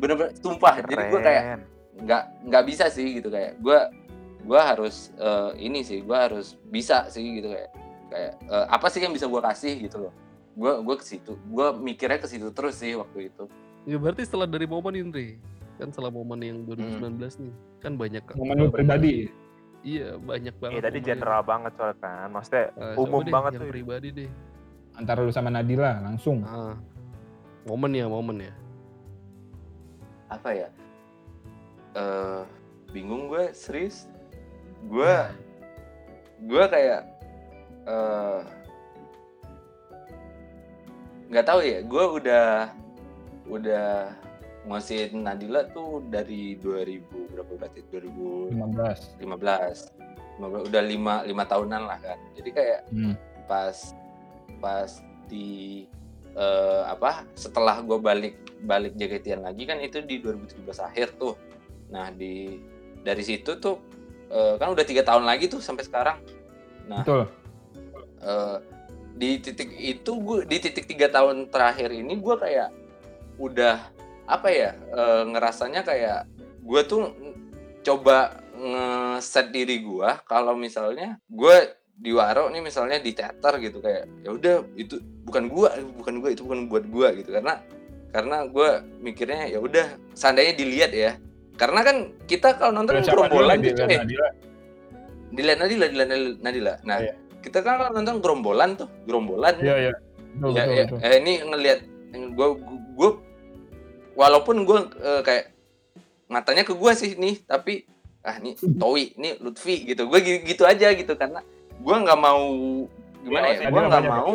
Bener-bener 0.00 0.30
sumpah. 0.40 0.74
Jadi 0.82 1.04
gue 1.12 1.20
kayak 1.20 1.42
Keren. 1.44 1.60
nggak 2.00 2.22
nggak 2.48 2.64
bisa 2.64 2.84
sih 2.88 3.20
gitu 3.20 3.28
kayak 3.28 3.60
gue 3.60 3.78
gue 4.40 4.60
harus 4.60 5.12
eh, 5.14 5.50
ini 5.58 5.80
sih 5.80 6.00
gue 6.00 6.14
harus 6.14 6.56
bisa 6.64 7.06
sih 7.06 7.22
gitu 7.36 7.48
kayak 7.48 7.70
kayak 8.08 8.32
eh, 8.42 8.66
apa 8.68 8.86
sih 8.86 8.98
yang 8.98 9.10
bisa 9.10 9.24
gue 9.24 9.40
kasih 9.40 9.74
gitu 9.80 9.96
loh 10.00 10.12
gue 10.52 10.72
gue 10.82 10.96
ke 10.96 11.06
situ 11.06 11.32
gue 11.36 11.66
mikirnya 11.74 12.16
ke 12.16 12.26
situ 12.26 12.48
terus 12.50 12.76
sih 12.76 12.94
waktu 12.94 13.28
itu 13.28 13.44
Ya 13.80 13.96
berarti 13.96 14.22
setelah 14.22 14.44
dari 14.44 14.68
momen 14.68 14.92
ini, 14.92 15.40
kan 15.74 15.88
setelah 15.88 16.12
momen 16.12 16.36
yang 16.38 16.68
2019 16.68 17.16
nih, 17.40 17.54
kan 17.80 17.96
banyak 17.96 18.20
momen 18.34 18.68
pribadi 18.68 19.32
Iya, 19.80 20.20
banyak 20.20 20.52
banget. 20.54 20.76
Iya 20.76 20.82
tadi 20.84 20.98
general 21.00 21.40
banget 21.40 21.72
soalnya 21.72 21.96
kan. 21.96 22.28
Maksudnya 22.28 22.64
Ah, 22.76 22.92
umum 22.94 23.24
deh, 23.24 23.32
banget 23.32 23.50
yang 23.56 23.64
tuh. 23.64 23.72
pribadi 23.72 24.08
deh. 24.14 24.30
antara 24.92 25.24
lu 25.24 25.32
sama 25.32 25.48
Nadila 25.48 25.96
langsung 26.02 26.44
Ah, 26.44 26.76
momen 27.64 27.88
ya, 27.90 28.04
momen 28.04 28.36
ya. 28.42 28.52
apa 30.28 30.50
ya 30.52 30.68
eh 31.92 32.42
bingung 32.86 33.26
gue 33.26 33.50
serius 33.50 34.06
gue 34.88 35.14
gue 36.40 36.64
kayak 36.68 37.00
eh 37.84 38.40
nggak 41.30 41.46
tahu 41.46 41.60
ya 41.62 41.78
gue 41.84 42.04
udah 42.18 42.48
udah 43.46 43.86
nguasain 44.66 45.14
Nadila 45.16 45.64
tuh 45.72 46.04
dari 46.10 46.58
2000 46.58 47.32
berapa 47.32 47.52
berarti? 47.56 47.80
2015 47.88 49.20
15 49.24 49.94
15, 50.40 50.68
udah 50.68 50.82
lima 50.84 51.20
lima 51.24 51.44
tahunan 51.44 51.82
lah 51.84 51.98
kan. 52.00 52.18
Jadi 52.36 52.50
kayak 52.52 52.80
Hmm. 52.92 53.14
pas 53.44 53.76
pas 54.60 54.90
di 55.28 55.84
eh, 56.32 56.82
apa 56.86 57.24
setelah 57.34 57.80
gue 57.82 57.98
balik 57.98 58.36
balik 58.62 58.94
JKT-an 58.96 59.44
lagi 59.44 59.64
kan 59.64 59.80
itu 59.80 60.00
di 60.04 60.20
2017 60.20 60.60
akhir 60.80 61.16
tuh. 61.16 61.34
Nah 61.88 62.12
di 62.12 62.60
dari 63.00 63.24
situ 63.24 63.56
tuh 63.56 63.80
eh, 64.30 64.54
kan 64.56 64.68
udah 64.72 64.84
tiga 64.86 65.02
tahun 65.04 65.26
lagi 65.26 65.50
tuh 65.50 65.60
sampai 65.60 65.84
sekarang. 65.84 66.18
Nah 66.86 67.02
betul. 67.02 67.28
eh, 68.22 68.56
di 69.20 69.30
titik 69.42 69.70
itu 69.76 70.12
gue 70.16 70.48
di 70.48 70.56
titik 70.62 70.88
tiga 70.88 71.12
tahun 71.12 71.52
terakhir 71.52 71.92
ini 71.92 72.16
gue 72.16 72.34
kayak 72.40 72.70
udah 73.36 73.76
apa 74.30 74.48
ya 74.48 74.70
eh, 74.72 75.22
ngerasanya 75.28 75.82
kayak 75.84 76.30
gue 76.62 76.80
tuh 76.86 77.12
coba 77.84 78.40
ngeset 78.54 79.52
diri 79.52 79.80
gue 79.80 80.10
kalau 80.28 80.52
misalnya 80.56 81.16
gue 81.28 81.80
di 82.00 82.16
waro 82.16 82.48
nih 82.48 82.64
misalnya 82.64 82.96
di 82.96 83.12
teater 83.12 83.60
gitu 83.60 83.84
kayak 83.84 84.08
ya 84.24 84.32
udah 84.32 84.64
itu 84.72 84.96
bukan 85.20 85.52
gua 85.52 85.68
bukan 86.00 86.24
gua 86.24 86.30
itu 86.32 86.42
bukan 86.48 86.64
buat 86.64 86.84
gua 86.88 87.12
gitu. 87.12 87.28
Karena 87.28 87.60
karena 88.10 88.42
gue 88.48 88.70
mikirnya 89.04 89.46
ya 89.46 89.60
udah 89.62 89.86
seandainya 90.16 90.56
dilihat 90.56 90.90
ya 90.90 91.12
karena 91.60 91.80
kan 91.84 91.96
kita 92.24 92.56
kalau 92.56 92.72
nonton 92.72 93.04
gerombolan 93.04 93.60
gitu 93.60 93.84
eh, 93.84 94.00
Nadila? 94.00 94.28
dilihat 95.36 95.58
Nadila 95.60 95.86
dilihat 95.92 96.10
Nadila 96.40 96.74
nah 96.88 96.98
Iya. 97.04 97.14
kita 97.44 97.60
kan 97.60 97.74
kalau 97.84 97.92
nonton 97.92 98.16
gerombolan 98.20 98.70
tuh 98.76 98.88
gerombolan. 99.08 99.56
Iya, 99.60 99.74
iya. 99.88 99.94
Ya, 100.40 100.64
ya, 100.68 100.84
eh, 101.02 101.18
ini 101.24 101.42
ngelihat 101.42 101.80
gue 102.14 102.48
gue 102.96 103.10
walaupun 104.14 104.62
gue 104.62 104.78
eh, 105.00 105.20
kayak 105.26 105.44
matanya 106.30 106.62
ke 106.62 106.76
gue 106.76 106.92
sih 106.94 107.16
nih 107.18 107.42
tapi 107.48 107.88
ah 108.22 108.36
nih 108.38 108.54
Towi 108.80 109.16
nih 109.16 109.40
Lutfi 109.40 109.88
gitu. 109.88 110.04
Gue 110.06 110.20
gitu, 110.20 110.38
gitu 110.44 110.62
aja 110.68 110.92
gitu 110.92 111.12
karena 111.16 111.40
gue 111.80 111.96
nggak 111.96 112.20
mau 112.20 112.44
gimana 113.24 113.46
Iya, 113.48 113.56
ya 113.56 113.58
Nadila 113.58 113.72
gue 113.72 113.82
nggak 113.88 114.04
mau 114.08 114.32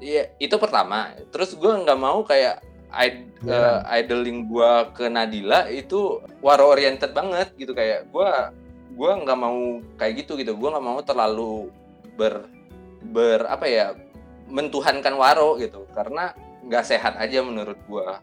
iya 0.00 0.22
itu 0.40 0.56
pertama. 0.56 1.12
Terus 1.34 1.54
gue 1.58 1.72
nggak 1.84 1.98
mau 1.98 2.22
kayak 2.22 2.62
id- 2.92 3.28
Iya. 3.40 3.80
eh, 3.86 4.04
idling 4.04 4.46
gue 4.46 4.72
ke 4.92 5.08
Nadila 5.08 5.64
itu 5.66 6.20
waro 6.40 6.70
oriented 6.70 7.10
banget 7.10 7.54
gitu. 7.56 7.72
Kayak 7.72 8.10
gue 8.12 8.30
gue 8.94 9.10
nggak 9.24 9.38
mau 9.38 9.58
kayak 9.96 10.24
gitu 10.24 10.36
gitu. 10.36 10.52
Gue 10.54 10.68
nggak 10.68 10.84
mau 10.84 11.00
terlalu 11.00 11.72
ber 12.18 12.44
ber 13.00 13.48
apa 13.48 13.64
ya 13.64 13.96
mentuhankan 14.46 15.16
waro 15.16 15.56
gitu. 15.56 15.88
Karena 15.96 16.34
nggak 16.60 16.84
sehat 16.84 17.16
aja 17.16 17.40
menurut 17.40 17.80
gua. 17.88 18.20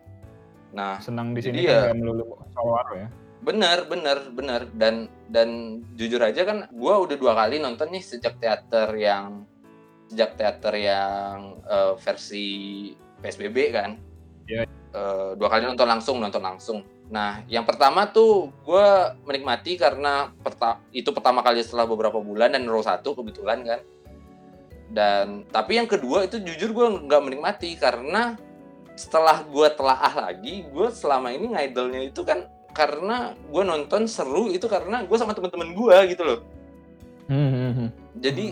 Nah 0.69 1.01
senang 1.01 1.33
di 1.33 1.41
sini 1.41 1.65
ya- 1.65 1.89
kan 1.89 1.97
melulu 1.97 2.37
soal 2.53 2.67
waro 2.69 2.93
ya. 2.95 3.09
bener 3.41 3.87
bener 3.87 4.17
bener. 4.29 4.61
Dan 4.75 5.07
dan 5.31 5.49
jujur 5.97 6.21
aja 6.21 6.45
kan 6.45 6.69
gua 6.69 7.01
udah 7.01 7.17
dua 7.17 7.33
kali 7.33 7.57
nonton 7.57 7.89
nih 7.89 8.03
sejak 8.03 8.37
teater 8.37 8.93
yang 8.93 9.47
sejak 10.07 10.37
teater 10.37 10.77
yang 10.77 11.57
eh, 11.65 11.93
versi 11.97 12.47
PSBB 13.17 13.57
kan 13.73 13.97
Iya. 14.47 14.63
Eh, 14.97 15.31
dua 15.37 15.47
kali 15.51 15.67
nonton 15.67 15.85
langsung 15.85 16.17
nonton 16.17 16.41
langsung 16.41 16.79
nah 17.07 17.39
yang 17.47 17.63
pertama 17.63 18.09
tuh 18.09 18.51
gua 18.67 19.15
menikmati 19.23 19.79
karena 19.79 20.33
perta- 20.43 20.81
itu 20.91 21.07
pertama 21.15 21.39
kali 21.39 21.63
setelah 21.63 21.87
beberapa 21.87 22.19
bulan 22.19 22.51
dan 22.51 22.67
row 22.67 22.83
satu 22.83 23.15
kebetulan 23.15 23.63
kan 23.63 23.79
dan 24.91 25.43
tapi 25.51 25.77
yang 25.79 25.87
kedua 25.87 26.23
itu 26.23 26.39
jujur 26.39 26.71
gue 26.71 26.87
nggak 27.07 27.21
menikmati 27.23 27.75
karena 27.75 28.39
setelah 28.95 29.43
gue 29.43 29.67
telaah 29.75 30.31
lagi 30.31 30.63
gue 30.63 30.87
selama 30.89 31.35
ini 31.35 31.51
ngidolnya 31.51 32.07
itu 32.07 32.23
kan 32.23 32.47
karena 32.71 33.35
gue 33.51 33.63
nonton 33.67 34.07
seru 34.07 34.47
itu 34.47 34.63
karena 34.71 35.03
gue 35.03 35.17
sama 35.19 35.35
teman-teman 35.35 35.75
gue 35.75 35.97
gitu 36.15 36.23
loh 36.23 36.39
Hmm, 37.27 37.51
hmm, 37.51 37.71
hmm. 37.75 37.89
jadi 38.23 38.45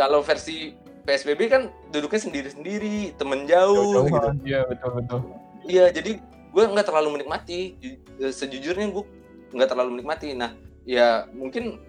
kalau 0.00 0.24
versi 0.24 0.72
PSBB 1.04 1.40
kan 1.52 1.62
duduknya 1.92 2.20
sendiri-sendiri 2.20 3.12
temen 3.20 3.44
jauh 3.44 4.08
gitu. 4.08 4.28
Iya, 4.44 4.64
betul, 4.64 4.90
betul. 5.00 5.20
Iya, 5.68 5.84
jadi 5.92 6.10
gue 6.24 6.64
nggak 6.64 6.86
terlalu 6.88 7.08
menikmati. 7.20 7.76
Eh, 8.20 8.32
Sejujurnya 8.32 8.88
gue 8.88 9.04
nggak 9.52 9.68
terlalu 9.68 10.00
menikmati. 10.00 10.32
Nah, 10.32 10.56
ya 10.88 11.28
mungkin 11.36 11.80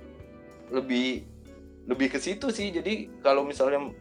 lebih 0.72 1.24
lebih 1.88 2.08
ke 2.12 2.20
situ 2.20 2.52
sih. 2.52 2.76
Jadi 2.76 3.08
kalau 3.24 3.48
misalnya 3.48 3.92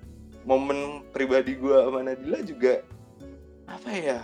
momen 0.42 1.06
pribadi 1.14 1.54
gue 1.56 1.76
sama 1.78 2.02
Nadila 2.02 2.38
juga 2.42 2.82
apa 3.70 3.90
ya? 3.94 4.18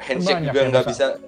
Handshake 0.00 0.42
Banyak 0.42 0.52
juga 0.54 0.60
nggak 0.70 0.84
bisa. 0.90 1.06
bisa. 1.18 1.22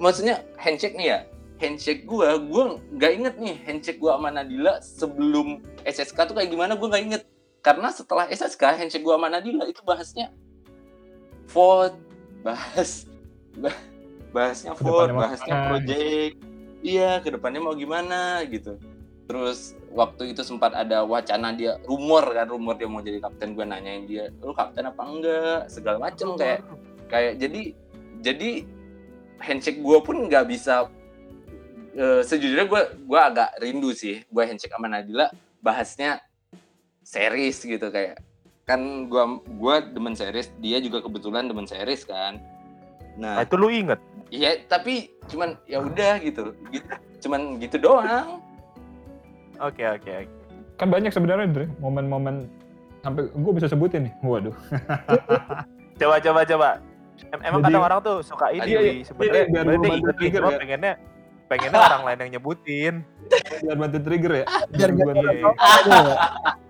Maksudnya 0.00 0.36
handshake 0.56 0.96
nih 0.96 1.08
ya. 1.16 1.18
Handshake 1.60 2.08
gue, 2.08 2.28
gue 2.48 2.64
nggak 2.96 3.12
inget 3.20 3.34
nih 3.36 3.56
handshake 3.68 4.00
gue 4.00 4.08
sama 4.08 4.32
Nadila 4.32 4.80
sebelum 4.80 5.60
SSK 5.84 6.32
tuh 6.32 6.34
kayak 6.36 6.48
gimana 6.48 6.72
gue 6.76 6.88
nggak 6.88 7.04
inget. 7.04 7.22
Karena 7.60 7.92
setelah 7.92 8.24
SSK 8.28 8.80
handshake 8.80 9.04
gue 9.04 9.12
sama 9.12 9.28
Nadila 9.28 9.68
itu 9.68 9.84
bahasnya 9.84 10.32
vote, 11.52 11.96
bahas 12.40 13.04
bah- 13.56 13.84
bahasnya 14.32 14.72
vote, 14.76 15.12
bahasnya 15.12 15.54
project. 15.68 16.34
Iya, 16.80 17.20
ke 17.20 17.28
depannya 17.36 17.60
mau 17.60 17.76
gimana 17.76 18.40
gitu. 18.48 18.80
Terus 19.28 19.76
waktu 19.92 20.32
itu 20.32 20.40
sempat 20.42 20.72
ada 20.72 21.04
wacana 21.04 21.52
dia 21.52 21.76
rumor 21.84 22.24
kan, 22.32 22.48
rumor 22.48 22.80
dia 22.80 22.88
mau 22.88 23.04
jadi 23.04 23.20
kapten. 23.20 23.52
Gue 23.52 23.68
nanyain 23.68 24.08
dia, 24.08 24.32
lu 24.40 24.56
kapten 24.56 24.88
apa 24.88 25.02
enggak? 25.04 25.60
Segala 25.68 26.00
macem 26.00 26.34
kayak 26.40 26.64
kayak 27.12 27.36
jadi 27.36 27.62
jadi 28.24 28.50
handshake 29.40 29.80
gue 29.80 29.98
pun 30.04 30.16
nggak 30.28 30.46
bisa 30.48 30.88
eh, 31.96 32.22
sejujurnya 32.22 32.68
gue 32.68 32.82
gue 33.08 33.20
agak 33.20 33.50
rindu 33.58 33.90
sih 33.96 34.22
gue 34.28 34.42
handshake 34.44 34.72
sama 34.72 34.86
Nadila 34.86 35.32
bahasnya 35.64 36.20
series 37.02 37.58
gitu 37.58 37.88
kayak 37.88 38.20
kan 38.62 38.80
gue 39.06 39.24
gua 39.54 39.82
demen 39.82 40.12
series 40.12 40.52
dia 40.58 40.78
juga 40.78 41.00
kebetulan 41.00 41.44
demen 41.44 41.64
series 41.64 42.02
kan 42.02 42.38
Nah 43.12 43.36
nah 43.36 43.42
itu 43.42 43.54
lu 43.54 43.68
inget? 43.68 43.98
iya 44.28 44.54
tapi 44.62 45.10
cuman 45.26 45.58
ya 45.64 45.80
udah 45.80 46.16
gitu 46.18 46.54
gitu 46.70 46.86
cuman 47.20 47.58
gitu 47.58 47.76
doang 47.76 48.40
Oke 49.58 49.84
oke 49.84 50.08
oke. 50.24 50.32
Kan 50.74 50.88
banyak 50.88 51.12
sebenarnya, 51.12 51.44
Dre, 51.46 51.68
momen-momen 51.76 52.48
sampai 53.00 53.28
gue 53.28 53.52
bisa 53.52 53.68
sebutin 53.68 54.08
nih. 54.08 54.12
Waduh. 54.24 54.56
Coba 56.00 56.16
coba 56.16 56.40
coba. 56.48 56.68
Em- 57.28 57.44
emang 57.44 57.60
Jadi- 57.60 57.68
kadang 57.68 57.84
orang 57.84 58.00
tuh 58.00 58.16
suka 58.24 58.48
ini 58.48 58.64
Iya, 58.64 59.04
sebenarnya 59.04 59.28
iya, 59.36 59.52
biar 59.52 59.60
sebenarnya 59.60 59.68
gua 59.68 59.84
dia 59.84 59.84
bantu 59.84 59.84
inget 59.92 60.00
nih, 60.00 60.16
trigger 60.16 60.40
cuma 60.40 60.48
ya. 60.48 60.56
pengennya 60.56 60.92
pengennya 61.44 61.80
orang 61.84 62.02
lain 62.08 62.18
yang 62.18 62.30
nyebutin. 62.32 62.94
Biar 63.60 63.76
bantu 63.76 63.98
trigger 64.00 64.32
ya. 64.32 64.44
Biar 64.72 64.90
gua 64.96 65.12
Iya. 65.12 65.32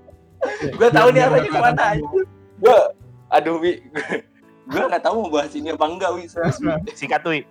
gue 0.74 0.88
tahu 0.90 1.08
Biar- 1.08 1.14
nih 1.14 1.20
biar 1.20 1.28
arahnya 1.30 1.50
ke 1.50 1.58
mana 1.58 1.70
kelihatan. 1.70 1.96
gue 2.60 2.78
aduh 3.30 3.56
wi 3.58 3.72
gue 4.70 4.82
nggak 4.86 5.02
tahu 5.02 5.14
mau 5.26 5.30
bahas 5.34 5.52
ini 5.54 5.68
apa 5.74 5.86
enggak 5.86 6.10
wi. 6.14 6.24
Sikat 6.94 7.22
Wi. 7.26 7.42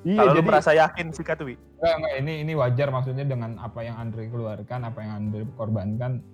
Iya, 0.00 0.16
Kalau 0.16 0.32
lu 0.32 0.36
jadi 0.40 0.48
merasa 0.48 0.70
yakin 0.72 1.12
sikat 1.12 1.36
Wi. 1.44 1.60
Enggak, 1.76 1.94
enggak, 2.00 2.12
ini 2.24 2.32
ini 2.40 2.52
wajar 2.56 2.88
maksudnya 2.88 3.28
dengan 3.28 3.60
apa 3.60 3.84
yang 3.84 4.00
Andre 4.00 4.32
keluarkan, 4.32 4.88
apa 4.88 4.98
yang 5.04 5.12
Andre 5.12 5.44
korbankan. 5.60 6.24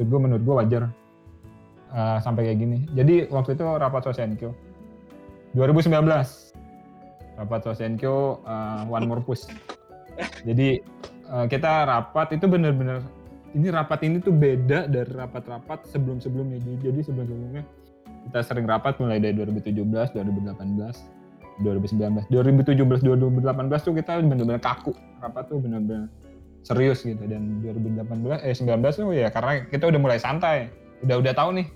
Gue 0.00 0.16
menurut 0.18 0.40
gue 0.40 0.54
wajar 0.56 0.82
eh, 1.92 2.18
sampai 2.24 2.48
kayak 2.48 2.58
gini. 2.58 2.78
Jadi 2.96 3.28
waktu 3.28 3.52
itu 3.52 3.64
rapat 3.68 4.08
Sosenkyo 4.08 4.56
2019 5.52 5.92
rapat 7.36 7.60
Sosenkyo 7.60 8.40
eh, 8.40 8.82
One 8.88 9.04
More 9.04 9.20
Push. 9.20 9.44
Jadi 10.48 10.80
eh, 11.28 11.46
kita 11.52 11.84
rapat 11.84 12.32
itu 12.32 12.48
bener-bener 12.48 13.04
ini 13.52 13.68
rapat 13.68 14.00
ini 14.08 14.16
tuh 14.18 14.32
beda 14.32 14.88
dari 14.88 15.12
rapat-rapat 15.12 15.84
sebelum-sebelumnya. 15.88 16.58
Jadi- 16.80 17.04
sebelum-sebelumnya 17.04 17.62
kita 18.28 18.40
sering 18.40 18.64
rapat 18.64 18.96
mulai 18.96 19.20
dari 19.20 19.36
2017, 19.36 20.08
2018, 20.16 21.04
2019, 21.60 22.24
2017, 22.32 23.04
2018 23.04 23.84
tuh 23.84 23.92
kita 23.92 24.18
bener-bener 24.24 24.62
kaku. 24.62 24.96
Rapat 25.20 25.52
tuh 25.52 25.60
bener-bener 25.60 26.08
serius 26.62 27.02
gitu 27.02 27.18
dan 27.26 27.58
2018 27.60 28.38
eh 28.46 28.54
19 28.54 28.94
tuh 28.94 29.10
ya 29.10 29.28
karena 29.28 29.66
kita 29.68 29.84
udah 29.90 30.00
mulai 30.00 30.18
santai. 30.18 30.70
Udah 31.04 31.18
udah 31.20 31.32
tahu 31.34 31.50
nih. 31.60 31.66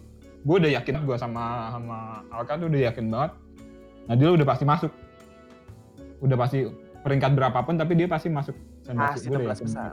Gue 0.47 0.57
udah 0.62 0.70
yakin 0.79 1.03
gue 1.03 1.16
sama 1.18 1.74
sama 1.74 2.22
Alka 2.31 2.57
tuh 2.57 2.70
udah 2.70 2.81
yakin 2.89 3.11
banget. 3.11 3.33
Nadila 4.07 4.33
udah 4.39 4.47
pasti 4.47 4.64
masuk. 4.64 4.93
Udah 6.22 6.37
pasti 6.39 6.59
peringkat 7.03 7.35
berapapun 7.35 7.74
tapi 7.77 7.99
dia 7.99 8.07
pasti 8.07 8.31
masuk. 8.31 8.55
Udah 8.87 9.11
16 9.18 9.27
yakin 9.27 9.66
besar. 9.66 9.93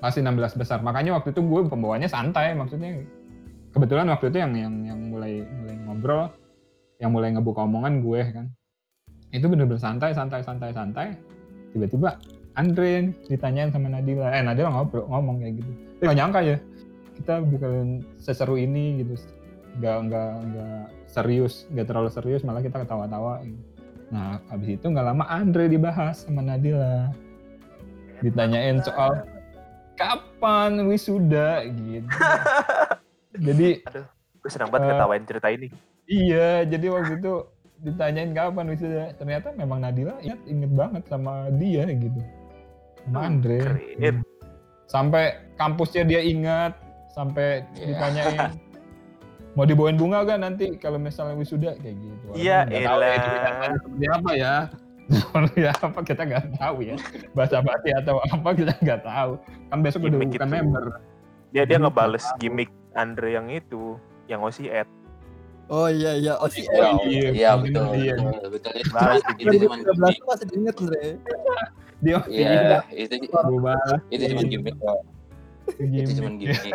Pasti 0.00 0.24
16 0.24 0.56
besar. 0.56 0.80
Makanya 0.80 1.20
waktu 1.20 1.36
itu 1.36 1.44
gue 1.44 1.60
pembawanya 1.68 2.08
santai 2.08 2.56
maksudnya. 2.56 3.04
Kebetulan 3.70 4.10
waktu 4.10 4.32
itu 4.32 4.38
yang 4.40 4.52
yang 4.56 4.74
yang 4.82 4.98
mulai 5.12 5.44
mulai 5.46 5.76
ngobrol, 5.86 6.22
yang 6.98 7.10
mulai 7.14 7.28
ngebuka 7.36 7.60
omongan 7.62 8.02
gue 8.02 8.20
kan. 8.34 8.46
Itu 9.30 9.46
bener-bener 9.46 9.78
santai, 9.78 10.10
santai, 10.10 10.42
santai, 10.42 10.74
santai. 10.74 11.08
Tiba-tiba 11.70 12.18
Andre 12.58 13.14
ditanyain 13.30 13.70
sama 13.70 13.86
Nadila. 13.92 14.34
Eh 14.34 14.42
Nadila 14.42 14.74
ngobrol, 14.74 15.06
ngomong 15.06 15.38
kayak 15.38 15.62
gitu. 15.62 15.70
Eh, 16.02 16.04
gak 16.08 16.16
nyangka 16.18 16.40
ya 16.42 16.56
kita 17.20 17.44
bikin 17.44 18.00
seseru 18.16 18.56
ini 18.56 19.04
gitu. 19.04 19.14
Gak, 19.78 20.10
nggak 20.10 20.30
nggak 20.50 20.82
serius, 21.06 21.68
gak 21.70 21.86
terlalu 21.86 22.10
serius, 22.10 22.42
malah 22.42 22.64
kita 22.64 22.82
ketawa-tawa. 22.82 23.44
Gitu. 23.44 23.62
Nah, 24.10 24.42
habis 24.50 24.74
itu 24.74 24.86
nggak 24.90 25.06
lama 25.06 25.24
Andre 25.30 25.70
dibahas 25.70 26.26
sama 26.26 26.42
Nadila. 26.42 27.12
Ditanyain 28.24 28.82
soal 28.82 29.22
kapan 30.00 30.88
wisuda 30.88 31.68
gitu. 31.68 32.08
jadi 33.46 33.68
Gue 34.40 34.48
senang 34.48 34.72
banget 34.72 34.88
Eh, 34.88 34.90
ketawain 34.96 35.24
cerita 35.28 35.48
ini. 35.52 35.68
iya, 36.08 36.64
jadi 36.64 36.88
waktu 36.88 37.20
itu 37.20 37.44
ditanyain 37.78 38.32
kapan 38.32 38.66
wisuda. 38.66 39.12
Ternyata 39.14 39.52
memang 39.52 39.84
Nadila 39.84 40.16
inget 40.18 40.40
inget 40.44 40.72
banget 40.72 41.04
sama 41.06 41.52
dia 41.54 41.84
gitu. 41.86 42.20
Sama 43.04 43.18
Andre. 43.22 43.60
Keren. 43.60 44.16
Sampai 44.84 45.24
kampusnya 45.54 46.02
dia 46.02 46.18
ingat, 46.18 46.72
sampai 47.12 47.62
Iya. 47.76 47.84
ditanyain 47.86 48.38
mau 49.52 49.66
dibawain 49.66 49.98
bunga 49.98 50.22
gak 50.24 50.40
nanti 50.40 50.78
kalau 50.78 50.96
misalnya 50.96 51.36
wisuda 51.36 51.76
kayak 51.76 51.96
gitu. 51.98 52.26
Iya, 52.32 52.64
ya 52.70 52.78
elah. 52.88 53.18
seperti 53.76 54.06
apa 54.08 54.30
ya. 54.32 54.54
Seperti 55.10 55.66
apa 55.66 56.00
kita 56.00 56.22
nggak 56.22 56.44
tahu 56.56 56.76
ya. 56.80 56.94
Bahasa 57.32 57.58
basi 57.58 57.90
atau 57.92 58.22
apa 58.22 58.48
kita 58.52 58.72
nggak 58.78 59.00
tahu. 59.02 59.32
Kan 59.66 59.78
besok 59.80 60.06
udah 60.06 60.16
bukan 60.16 60.30
itu. 60.30 60.46
member. 60.46 60.84
Dia 61.50 61.62
dia 61.66 61.76
ngebales 61.76 62.22
gimmick 62.38 62.70
Andre 62.92 63.28
yang 63.32 63.50
itu, 63.50 63.98
yang 64.26 64.40
OC 64.40 64.66
Ed. 64.66 64.86
Oh 65.66 65.86
iya 65.86 66.14
iya, 66.14 66.34
oh 66.34 66.50
si 66.50 66.66
Iya, 66.66 66.98
iya, 67.06 67.28
iya 67.30 67.50
mungkin 67.54 67.78
betul, 67.78 67.94
dia. 67.94 68.14
betul, 68.18 68.48
betul. 68.50 68.72
Itu 68.74 68.90
Bahas 68.90 69.22
cuma- 69.22 69.34
di 69.38 69.42
itu 69.46 69.54
cuma 69.62 69.74
2013 69.78 69.86
gimmick. 69.86 70.18
tuh 70.18 70.26
masih 70.26 70.46
diinget 70.46 70.74
Andre. 70.74 71.02
Dia 72.00 72.16
Iya, 72.26 72.50
itu 72.90 73.12
itu 73.14 73.24
cuma 73.30 74.42
gimmick. 74.42 74.76
Itu 75.70 76.12
cuma 76.18 76.30
gimmick. 76.34 76.74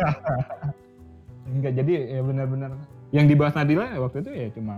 Enggak, 1.46 1.72
jadi 1.76 1.92
ya 2.10 2.20
benar-benar 2.20 2.70
yang 3.12 3.26
dibahas 3.30 3.54
Nadila 3.54 3.86
ya 3.86 3.98
waktu 4.02 4.18
itu 4.18 4.30
ya 4.34 4.48
cuma 4.50 4.74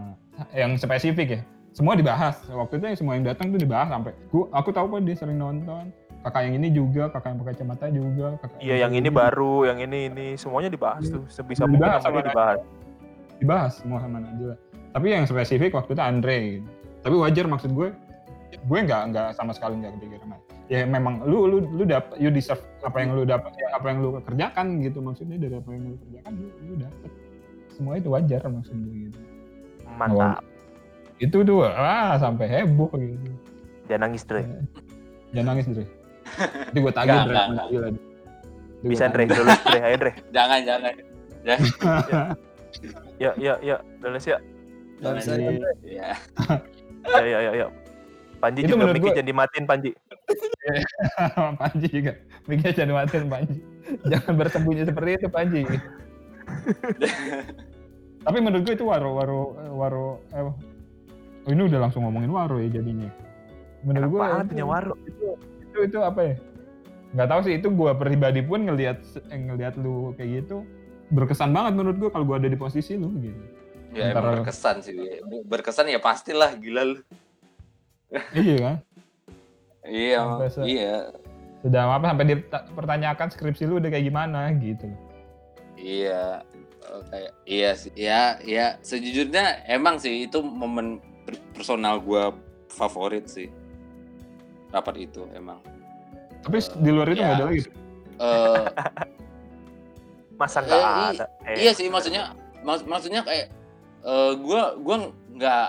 yang 0.52 0.76
spesifik 0.76 1.28
ya. 1.30 1.40
Semua 1.78 1.94
dibahas. 1.94 2.42
Waktu 2.50 2.82
itu 2.82 2.98
semua 2.98 3.14
yang 3.14 3.22
datang 3.22 3.54
tuh 3.54 3.60
dibahas 3.62 3.86
sampai 3.86 4.10
gua 4.34 4.50
aku 4.50 4.74
tahu 4.74 4.98
kok 4.98 5.06
dia 5.06 5.14
sering 5.14 5.38
nonton. 5.38 5.94
Kakak 6.26 6.50
yang 6.50 6.58
ini 6.58 6.74
juga, 6.74 7.06
kakak 7.14 7.30
yang 7.30 7.38
pakai 7.38 7.54
kacamata 7.54 7.86
juga. 7.94 8.26
Kakak 8.42 8.58
Iya, 8.58 8.76
yang 8.82 8.92
ini 8.98 9.06
baru, 9.06 9.70
yang 9.70 9.78
ini 9.78 10.10
ini 10.10 10.26
semuanya 10.34 10.74
dibahas 10.74 11.06
tuh. 11.06 11.22
Sebisa 11.30 11.70
Dibahas 11.70 12.02
mungkin 12.02 12.02
sama 12.02 12.02
sama 12.02 12.20
dibahas. 12.26 12.58
dibahas 13.38 13.72
semua 13.78 13.98
sama 14.02 14.18
Nadila. 14.18 14.58
Tapi 14.90 15.06
yang 15.14 15.24
spesifik 15.30 15.78
waktu 15.78 15.94
itu 15.94 16.02
Andre. 16.02 16.38
Gitu. 16.58 16.68
Tapi 17.06 17.14
wajar 17.14 17.44
maksud 17.46 17.70
gue, 17.70 17.88
gue 18.50 18.78
nggak 18.82 19.02
nggak 19.14 19.28
sama 19.38 19.54
sekali 19.54 19.78
nggak 19.78 19.94
kepikiran. 19.94 20.34
Ya 20.66 20.82
memang 20.82 21.22
lu 21.22 21.46
lu 21.46 21.62
lu 21.62 21.86
dapat 21.86 22.18
you 22.18 22.34
deserve 22.34 22.60
apa 22.82 22.98
yang 22.98 23.14
lu 23.14 23.22
dapat 23.22 23.54
ya, 23.54 23.78
apa 23.78 23.86
yang 23.86 24.02
lu 24.02 24.18
kerjakan 24.18 24.82
gitu 24.82 24.98
maksudnya 24.98 25.38
dari 25.38 25.54
apa 25.54 25.70
yang 25.70 25.94
lu 25.94 25.96
kerjakan 26.02 26.32
lu, 26.34 26.46
lu 26.66 26.74
dapat. 26.82 27.10
Semua 27.70 27.94
itu 27.94 28.10
wajar 28.10 28.42
maksud 28.50 28.74
gue 28.74 28.96
gitu. 29.06 29.20
Mantap. 29.94 30.42
Itu 31.18 31.42
tuh 31.42 31.66
ah 31.66 32.14
sampai 32.18 32.46
heboh 32.46 32.90
gitu. 32.94 33.30
Jangan 33.90 34.00
nangis, 34.08 34.22
Dre. 34.26 34.42
Jangan 35.34 35.46
nangis 35.54 35.66
Dre. 35.66 35.84
Nanti 36.38 36.78
gue 36.78 36.92
tagih 36.98 37.18
Dre. 37.26 37.36
Bisa, 38.86 39.04
Dre. 39.10 39.24
Lulus, 39.26 39.60
Dre. 39.66 39.80
Ayo, 39.82 39.96
Dre. 39.98 40.12
Jangan, 40.36 40.60
jangan. 40.62 40.92
Yuk, 43.18 43.34
yuk, 43.40 43.58
yuk. 43.64 43.80
Lulus, 44.04 44.24
yuk. 44.28 44.40
Gak 45.02 45.12
bisa 45.18 45.34
Jadi. 45.34 45.58
Yuk, 45.58 47.24
yuk, 47.26 47.40
yuk, 47.42 47.54
yuk. 47.56 47.70
Panji 48.38 48.62
Itu 48.62 48.78
juga 48.78 48.94
mikir 48.94 49.10
jangan 49.18 49.26
dimatiin, 49.26 49.64
Panji. 49.66 49.90
Panji 51.58 51.86
juga. 51.90 52.12
Mikirnya 52.46 52.74
jangan 52.76 52.94
matiin 53.02 53.26
Panji. 53.26 53.58
Jangan 54.06 54.32
bersembunyi 54.38 54.82
seperti 54.86 55.10
itu 55.18 55.28
Panji. 55.32 55.62
Tapi 58.22 58.38
menurut 58.38 58.62
gue 58.62 58.74
itu 58.76 58.86
waro 58.86 59.16
waro 59.16 59.40
waro 59.74 60.06
eh, 60.36 60.52
oh, 61.44 61.50
ini 61.52 61.62
udah 61.68 61.78
langsung 61.78 62.02
ngomongin 62.02 62.30
waro 62.30 62.56
ya 62.58 62.68
jadinya. 62.72 63.10
Menurut 63.86 64.08
gue 64.10 64.20
itu, 64.20 64.48
punya 64.50 64.66
waro. 64.66 64.94
itu, 65.06 65.26
itu 65.62 65.78
itu 65.86 65.98
apa 66.02 66.20
ya? 66.22 66.34
Nggak 67.08 67.28
tahu 67.28 67.40
sih 67.46 67.54
itu 67.56 67.68
gue 67.70 67.90
pribadi 67.94 68.40
pun 68.42 68.60
ngelihat 68.64 68.98
eh, 69.30 69.38
ngelihat 69.38 69.74
lu 69.78 70.12
kayak 70.14 70.44
gitu 70.44 70.66
berkesan 71.08 71.56
banget 71.56 71.72
menurut 71.72 71.96
gue 71.96 72.10
kalau 72.12 72.24
gue 72.28 72.36
ada 72.36 72.48
di 72.50 72.58
posisi 72.58 72.98
lu 72.98 73.08
gitu. 73.16 73.42
Ya 73.96 74.12
Antara- 74.12 74.36
emang 74.36 74.44
berkesan 74.44 74.76
sih. 74.84 74.92
Berkesan 75.48 75.88
ya 75.88 75.96
pastilah 75.96 76.52
gila 76.58 76.82
lu. 76.84 77.00
iya 78.36 78.56
kan? 78.60 78.76
Iya, 79.88 80.18
Sampai 80.20 80.48
se- 80.52 80.66
iya. 80.68 80.96
Sudah 81.64 81.90
apa 81.90 82.06
sampai 82.12 82.26
dipertanyakan 82.28 83.28
skripsi 83.32 83.62
lu 83.66 83.80
udah 83.80 83.90
kayak 83.90 84.06
gimana 84.06 84.52
gitu. 84.60 84.86
Iya, 85.74 86.44
eh, 86.84 87.00
kayak 87.08 87.32
iya 87.48 87.70
sih. 87.72 87.92
Ya, 87.96 88.36
ya 88.44 88.76
sejujurnya 88.84 89.64
emang 89.64 89.96
sih 89.96 90.28
itu 90.28 90.38
momen 90.44 91.00
personal 91.50 91.98
gua 91.98 92.32
favorit 92.68 93.26
sih. 93.26 93.48
Rapat 94.68 94.96
itu 95.00 95.24
emang. 95.32 95.60
Tapi 96.40 96.56
di 96.78 96.90
luar 96.90 97.08
itu 97.08 97.18
Ya. 97.18 97.26
nggak 97.26 97.36
ada 97.36 97.46
lagi. 97.46 97.60
Eh 98.18 98.64
Masa 100.38 100.58
Eh, 100.60 100.64
nggak 100.64 100.78
i- 100.78 101.10
ada? 101.18 101.26
Eh, 101.44 101.56
iya 101.58 101.72
sih 101.72 101.88
maksudnya 101.88 102.30
mak- 102.62 102.86
maksudnya 102.86 103.26
kayak 103.26 103.50
eh 104.00 104.32
gua 104.38 104.78
gua 104.78 104.96
nggak 105.34 105.66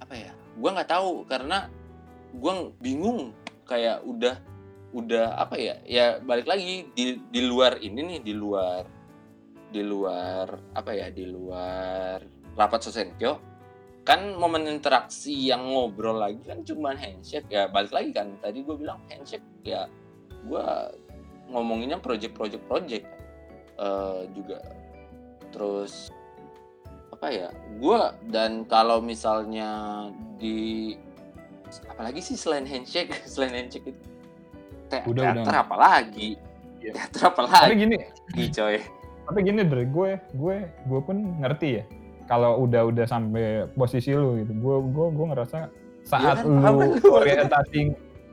apa 0.00 0.14
ya? 0.14 0.30
Gua 0.54 0.70
nggak 0.70 0.86
tahu 0.88 1.26
karena 1.26 1.66
gua 2.32 2.70
bingung 2.78 3.34
kayak 3.66 4.06
udah 4.06 4.38
udah 4.94 5.34
apa 5.34 5.58
ya? 5.58 5.74
Ya 5.82 6.06
balik 6.20 6.46
lagi 6.46 6.86
di 6.94 7.18
di 7.26 7.40
luar 7.42 7.82
ini 7.82 8.00
nih, 8.06 8.20
di 8.22 8.32
luar 8.32 8.86
di 9.68 9.82
luar 9.82 10.46
apa 10.72 10.94
ya? 10.94 11.10
Di 11.10 11.26
luar 11.26 12.22
rapat 12.54 12.86
Sosenkyo 12.86 13.42
kan 14.04 14.36
momen 14.36 14.68
interaksi 14.68 15.48
yang 15.48 15.64
ngobrol 15.64 16.16
lagi 16.16 16.44
kan 16.44 16.60
cuma 16.60 16.92
handshake. 16.92 17.48
Ya 17.48 17.66
balik 17.66 17.90
lagi 17.90 18.12
kan 18.12 18.36
tadi 18.38 18.60
gue 18.60 18.76
bilang 18.76 19.00
handshake 19.08 19.44
ya 19.64 19.88
gue 20.44 20.66
ngomonginnya 21.48 21.96
project-project 21.98 22.64
project 22.64 23.04
eh, 23.76 24.20
juga 24.32 24.60
terus 25.48 26.12
apa 27.08 27.30
ya 27.30 27.48
gue 27.78 28.00
dan 28.28 28.66
kalau 28.66 29.00
misalnya 29.00 30.10
di 30.36 30.92
apalagi 31.88 32.20
sih 32.20 32.36
selain 32.36 32.68
handshake 32.68 33.08
selain 33.32 33.56
handshake 33.56 33.88
itu? 33.88 34.02
Te- 34.84 35.00
Udah, 35.08 35.32
teater 35.32 35.48
udah. 35.48 35.64
apa 35.64 35.76
lagi 35.80 36.36
Iya. 36.84 36.92
teater 36.92 37.32
apa 37.32 37.40
Tapi 37.48 37.56
lagi 37.72 37.76
gini, 37.88 37.96
coy. 38.52 38.76
tapi 39.24 39.38
gini 39.40 39.60
dari 39.64 39.86
gue 39.88 40.10
gue 40.36 40.56
gue 40.68 41.00
pun 41.00 41.16
ngerti 41.40 41.68
ya 41.80 41.84
kalau 42.24 42.60
udah 42.60 42.88
udah 42.88 43.04
sampai 43.04 43.68
posisi 43.72 44.10
lu 44.10 44.40
gitu 44.40 44.52
gue 44.52 44.76
gue 44.90 45.06
gue 45.12 45.26
ngerasa 45.30 45.58
saat 46.02 46.40
paham 46.40 46.74
lu 46.76 46.86
kan 46.94 47.12
orientasi 47.14 47.80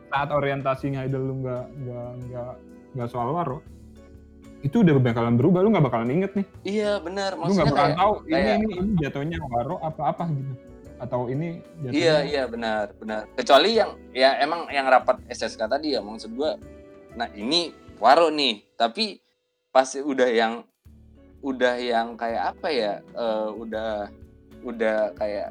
saat 0.07 0.29
orientasinya 0.29 0.99
idol 1.03 1.23
lu 1.23 1.33
nggak 1.39 1.65
nggak 1.77 2.09
nggak 2.25 2.53
nggak 2.93 3.07
soal 3.07 3.31
waro 3.31 3.59
itu 4.61 4.85
udah 4.85 4.93
bakalan 4.95 5.35
berubah 5.35 5.59
lu 5.61 5.69
nggak 5.69 5.85
bakalan 5.85 6.09
inget 6.11 6.31
nih 6.33 6.45
iya 6.63 6.91
benar 6.97 7.33
lu 7.33 7.49
nggak 7.49 7.67
bakalan 7.67 7.87
kayak 7.87 7.97
tahu 7.97 8.13
ini 8.19 8.31
kayak- 8.31 8.57
ini 8.57 8.73
ini 8.75 8.91
jatuhnya 8.99 9.37
waro 9.43 9.75
apa 9.81 10.01
apa 10.07 10.23
gitu 10.29 10.53
atau 11.01 11.21
ini 11.27 11.47
jatuhnya 11.81 11.97
Iya 11.97 12.15
iya 12.21 12.43
benar 12.45 12.93
benar. 12.93 13.25
Kecuali 13.33 13.73
yang 13.73 13.97
ya 14.13 14.37
emang 14.37 14.69
yang 14.69 14.85
rapat 14.85 15.17
SSK 15.25 15.65
tadi 15.65 15.97
ya 15.97 15.99
maksud 15.99 16.29
gua. 16.29 16.61
Nah 17.17 17.25
ini 17.33 17.73
waro 17.97 18.29
nih, 18.29 18.69
tapi 18.77 19.17
pasti 19.73 19.97
udah 19.97 20.29
yang 20.29 20.61
udah 21.41 21.73
yang 21.75 22.13
kayak 22.13 22.53
apa 22.53 22.67
ya? 22.69 22.93
eh, 23.01 23.49
udah 23.51 24.07
udah 24.61 24.97
kayak 25.15 25.49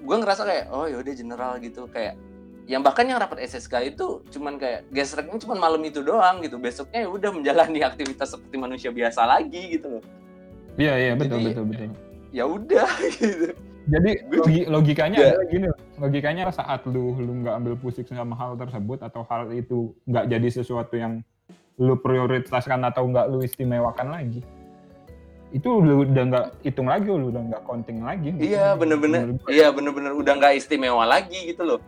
gua 0.00 0.16
ngerasa 0.16 0.42
kayak 0.44 0.64
oh 0.68 0.84
yaudah 0.84 1.12
general 1.12 1.56
gitu. 1.58 1.84
Kayak 1.86 2.16
yang 2.64 2.80
bahkan 2.80 3.02
yang 3.02 3.18
rapat 3.18 3.42
SSK 3.42 3.90
itu 3.90 4.22
cuman 4.30 4.54
kayak 4.54 4.86
gesreknya 4.88 5.40
cuman 5.40 5.58
malam 5.58 5.82
itu 5.82 6.00
doang 6.00 6.38
gitu. 6.40 6.56
Besoknya 6.56 7.02
ya 7.02 7.08
udah 7.08 7.30
menjalani 7.32 7.80
aktivitas 7.88 8.30
seperti 8.30 8.56
manusia 8.56 8.90
biasa 8.90 9.24
lagi 9.24 9.74
gitu 9.74 9.98
loh. 9.98 10.04
Iya 10.76 10.94
iya 10.96 11.12
betul 11.14 11.36
Jadi- 11.36 11.46
betul 11.50 11.64
betul. 11.66 11.88
ya 12.30 12.44
udah 12.46 12.88
gitu. 13.10 13.48
Jadi 13.90 14.10
Gue- 14.22 14.38
logi- 14.38 14.68
logikanya 14.70 15.18
Ya. 15.18 15.28
adalah 15.34 15.46
gini 15.48 15.66
logikanya 15.98 16.42
saat 16.52 16.84
lu 16.86 17.16
lu 17.16 17.32
nggak 17.42 17.54
ambil 17.58 17.74
pusing 17.74 18.06
sama 18.06 18.36
hal 18.36 18.54
tersebut 18.54 19.00
atau 19.02 19.24
hal 19.26 19.50
itu 19.50 19.90
nggak 20.04 20.28
jadi 20.28 20.48
sesuatu 20.52 20.94
yang 20.94 21.24
lu 21.74 21.96
prioritaskan 21.96 22.86
atau 22.86 23.08
nggak 23.08 23.26
lu 23.26 23.40
istimewakan 23.40 24.12
lagi 24.12 24.44
itu 25.50 25.68
lu 25.82 26.06
udah 26.06 26.24
nggak 26.30 26.46
hitung 26.62 26.86
lagi 26.86 27.10
lu 27.10 27.34
udah 27.34 27.42
nggak 27.50 27.62
counting 27.66 28.06
lagi 28.06 28.30
Iya 28.38 28.78
bener-bener, 28.78 29.34
iya 29.50 29.74
bener-bener 29.74 30.14
udah 30.14 30.32
nggak 30.38 30.54
istimewa 30.62 31.02
lagi 31.02 31.50
gitu 31.50 31.66
loh. 31.66 31.80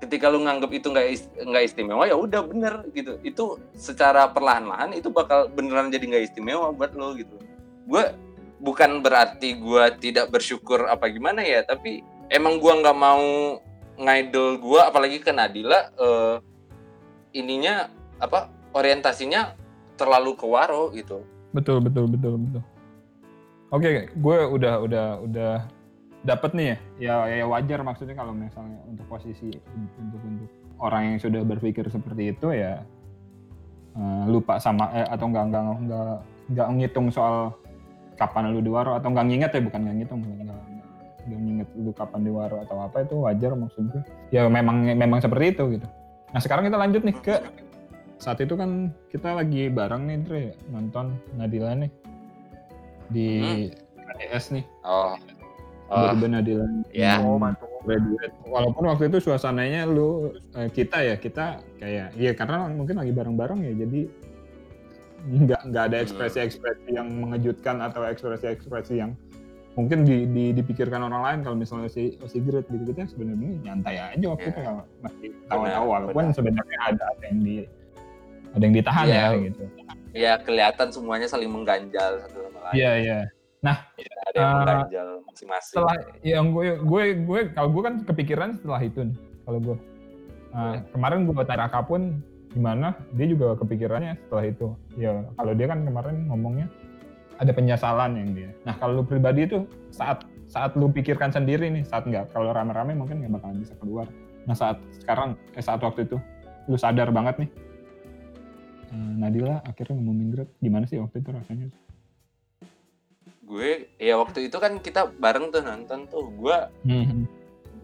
Ketika 0.00 0.32
lu 0.32 0.44
nganggep 0.44 0.70
itu 0.72 0.88
nggak 0.88 1.06
nggak 1.44 1.64
istimewa 1.64 2.08
ya 2.08 2.16
udah 2.16 2.40
bener 2.44 2.88
gitu. 2.96 3.20
Itu 3.20 3.60
secara 3.76 4.32
perlahan-lahan 4.32 4.96
itu 4.96 5.12
bakal 5.12 5.52
beneran 5.52 5.92
jadi 5.92 6.04
nggak 6.08 6.24
istimewa 6.32 6.72
buat 6.72 6.96
lo 6.96 7.12
gitu. 7.16 7.36
Gue 7.84 8.16
bukan 8.64 9.04
berarti 9.04 9.60
gue 9.60 9.84
tidak 10.00 10.32
bersyukur 10.32 10.88
apa 10.88 11.12
gimana 11.12 11.44
ya, 11.44 11.68
tapi 11.68 12.00
emang 12.32 12.56
gue 12.56 12.72
nggak 12.80 12.96
mau 12.96 13.60
ngaidol 14.00 14.56
gue, 14.56 14.80
apalagi 14.80 15.20
ke 15.20 15.30
Nadila 15.36 15.92
eh, 16.00 16.36
ininya 17.36 17.92
apa 18.16 18.48
orientasinya 18.72 19.52
terlalu 20.00 20.32
ke 20.32 20.46
waro 20.48 20.88
gitu. 20.96 21.22
Betul 21.54 21.78
betul 21.80 22.04
betul 22.10 22.34
betul. 22.36 22.62
Oke 23.70 24.10
gue 24.10 24.38
udah 24.50 24.74
udah 24.82 25.06
udah 25.24 25.52
dapat 26.24 26.50
nih 26.56 26.66
ya, 26.72 26.76
ya 26.98 27.14
ya 27.42 27.44
wajar 27.44 27.84
maksudnya 27.84 28.16
kalau 28.16 28.32
misalnya 28.32 28.80
untuk 28.88 29.04
posisi 29.06 29.52
untuk 29.76 30.20
untuk 30.24 30.50
orang 30.80 31.14
yang 31.14 31.18
sudah 31.20 31.44
berpikir 31.44 31.84
seperti 31.92 32.32
itu 32.32 32.48
ya 32.50 32.80
eh, 33.94 34.24
lupa 34.26 34.56
sama 34.56 34.88
eh, 34.96 35.06
atau 35.06 35.28
enggak 35.28 35.44
enggak 35.52 35.62
enggak 35.84 36.16
enggak 36.48 36.68
ngitung 36.80 37.08
soal 37.12 37.52
kapan 38.16 38.56
lu 38.56 38.64
diwaro 38.64 38.96
atau 38.96 39.12
enggak 39.12 39.26
nginget 39.28 39.50
ya 39.52 39.60
bukan 39.62 39.80
enggak 39.84 39.96
ngitung 40.00 40.20
enggak, 40.24 40.60
enggak 41.28 41.40
nginget 41.44 41.68
lu 41.76 41.90
kapan 41.92 42.20
diwaro 42.24 42.56
atau 42.64 42.76
apa 42.80 42.96
itu 43.04 43.14
wajar 43.20 43.52
maksud 43.52 43.84
gue. 43.92 44.02
Ya 44.32 44.48
memang 44.48 44.96
memang 44.96 45.20
seperti 45.20 45.56
itu 45.56 45.64
gitu. 45.76 45.86
Nah 46.32 46.40
sekarang 46.40 46.66
kita 46.66 46.78
lanjut 46.80 47.02
nih 47.04 47.16
ke 47.20 47.36
saat 48.16 48.38
itu 48.38 48.54
kan 48.54 48.70
kita 49.08 49.34
lagi 49.34 49.68
bareng 49.68 50.04
nih 50.04 50.18
Dre 50.20 50.44
nonton 50.68 51.12
Nadila 51.34 51.74
nih 51.74 51.90
di 53.06 53.28
KDS 53.96 54.44
nih 54.52 54.64
Oh. 54.82 55.14
Oh, 55.86 56.16
Nadila 56.16 56.64
ya. 56.90 57.20
Oh, 57.20 57.36
mantul. 57.36 57.68
graduate. 57.84 58.32
Walaupun 58.48 58.88
waktu 58.88 59.12
itu 59.12 59.20
suasananya 59.20 59.84
lu 59.84 60.32
eh, 60.56 60.72
kita 60.72 61.04
ya 61.04 61.14
kita 61.14 61.60
kayak 61.76 62.16
iya 62.16 62.32
karena 62.32 62.64
mungkin 62.66 62.96
lagi 62.96 63.12
bareng-bareng 63.12 63.60
ya 63.60 63.72
jadi 63.76 64.00
nggak 65.24 65.60
nggak 65.68 65.84
ada 65.88 65.96
ekspresi-ekspresi 66.00 66.88
yang 66.90 67.12
mengejutkan 67.12 67.80
atau 67.80 68.04
ekspresi-ekspresi 68.04 68.94
yang 68.96 69.12
mungkin 69.72 70.04
di, 70.04 70.24
di- 70.24 70.52
dipikirkan 70.52 71.00
orang 71.02 71.22
lain 71.22 71.38
kalau 71.42 71.56
misalnya 71.56 71.88
si 71.88 72.16
si 72.24 72.40
Great 72.40 72.64
gitu 72.68 72.88
kita 72.88 73.04
sebenarnya 73.04 73.52
nyantai 73.60 73.96
aja 74.00 74.26
waktu 74.28 74.44
Iya. 74.44 74.52
itu 74.52 74.60
kalau 74.62 74.82
masih 75.00 75.28
tahu-tahu 75.44 75.84
walaupun 75.84 76.14
benar. 76.24 76.32
sebenarnya 76.32 76.78
ada 76.86 77.02
ada 77.04 77.24
yang 77.28 77.40
di 77.42 77.56
ada 78.54 78.62
yang 78.62 78.74
ditahan 78.74 79.04
Iya. 79.04 79.14
ya 79.14 79.28
gitu. 79.42 79.62
Ya 80.14 80.32
kelihatan 80.38 80.88
semuanya 80.88 81.26
saling 81.26 81.50
mengganjal 81.50 82.22
satu 82.22 82.38
sama 82.44 82.58
lain. 82.64 82.74
Iya 82.74 82.92
iya. 82.96 83.18
Ada 83.64 83.80
yang 84.34 84.44
Eh, 84.44 84.54
mengganjal 84.54 85.08
masing-masing. 85.24 85.74
setelah 85.74 85.96
yang 86.22 86.46
gue 86.50 86.66
gue 86.78 87.02
gue 87.24 87.40
kalau 87.50 87.68
gue 87.68 87.82
kan 87.82 87.94
kepikiran 88.02 88.48
setelah 88.54 88.80
itu 88.80 89.00
nih 89.02 89.16
kalau 89.42 89.58
gue 89.60 89.76
Nah, 90.54 90.86
kemarin 90.88 91.26
gue 91.26 91.34
tanya 91.42 91.66
Raka 91.66 91.82
pun 91.82 92.22
gimana 92.54 92.94
dia 93.10 93.26
juga 93.26 93.58
kepikirannya 93.58 94.14
setelah 94.20 94.44
itu 94.46 94.70
ya 94.94 95.10
kalau 95.34 95.50
dia 95.50 95.66
kan 95.66 95.82
kemarin 95.82 96.30
ngomongnya 96.30 96.70
ada 97.34 97.50
penyesalan 97.50 98.14
yang 98.14 98.30
dia 98.30 98.50
nah 98.62 98.70
kalau 98.72 98.92
lu 98.92 99.04
pribadi 99.04 99.50
itu 99.50 99.66
saat 99.90 100.22
saat 100.46 100.78
lu 100.78 100.86
pikirkan 100.86 101.34
sendiri 101.34 101.66
nih 101.66 101.82
saat 101.82 102.06
nggak 102.06 102.30
kalau 102.30 102.54
rame-rame 102.54 102.94
mungkin 102.94 103.18
nggak 103.18 103.34
bakalan 103.34 103.58
bisa 103.58 103.74
keluar 103.74 104.06
nah 104.46 104.54
saat 104.54 104.78
sekarang 104.94 105.34
eh 105.50 105.64
saat 105.64 105.82
waktu 105.82 106.06
itu 106.06 106.22
lu 106.70 106.78
sadar 106.78 107.10
banget 107.10 107.34
nih 107.42 107.50
Nadila 108.94 109.60
akhirnya 109.62 109.98
ngomongin 109.98 110.28
Grab 110.30 110.48
gimana 110.58 110.84
sih 110.86 110.98
waktu 110.98 111.20
itu 111.20 111.30
rasanya 111.30 111.66
Gue 113.44 113.92
ya 114.00 114.16
waktu 114.16 114.48
itu 114.48 114.56
kan 114.56 114.80
kita 114.80 115.12
bareng 115.20 115.52
tuh 115.52 115.60
nonton 115.60 116.08
tuh. 116.08 116.32
Gue 116.32 116.56
Hmm. 116.82 117.28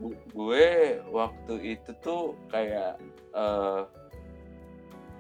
gu- 0.00 0.16
gue 0.32 0.64
waktu 1.12 1.54
itu 1.76 1.90
tuh 2.00 2.32
kayak 2.48 2.96
eh 3.30 3.82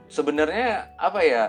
sebenarnya 0.08 0.90
apa 0.96 1.20
ya 1.22 1.44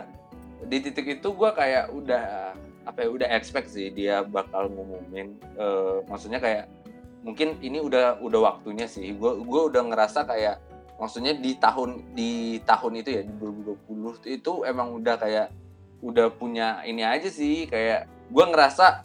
di 0.61 0.77
titik 0.77 1.07
itu 1.17 1.33
gue 1.33 1.49
kayak 1.55 1.89
udah 1.89 2.53
apa 2.83 2.97
ya 3.01 3.09
udah 3.09 3.27
expect 3.31 3.71
sih 3.71 3.89
dia 3.89 4.21
bakal 4.21 4.69
ngumumin 4.69 5.33
eh, 5.55 5.97
maksudnya 6.05 6.37
kayak 6.37 6.69
mungkin 7.21 7.57
ini 7.61 7.77
udah 7.79 8.17
udah 8.19 8.39
waktunya 8.43 8.85
sih 8.85 9.13
gue 9.13 9.31
gue 9.39 9.61
udah 9.69 9.81
ngerasa 9.87 10.25
kayak 10.25 10.57
maksudnya 11.01 11.33
di 11.33 11.57
tahun 11.57 12.13
di 12.13 12.61
tahun 12.61 13.01
itu 13.01 13.09
ya 13.09 13.21
di 13.25 13.33
2020 13.41 14.37
itu 14.37 14.51
emang 14.69 14.93
udah 15.01 15.17
kayak 15.17 15.49
udah 16.05 16.29
punya 16.29 16.85
ini 16.85 17.01
aja 17.01 17.25
sih 17.33 17.65
kayak 17.65 18.05
gue 18.29 18.45
ngerasa 18.45 19.01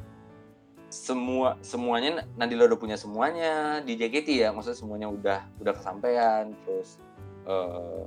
semua 0.93 1.57
semuanya 1.65 2.29
Nadila 2.37 2.69
udah 2.69 2.79
punya 2.79 3.01
semuanya 3.01 3.81
di 3.81 3.97
JKT 3.97 4.29
ya 4.45 4.49
maksudnya 4.53 4.77
semuanya 4.77 5.09
udah 5.09 5.41
udah 5.57 5.73
kesampaian 5.73 6.53
terus 6.63 7.01
eh, 7.49 8.05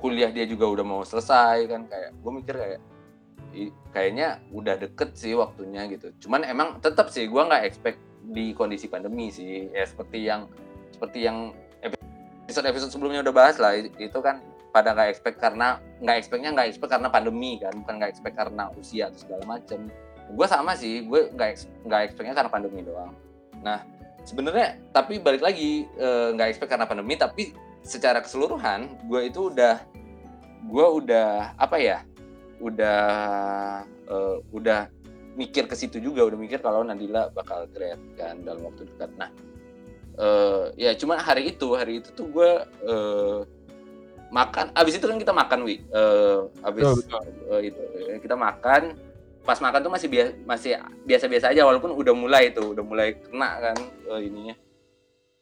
kuliah 0.00 0.32
dia 0.32 0.48
juga 0.48 0.64
udah 0.64 0.84
mau 0.84 1.00
selesai 1.04 1.68
kan 1.68 1.84
kayak 1.84 2.10
gue 2.16 2.32
mikir 2.32 2.54
kayak 2.56 2.80
kayaknya 3.94 4.42
udah 4.50 4.74
deket 4.76 5.14
sih 5.14 5.32
waktunya 5.38 5.86
gitu. 5.86 6.10
Cuman 6.26 6.42
emang 6.42 6.82
tetap 6.82 7.08
sih 7.08 7.30
gue 7.30 7.42
nggak 7.42 7.64
expect 7.64 8.02
di 8.24 8.50
kondisi 8.56 8.90
pandemi 8.90 9.30
sih 9.30 9.70
ya 9.70 9.86
seperti 9.86 10.26
yang 10.26 10.50
seperti 10.90 11.28
yang 11.28 11.52
episode 12.44 12.68
episode 12.68 12.92
sebelumnya 12.92 13.24
udah 13.24 13.34
bahas 13.34 13.56
lah 13.56 13.72
itu 13.80 14.18
kan 14.20 14.44
pada 14.74 14.92
nggak 14.92 15.08
expect 15.16 15.38
karena 15.40 15.80
nggak 16.02 16.16
expectnya 16.20 16.50
nggak 16.52 16.66
expect 16.68 16.90
karena 16.92 17.08
pandemi 17.08 17.56
kan 17.62 17.72
bukan 17.72 17.94
nggak 18.02 18.10
expect 18.10 18.36
karena 18.36 18.68
usia 18.76 19.08
atau 19.08 19.18
segala 19.22 19.42
macem. 19.46 19.88
Gue 20.34 20.46
sama 20.50 20.76
sih 20.76 21.06
gue 21.08 21.30
nggak 21.32 21.50
nggak 21.86 22.00
expectnya 22.10 22.34
karena 22.34 22.50
pandemi 22.50 22.82
doang. 22.84 23.14
Nah 23.62 23.80
sebenarnya 24.28 24.76
tapi 24.92 25.22
balik 25.22 25.40
lagi 25.40 25.86
eh, 25.86 26.28
nggak 26.36 26.48
expect 26.52 26.74
karena 26.74 26.90
pandemi 26.90 27.14
tapi 27.16 27.54
secara 27.80 28.20
keseluruhan 28.20 29.08
gue 29.08 29.20
itu 29.30 29.48
udah 29.48 29.80
gue 30.68 30.86
udah 31.00 31.54
apa 31.56 31.76
ya 31.80 31.98
udah 32.60 33.00
eh, 33.88 34.36
udah 34.52 34.90
mikir 35.38 35.70
ke 35.70 35.74
situ 35.78 36.02
juga 36.02 36.26
udah 36.26 36.38
mikir 36.38 36.58
kalau 36.58 36.82
Nadila 36.82 37.30
bakal 37.30 37.70
grad 37.70 37.98
kan 38.18 38.42
dalam 38.42 38.66
waktu 38.66 38.90
dekat. 38.90 39.10
Nah 39.14 39.30
eh, 40.18 40.64
ya 40.78 40.90
cuman 40.94 41.18
hari 41.18 41.54
itu 41.54 41.74
hari 41.74 41.98
itu 42.02 42.10
tuh 42.14 42.26
gue 42.30 42.50
eh, 42.86 43.38
makan. 44.34 44.74
Abis 44.74 44.98
itu 44.98 45.06
kan 45.06 45.18
kita 45.22 45.30
makan 45.30 45.62
wi. 45.62 45.78
Eh, 45.86 46.38
abis 46.66 46.82
Betul, 46.82 47.22
eh, 47.54 47.60
itu 47.70 47.82
kita 48.18 48.34
makan. 48.34 48.98
Pas 49.44 49.60
makan 49.60 49.80
tuh 49.84 49.92
masih 49.92 50.08
biasa 50.08 50.32
masih 50.48 50.72
biasa-biasa 51.04 51.46
aja 51.52 51.62
walaupun 51.68 51.92
udah 51.92 52.14
mulai 52.16 52.50
tuh 52.50 52.72
udah 52.72 52.82
mulai 52.82 53.20
kena 53.22 53.50
kan 53.60 53.76
eh, 54.10 54.20
ininya. 54.26 54.56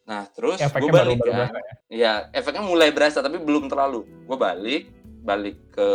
Nah 0.04 0.26
terus 0.34 0.58
gue 0.58 0.90
baru 0.90 1.14
balik 1.14 1.18
baru 1.22 1.30
kan. 1.30 1.38
berasa 1.38 1.58
ya? 1.58 1.74
Ya 1.88 2.12
efeknya 2.34 2.62
mulai 2.66 2.90
berasa 2.90 3.22
tapi 3.24 3.38
belum 3.40 3.70
terlalu. 3.70 4.04
Gue 4.28 4.36
balik 4.36 4.90
balik 5.22 5.56
ke 5.70 5.88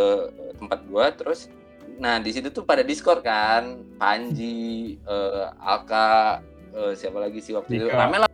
tempat 0.56 0.80
gue 0.88 1.04
terus 1.20 1.52
nah 1.98 2.22
di 2.22 2.30
situ 2.32 2.48
tuh 2.48 2.64
pada 2.64 2.80
discord 2.80 3.20
kan. 3.20 3.84
Panji 4.00 4.96
eh, 5.04 5.46
Alka 5.60 6.40
eh, 6.72 6.96
siapa 6.96 7.20
lagi 7.20 7.44
sih 7.44 7.52
waktu 7.52 7.76
itu? 7.76 7.86
Dika. 7.92 8.08
rame 8.08 8.24
lah 8.24 8.27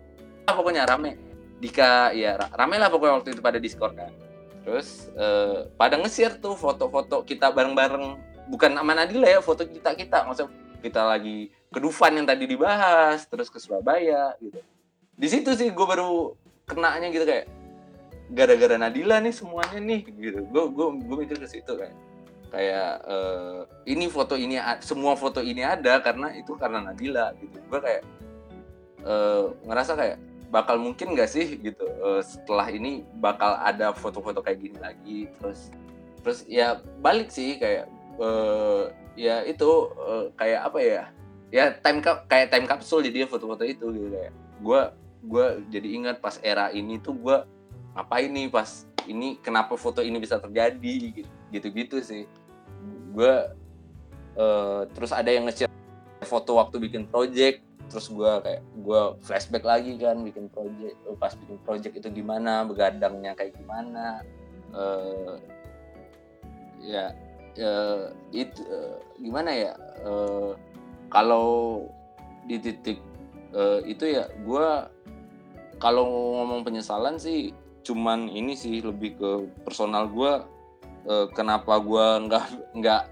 pokoknya 0.53 0.84
rame. 0.84 1.16
Dika 1.62 2.12
ya 2.12 2.36
ra- 2.36 2.53
rame 2.53 2.76
lah 2.76 2.92
pokoknya 2.92 3.24
waktu 3.24 3.32
itu 3.32 3.40
pada 3.40 3.57
discord 3.57 3.97
kan. 3.97 4.12
Terus 4.64 5.09
eh, 5.16 5.68
pada 5.80 5.97
nge-share 5.97 6.36
tuh 6.36 6.53
foto-foto 6.53 7.24
kita 7.24 7.49
bareng-bareng. 7.49 8.36
Bukan 8.45 8.76
sama 8.76 8.92
Nadila 8.92 9.24
ya 9.24 9.40
foto 9.40 9.64
kita 9.64 9.97
kita 9.97 10.28
maksudnya 10.28 10.53
kita 10.84 11.01
lagi 11.01 11.49
ke 11.72 11.80
Dufan 11.80 12.20
yang 12.20 12.28
tadi 12.28 12.45
dibahas 12.45 13.24
terus 13.24 13.49
ke 13.49 13.57
Surabaya 13.57 14.36
gitu. 14.36 14.61
Di 15.16 15.28
situ 15.32 15.57
sih 15.57 15.72
gue 15.72 15.86
baru 15.88 16.36
kenanya 16.68 17.09
gitu 17.09 17.24
kayak 17.24 17.49
gara-gara 18.28 18.76
Nadila 18.76 19.16
nih 19.24 19.32
semuanya 19.32 19.80
nih 19.80 20.01
gitu. 20.12 20.45
Gue 20.53 20.68
gue 20.68 20.86
gue 21.01 21.16
mikir 21.24 21.40
ke 21.40 21.49
situ 21.49 21.72
kayak 21.72 21.97
kayak 22.53 22.90
eh, 23.09 23.61
ini 23.88 24.12
foto 24.12 24.36
ini 24.36 24.61
semua 24.84 25.16
foto 25.16 25.40
ini 25.40 25.64
ada 25.64 26.05
karena 26.05 26.36
itu 26.36 26.53
karena 26.61 26.84
Nadila 26.84 27.32
gitu. 27.40 27.57
Gue 27.64 27.80
kayak 27.80 28.03
eh, 29.09 29.45
ngerasa 29.64 29.92
kayak 29.97 30.18
bakal 30.55 30.78
mungkin 30.78 31.18
gak 31.18 31.26
sih 31.34 31.59
gitu 31.59 31.82
eh, 31.82 32.22
setelah 32.22 32.70
ini 32.70 33.02
bakal 33.18 33.59
ada 33.59 33.90
foto-foto 33.90 34.38
kayak 34.38 34.59
gini 34.62 34.78
lagi 34.78 35.18
terus 35.42 35.74
terus 36.22 36.46
ya 36.46 36.78
balik 37.02 37.34
sih 37.34 37.59
kayak 37.59 37.90
eh, 38.22 38.82
ya 39.18 39.42
itu 39.42 39.90
eh, 39.98 40.24
kayak 40.38 40.61
apa 40.70 40.78
ya 40.78 41.02
ya 41.50 41.64
time 41.82 41.98
cap 41.98 42.30
kayak 42.30 42.55
time 42.55 42.70
capsule 42.70 43.02
jadi 43.02 43.26
foto-foto 43.26 43.66
itu 43.66 43.90
gitu 43.90 44.07
kayak 44.14 44.32
gue 44.62 44.80
gue 45.26 45.46
jadi 45.74 45.88
ingat 45.98 46.16
pas 46.22 46.38
era 46.38 46.70
ini 46.70 47.02
tuh 47.02 47.18
gue 47.18 47.36
ngapain 47.94 48.30
nih 48.30 48.46
pas 48.46 48.86
ini 49.07 49.36
kenapa 49.40 49.76
foto 49.76 50.00
ini 50.00 50.16
bisa 50.18 50.40
terjadi 50.40 51.24
gitu 51.52 51.66
gitu 51.70 51.96
sih. 52.02 52.24
Gue 53.14 53.34
eh, 54.36 54.80
terus 54.92 55.12
ada 55.14 55.30
yang 55.30 55.46
nge-share 55.46 55.70
foto 56.24 56.57
waktu 56.59 56.76
bikin 56.80 57.07
project 57.07 57.62
terus 57.91 58.11
gue 58.11 58.32
kayak 58.43 58.62
gue 58.80 59.03
flashback 59.22 59.64
lagi 59.64 59.97
kan 60.01 60.20
bikin 60.24 60.49
project 60.51 60.97
eh, 60.97 61.16
pas 61.16 61.32
bikin 61.37 61.59
project 61.62 61.95
itu 61.99 62.09
gimana 62.22 62.64
begadangnya 62.64 63.37
kayak 63.37 63.55
gimana. 63.57 64.24
Eh 64.74 65.37
ya 66.85 67.16
ya 67.55 67.74
itu 68.35 68.61
eh, 68.66 68.99
gimana 69.22 69.51
ya 69.55 69.72
eh, 70.05 70.53
kalau 71.09 71.87
di 72.45 72.61
titik 72.61 72.99
eh, 73.55 73.80
itu 73.89 74.05
ya 74.05 74.28
gue 74.43 74.68
kalau 75.80 76.05
ngomong 76.43 76.66
penyesalan 76.66 77.16
sih 77.16 77.55
cuman 77.85 78.28
ini 78.28 78.57
sih 78.57 78.80
lebih 78.80 79.16
ke 79.20 79.30
personal 79.64 80.09
gue 80.09 80.32
kenapa 81.37 81.76
gue 81.85 82.07
nggak 82.24 82.47
nggak 82.80 83.03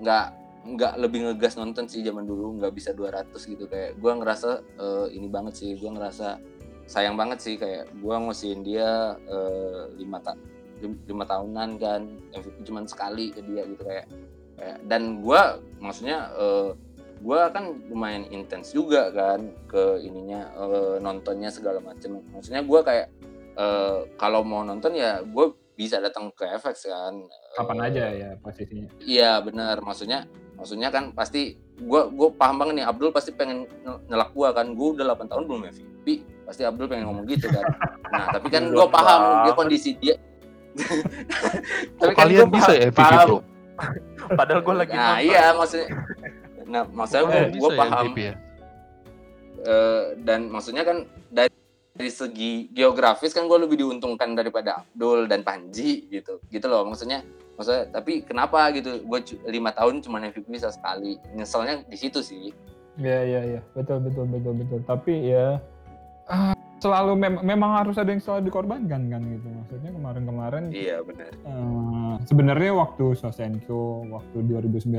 nggak 0.00 0.26
nggak 0.62 0.94
lebih 1.02 1.26
ngegas 1.26 1.58
nonton 1.58 1.90
sih 1.90 2.06
zaman 2.06 2.22
dulu 2.22 2.58
nggak 2.62 2.72
bisa 2.74 2.94
200 2.94 3.34
gitu. 3.34 3.64
Kayak 3.66 3.98
gue 3.98 4.12
ngerasa 4.14 4.50
eh, 4.78 5.06
ini 5.18 5.26
banget 5.26 5.54
sih 5.58 5.70
gue 5.74 5.90
ngerasa 5.90 6.38
sayang 6.86 7.18
banget 7.18 7.38
sih. 7.42 7.54
Kayak 7.58 7.90
gue 7.98 8.14
ngosiin 8.14 8.60
dia 8.62 9.18
eh, 9.26 9.82
lima 9.98 10.22
ta 10.22 10.38
lim- 10.78 11.02
lima 11.06 11.24
tahunan 11.26 11.70
kan 11.78 12.02
MVP 12.34 12.62
cuman 12.66 12.86
sekali 12.86 13.34
ke 13.34 13.42
dia 13.42 13.66
gitu. 13.66 13.82
Kayak, 13.82 14.06
kayak 14.58 14.78
dan 14.86 15.18
gue 15.18 15.40
maksudnya 15.82 16.30
eh, 16.38 16.70
gue 17.22 17.40
kan 17.54 17.64
lumayan 17.86 18.26
intens 18.34 18.74
juga 18.74 19.10
kan 19.14 19.50
ke 19.66 20.02
ininya 20.02 20.46
eh, 20.54 20.96
nontonnya 21.02 21.50
segala 21.50 21.82
macem. 21.82 22.22
Maksudnya 22.30 22.62
gue 22.62 22.80
kayak 22.86 23.08
eh, 23.58 23.98
kalau 24.14 24.46
mau 24.46 24.62
nonton 24.62 24.94
ya 24.94 25.22
gue 25.26 25.58
bisa 25.72 25.98
datang 25.98 26.30
ke 26.36 26.44
FX 26.60 26.86
kan 26.92 27.14
Kapan 27.56 27.80
aja 27.90 28.04
ya 28.12 28.30
posisinya. 28.38 28.86
Iya 29.02 29.40
benar, 29.40 29.80
maksudnya 29.80 30.28
maksudnya 30.62 30.88
kan 30.88 31.10
pasti 31.10 31.58
gua 31.80 32.06
gua 32.06 32.30
paham 32.30 32.56
banget 32.56 32.74
nih 32.78 32.86
Abdul 32.86 33.10
pasti 33.10 33.30
pengen 33.30 33.66
nge- 33.66 34.02
nyelak 34.06 34.30
gua 34.30 34.48
kan. 34.50 34.70
Gua 34.70 34.94
udah 34.94 35.04
8 35.10 35.26
tahun 35.26 35.42
belum 35.44 35.60
MVP. 35.66 36.06
Pasti 36.42 36.62
Abdul 36.62 36.86
pengen 36.86 37.04
ngomong 37.04 37.26
gitu 37.26 37.46
kan. 37.48 37.66
Nah, 38.08 38.26
tapi 38.30 38.46
kan 38.46 38.62
gua 38.66 38.86
Belum 38.86 38.94
paham 38.94 39.20
dia 39.42 39.52
kondisi 39.52 39.90
dia. 39.96 40.14
Tapi 41.98 42.12
kan 42.12 42.22
kalian 42.22 42.38
gua 42.40 42.54
bisa 42.54 42.64
paham- 42.64 42.78
ya 42.78 42.86
MVP 42.86 42.98
paham. 42.98 43.26
bro? 43.26 43.38
Padahal 44.32 44.60
gue 44.62 44.74
lagi 44.76 44.92
Nah, 44.92 45.04
nonton. 45.10 45.26
iya 45.26 45.44
maksudnya 45.52 45.88
Nah, 46.64 46.82
maksudnya 46.88 47.22
gua 47.24 47.40
bisa 47.50 47.66
ya 47.66 47.76
paham 47.76 47.92
MVP 48.06 48.18
ya? 48.22 48.34
eh, 49.62 50.02
dan 50.18 50.40
maksudnya 50.48 50.82
kan 50.82 50.96
dari 51.28 51.50
dari 51.92 52.08
segi 52.10 52.52
geografis 52.70 53.30
kan 53.30 53.44
gue 53.44 53.58
lebih 53.58 53.76
diuntungkan 53.78 54.32
daripada 54.32 54.80
Abdul 54.80 55.26
dan 55.26 55.42
Panji 55.42 56.08
gitu 56.08 56.40
gitu 56.46 56.66
loh 56.66 56.82
maksudnya 56.84 57.20
maksudnya 57.56 57.84
tapi 57.92 58.24
kenapa 58.24 58.72
gitu 58.72 59.04
gue 59.04 59.18
lima 59.48 59.70
tahun 59.72 60.00
cuma 60.00 60.20
MVP 60.22 60.48
bisa 60.48 60.72
sekali 60.72 61.20
nyeselnya 61.36 61.84
di 61.86 61.96
situ 61.96 62.20
sih 62.24 62.50
Iya 63.00 63.18
iya 63.24 63.40
iya 63.56 63.60
betul 63.72 64.04
betul 64.04 64.28
betul 64.28 64.52
betul. 64.60 64.80
Tapi 64.84 65.32
ya 65.32 65.56
ah, 66.28 66.52
selalu 66.76 67.16
mem- 67.16 67.40
memang 67.40 67.72
harus 67.80 67.96
ada 67.96 68.12
yang 68.12 68.20
selalu 68.20 68.52
dikorbankan 68.52 69.08
kan 69.08 69.22
gitu. 69.32 69.48
Maksudnya 69.48 69.90
kemarin-kemarin 69.96 70.62
iya 70.76 71.00
benar 71.00 71.32
eh, 71.32 72.14
sebenarnya 72.28 72.72
waktu 72.76 73.16
Sosenko 73.16 74.04
waktu 74.12 74.44
2019 74.44 74.92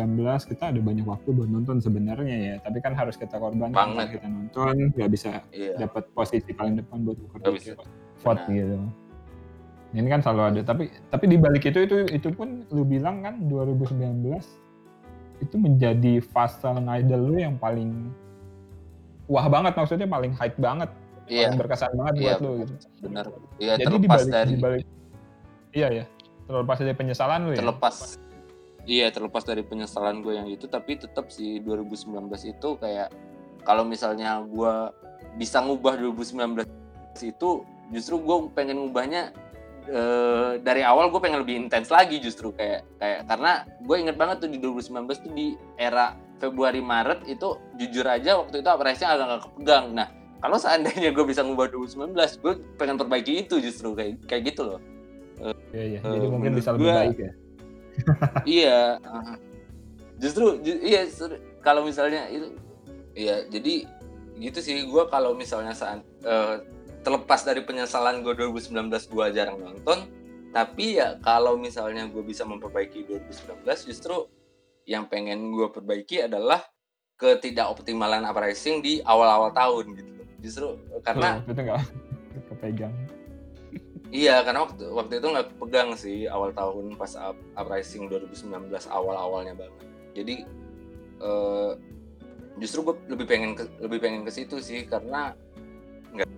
kita 0.49 0.73
ada 0.73 0.79
banyak 0.81 1.05
waktu 1.05 1.29
buat 1.37 1.49
nonton 1.53 1.77
sebenarnya 1.85 2.37
ya. 2.41 2.55
Tapi 2.65 2.81
kan 2.81 2.97
harus 2.97 3.13
kita 3.13 3.37
korbankan 3.37 3.93
Banget. 3.93 4.17
kita 4.17 4.25
nonton 4.25 4.75
nggak 4.97 5.09
bisa 5.13 5.45
iya 5.53 5.77
dapat 5.77 6.09
posisi 6.17 6.49
paling 6.49 6.81
depan 6.81 7.05
buat 7.05 7.17
ukur 7.21 7.39
vote 7.45 8.41
gitu. 8.49 8.79
Ini 9.93 10.09
kan 10.09 10.25
selalu 10.25 10.41
ada, 10.41 10.61
tapi 10.65 10.89
tapi 11.13 11.25
di 11.29 11.37
balik 11.37 11.69
itu 11.69 11.85
itu 11.85 12.09
itu 12.09 12.29
pun 12.33 12.65
lu 12.73 12.81
bilang 12.81 13.21
kan 13.21 13.45
2019 13.45 14.25
itu 15.37 15.55
menjadi 15.59 16.17
fase 16.23 16.65
idol 16.65 17.21
lu 17.29 17.35
yang 17.37 17.61
paling 17.61 18.09
wah 19.29 19.45
banget 19.45 19.77
maksudnya 19.77 20.09
paling 20.09 20.33
hype 20.33 20.57
banget, 20.57 20.89
iya. 21.29 21.53
paling 21.53 21.59
berkesan 21.61 21.93
banget 21.93 22.13
iya 22.17 22.25
buat 22.25 22.39
lu 22.41 22.51
gitu. 22.65 22.73
benar. 23.05 23.25
Iya 23.61 23.73
Jadi 23.77 23.85
di 23.85 24.07
terlepas 24.07 24.17
balik 24.17 24.33
dari 24.33 24.49
di 24.49 24.57
balik 24.57 24.85
iya 25.77 25.87
ya, 25.93 26.05
terlepas 26.49 26.77
dari 26.81 26.95
penyesalan 26.97 27.39
lu 27.45 27.51
ya. 27.53 27.59
terlepas. 27.61 27.95
Iya 28.83 29.07
terlepas 29.15 29.43
dari 29.47 29.63
penyesalan 29.63 30.25
gue 30.25 30.33
yang 30.35 30.49
itu 30.51 30.67
tapi 30.67 30.99
tetap 30.99 31.31
sih 31.31 31.61
2019 31.63 32.17
itu 32.49 32.69
kayak 32.81 33.13
kalau 33.63 33.87
misalnya 33.87 34.43
gue 34.43 34.73
bisa 35.39 35.63
ngubah 35.63 35.95
2019 35.95 36.67
itu 37.23 37.49
justru 37.95 38.15
gue 38.19 38.37
pengen 38.51 38.83
ngubahnya 38.83 39.31
eh, 39.85 40.51
dari 40.59 40.81
awal 40.81 41.07
gue 41.07 41.19
pengen 41.19 41.41
lebih 41.41 41.55
intens 41.57 41.87
lagi 41.87 42.17
justru 42.17 42.51
kayak 42.51 42.83
kayak 42.97 43.25
karena 43.25 43.51
gue 43.79 43.95
inget 43.97 44.15
banget 44.15 44.37
tuh 44.39 44.49
di 44.49 44.57
2019 44.57 44.89
tuh 45.19 45.31
di 45.31 45.47
era 45.75 46.13
Februari 46.37 46.79
Maret 46.79 47.23
itu 47.25 47.47
jujur 47.75 48.03
aja 48.03 48.37
waktu 48.37 48.59
itu 48.59 48.67
apresiasi 48.67 49.07
agak 49.07 49.25
nggak 49.25 49.41
kepegang 49.45 49.85
nah 49.93 50.07
kalau 50.39 50.57
seandainya 50.57 51.09
gue 51.09 51.23
bisa 51.23 51.39
ngubah 51.39 51.67
2019 51.69 52.11
gue 52.39 52.53
pengen 52.75 52.95
perbaiki 52.95 53.41
itu 53.41 53.57
justru 53.57 53.91
kayak 53.93 54.23
kayak 54.25 54.43
gitu 54.49 54.63
loh 54.67 54.81
Iya 55.73 55.83
iya. 55.89 55.99
Eh, 55.99 56.13
Jadi 56.13 56.27
mungkin 56.29 56.51
bisa 56.53 56.69
lebih 56.71 56.85
gua- 56.85 56.97
baik 57.01 57.17
ya. 57.17 57.31
iya 58.61 58.79
uh, 58.99 59.35
justru 60.17 60.57
ju- 60.59 60.79
iya 60.79 61.03
kalau 61.59 61.83
misalnya 61.83 62.25
itu 62.27 62.53
iya 63.13 63.43
jadi 63.45 63.85
gitu 64.35 64.59
sih 64.59 64.83
gue 64.83 65.03
kalau 65.07 65.33
misalnya 65.33 65.73
saat 65.73 66.01
eh, 66.21 66.55
terlepas 67.03 67.43
dari 67.43 67.61
penyesalan 67.61 68.23
gue 68.23 68.33
2019 68.33 68.89
gue 68.89 69.25
jarang 69.35 69.59
nonton 69.59 70.07
tapi 70.55 71.01
ya 71.01 71.19
kalau 71.19 71.59
misalnya 71.59 72.07
gue 72.07 72.23
bisa 72.23 72.47
memperbaiki 72.47 73.05
2019 73.05 73.89
justru 73.89 74.29
yang 74.87 75.07
pengen 75.07 75.51
gue 75.51 75.67
perbaiki 75.69 76.25
adalah 76.25 76.63
ketidakoptimalan 77.19 78.25
uprising 78.27 78.81
di 78.81 78.99
awal-awal 79.03 79.51
tahun 79.53 79.85
gitu 79.95 80.11
justru 80.43 80.67
karena 81.07 81.39
Waktu 81.39 81.51
itu 81.55 81.61
nggak 81.63 81.83
kepegang. 82.51 82.95
Iya, 84.13 84.45
karena 84.45 84.59
waktu 84.69 84.83
waktu 84.93 85.13
itu 85.17 85.27
nggak 85.33 85.47
pegang 85.57 85.89
sih 85.97 86.29
awal 86.29 86.53
tahun 86.53 86.93
pas 86.93 87.17
up, 87.17 87.33
uprising 87.57 88.05
2019 88.11 88.69
awal-awalnya 88.85 89.57
banget. 89.57 89.87
Jadi 90.13 90.35
eh, 91.17 91.71
justru 92.61 92.85
gue 92.85 92.95
lebih 93.09 93.25
pengen 93.25 93.57
ke, 93.57 93.65
lebih 93.81 93.97
pengen 93.97 94.21
ke 94.21 94.29
situ 94.29 94.61
sih 94.61 94.85
karena 94.85 95.33
nggak 96.13 96.29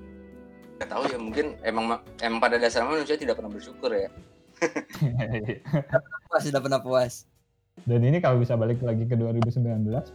nggak 0.76 0.90
tahu 0.90 1.04
ya 1.08 1.18
mungkin 1.18 1.46
emang 1.62 1.86
ma- 1.88 2.04
emang 2.20 2.40
pada 2.40 2.56
dasarnya 2.56 2.92
manusia 2.92 3.16
tidak 3.16 3.36
pernah 3.36 3.50
bersyukur 3.50 3.90
ya. 3.90 4.10
Puas 6.28 6.42
sudah 6.42 6.60
pernah 6.60 6.80
puas. 6.80 7.28
Dan 7.84 8.00
ini 8.02 8.18
kalau 8.18 8.40
bisa 8.40 8.56
balik 8.56 8.80
lagi 8.80 9.04
ke 9.04 9.16
2019 9.16 9.60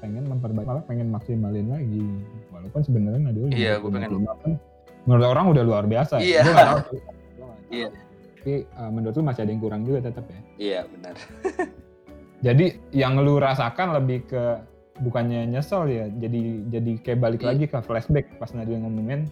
pengen 0.00 0.24
memperbaiki 0.26 0.64
malah 0.64 0.84
pengen 0.84 1.08
maksimalin 1.08 1.68
lagi. 1.68 2.00
Walaupun 2.48 2.80
sebenarnya 2.80 3.20
Nadil 3.20 3.52
Iya, 3.52 3.76
gua 3.78 3.90
pengen- 3.90 4.16
kan 4.16 4.52
menurut 5.04 5.26
orang 5.26 5.44
udah 5.48 5.62
luar 5.62 5.84
biasa. 5.84 6.20
Iya. 6.20 6.40
Tahu. 6.42 6.78
Iya. 7.68 7.88
Tapi 8.40 8.52
uh, 8.70 8.90
menurut 8.90 9.12
lu 9.12 9.22
masih 9.22 9.44
ada 9.44 9.52
yang 9.52 9.60
kurang 9.60 9.82
juga 9.84 9.98
tetap 10.02 10.24
ya. 10.24 10.40
Iya 10.56 10.80
benar. 10.88 11.14
Jadi 12.46 12.66
yang 12.90 13.20
lu 13.20 13.36
rasakan 13.36 13.92
lebih 13.94 14.24
ke 14.24 14.44
bukannya 14.98 15.44
nyesel 15.46 15.84
ya. 15.86 16.08
Jadi 16.10 16.40
jadi 16.66 16.92
kayak 16.98 17.20
balik 17.20 17.40
Iya. 17.40 17.48
lagi 17.52 17.64
ke 17.68 17.78
flashback 17.78 18.40
pas 18.40 18.48
Nadila 18.50 18.80
ngomongin 18.80 19.28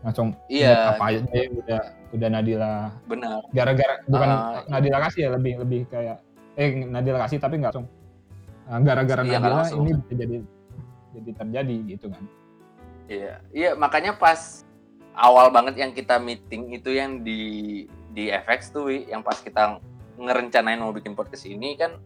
langsung 0.00 0.32
Iya, 0.46 0.96
apa 0.96 1.04
aja 1.08 1.20
yang 1.28 1.54
udah 1.56 1.80
udah 2.10 2.28
Nadila 2.28 2.72
benar. 3.04 3.40
gara-gara 3.50 3.94
bukan 4.04 4.28
Ah, 4.28 4.60
Nadila 4.66 4.98
kasih 5.04 5.20
ya 5.20 5.30
lebih 5.30 5.60
lebih 5.60 5.80
kayak 5.86 6.16
eh 6.54 6.70
Nadila 6.80 7.18
kasih 7.22 7.38
tapi 7.38 7.60
nggak 7.60 7.70
langsung 7.70 7.88
Ah, 8.64 8.78
gara-gara 8.78 9.22
Iya, 9.22 9.36
Nadila 9.36 9.56
langsung. 9.60 9.82
ini 9.82 9.90
bisa 9.94 10.12
jadi 10.14 10.36
jadi 11.10 11.30
terjadi 11.34 11.76
gitu 11.88 12.06
kan 12.08 12.22
Iya, 13.06 13.34
iya 13.50 13.70
makanya 13.74 14.14
pas 14.14 14.62
awal 15.12 15.50
banget 15.50 15.74
yang 15.76 15.90
kita 15.90 16.16
meeting 16.16 16.70
itu 16.70 16.90
yang 16.90 17.20
di 17.20 17.84
di 18.08 18.26
FX 18.26 18.70
tuh, 18.70 18.86
Wi, 18.86 19.06
yang 19.06 19.20
pas 19.20 19.36
kita 19.36 19.78
ngerencanain 20.16 20.78
mau 20.78 20.90
bikin 20.90 21.12
podcast 21.12 21.44
ini 21.44 21.74
kan 21.74 21.98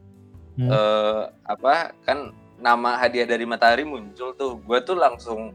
Hmm. 0.54 0.70
eh 0.70 1.22
apa 1.44 1.92
kan 2.02 2.30
nama 2.56 2.94
hadiah 2.96 3.26
dari 3.26 3.42
Matahari 3.42 3.82
muncul 3.82 4.32
tuh. 4.32 4.56
Gue 4.60 4.78
tuh 4.80 4.94
langsung 4.94 5.50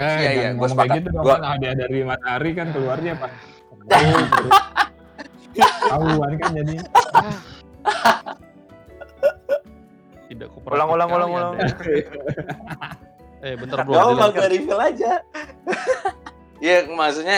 eh 0.00 0.16
Iya, 0.16 0.30
iya, 0.32 0.48
gua 0.50 0.64
ngomong 0.64 0.72
kayak 0.72 0.80
sepakat. 0.80 0.96
gitu 0.96 1.08
dong 1.10 1.22
Gua- 1.22 1.36
kan 1.36 1.48
hadiah 1.50 1.74
dari 1.76 1.98
matahari 2.02 2.50
kan 2.52 2.66
keluarnya 2.70 3.12
pas 3.14 3.32
tahuan 5.82 6.32
kan 6.36 6.50
jadi 6.54 6.74
Tidak 10.22 10.46
kooperatif 10.48 10.78
Ulang, 10.78 10.88
ulang, 10.90 11.10
ulang, 11.10 11.30
ulang. 11.30 11.52
Eh 13.40 13.56
bentar 13.56 13.82
bro. 13.82 13.90
Gak 13.90 13.98
apa 13.98 14.12
dilanjut. 14.12 14.36
gue 14.36 14.48
reveal 14.50 14.80
aja. 14.82 15.12
Iya 16.60 16.76
maksudnya 16.86 17.36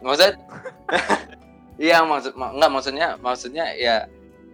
maksud 0.00 0.34
Iya 1.78 2.02
maksud 2.02 2.34
ma- 2.34 2.50
enggak 2.50 2.70
maksudnya 2.72 3.08
maksudnya 3.16 3.64
ya 3.72 4.02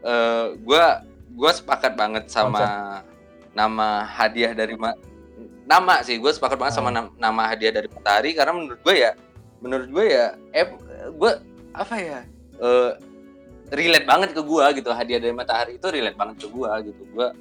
eh 0.03 0.45
gua 0.61 1.01
gua 1.31 1.51
sepakat 1.51 1.93
banget 1.95 2.29
sama 2.29 3.01
nama 3.51 4.05
hadiah 4.05 4.53
dari 4.53 4.77
ma- 4.77 4.93
nama 5.65 6.05
sih 6.05 6.21
gue 6.21 6.31
sepakat 6.33 6.61
banget 6.61 6.75
sama 6.77 6.93
nam- 6.93 7.17
nama 7.17 7.51
hadiah 7.53 7.73
dari 7.73 7.89
Matahari 7.89 8.31
karena 8.37 8.53
menurut 8.53 8.81
gue 8.85 8.95
ya 8.95 9.13
menurut 9.65 9.89
gue 9.89 10.05
ya 10.13 10.27
eh 10.53 10.67
gue 11.09 11.33
apa 11.75 11.95
ya 11.97 12.21
eh 12.61 12.93
relate 13.73 14.07
banget 14.07 14.31
ke 14.37 14.43
gua 14.45 14.71
gitu 14.77 14.91
hadiah 14.93 15.21
dari 15.23 15.33
Matahari 15.33 15.81
itu 15.81 15.87
relate 15.89 16.19
banget 16.19 16.37
ke 16.45 16.49
gua 16.53 16.83
gitu. 16.85 17.03
Gua 17.15 17.33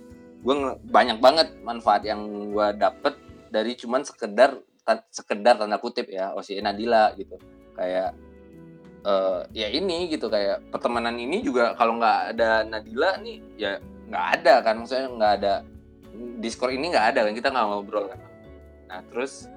gue 0.44 0.56
banyak 0.88 1.18
banget 1.24 1.48
manfaat 1.64 2.04
yang 2.04 2.52
gua 2.52 2.72
dapet 2.72 3.16
dari 3.52 3.76
cuman 3.76 4.04
sekedar 4.04 4.60
sekedar 5.12 5.56
tanda 5.56 5.80
kutip 5.80 6.08
ya 6.08 6.32
OCE 6.36 6.60
Nadila 6.64 7.12
gitu. 7.16 7.36
Kayak 7.76 8.16
eh 9.04 9.42
ya 9.52 9.68
ini 9.68 10.08
gitu 10.08 10.32
kayak 10.32 10.72
pertemanan 10.72 11.20
ini 11.20 11.44
juga 11.44 11.76
kalau 11.76 12.00
nggak 12.00 12.36
ada 12.36 12.64
Nadila 12.64 13.20
nih 13.20 13.38
ya 13.60 13.72
nggak 14.08 14.26
ada 14.40 14.54
kan 14.64 14.76
maksudnya 14.80 15.08
nggak 15.12 15.34
ada 15.44 15.54
Discord 16.39 16.78
ini 16.78 16.93
nggak 16.93 17.16
ada 17.16 17.20
kan 17.26 17.34
kita 17.34 17.49
nggak 17.49 17.66
ngobrol 17.68 18.05
kan 18.09 18.20
nah 18.89 18.99
terus 19.09 19.49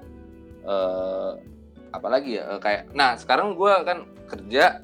eh 0.67 1.31
apalagi 1.93 2.41
ya 2.41 2.57
eh, 2.57 2.59
kayak 2.59 2.81
nah 2.91 3.15
sekarang 3.15 3.55
gua 3.55 3.81
kan 3.87 4.09
kerja 4.27 4.83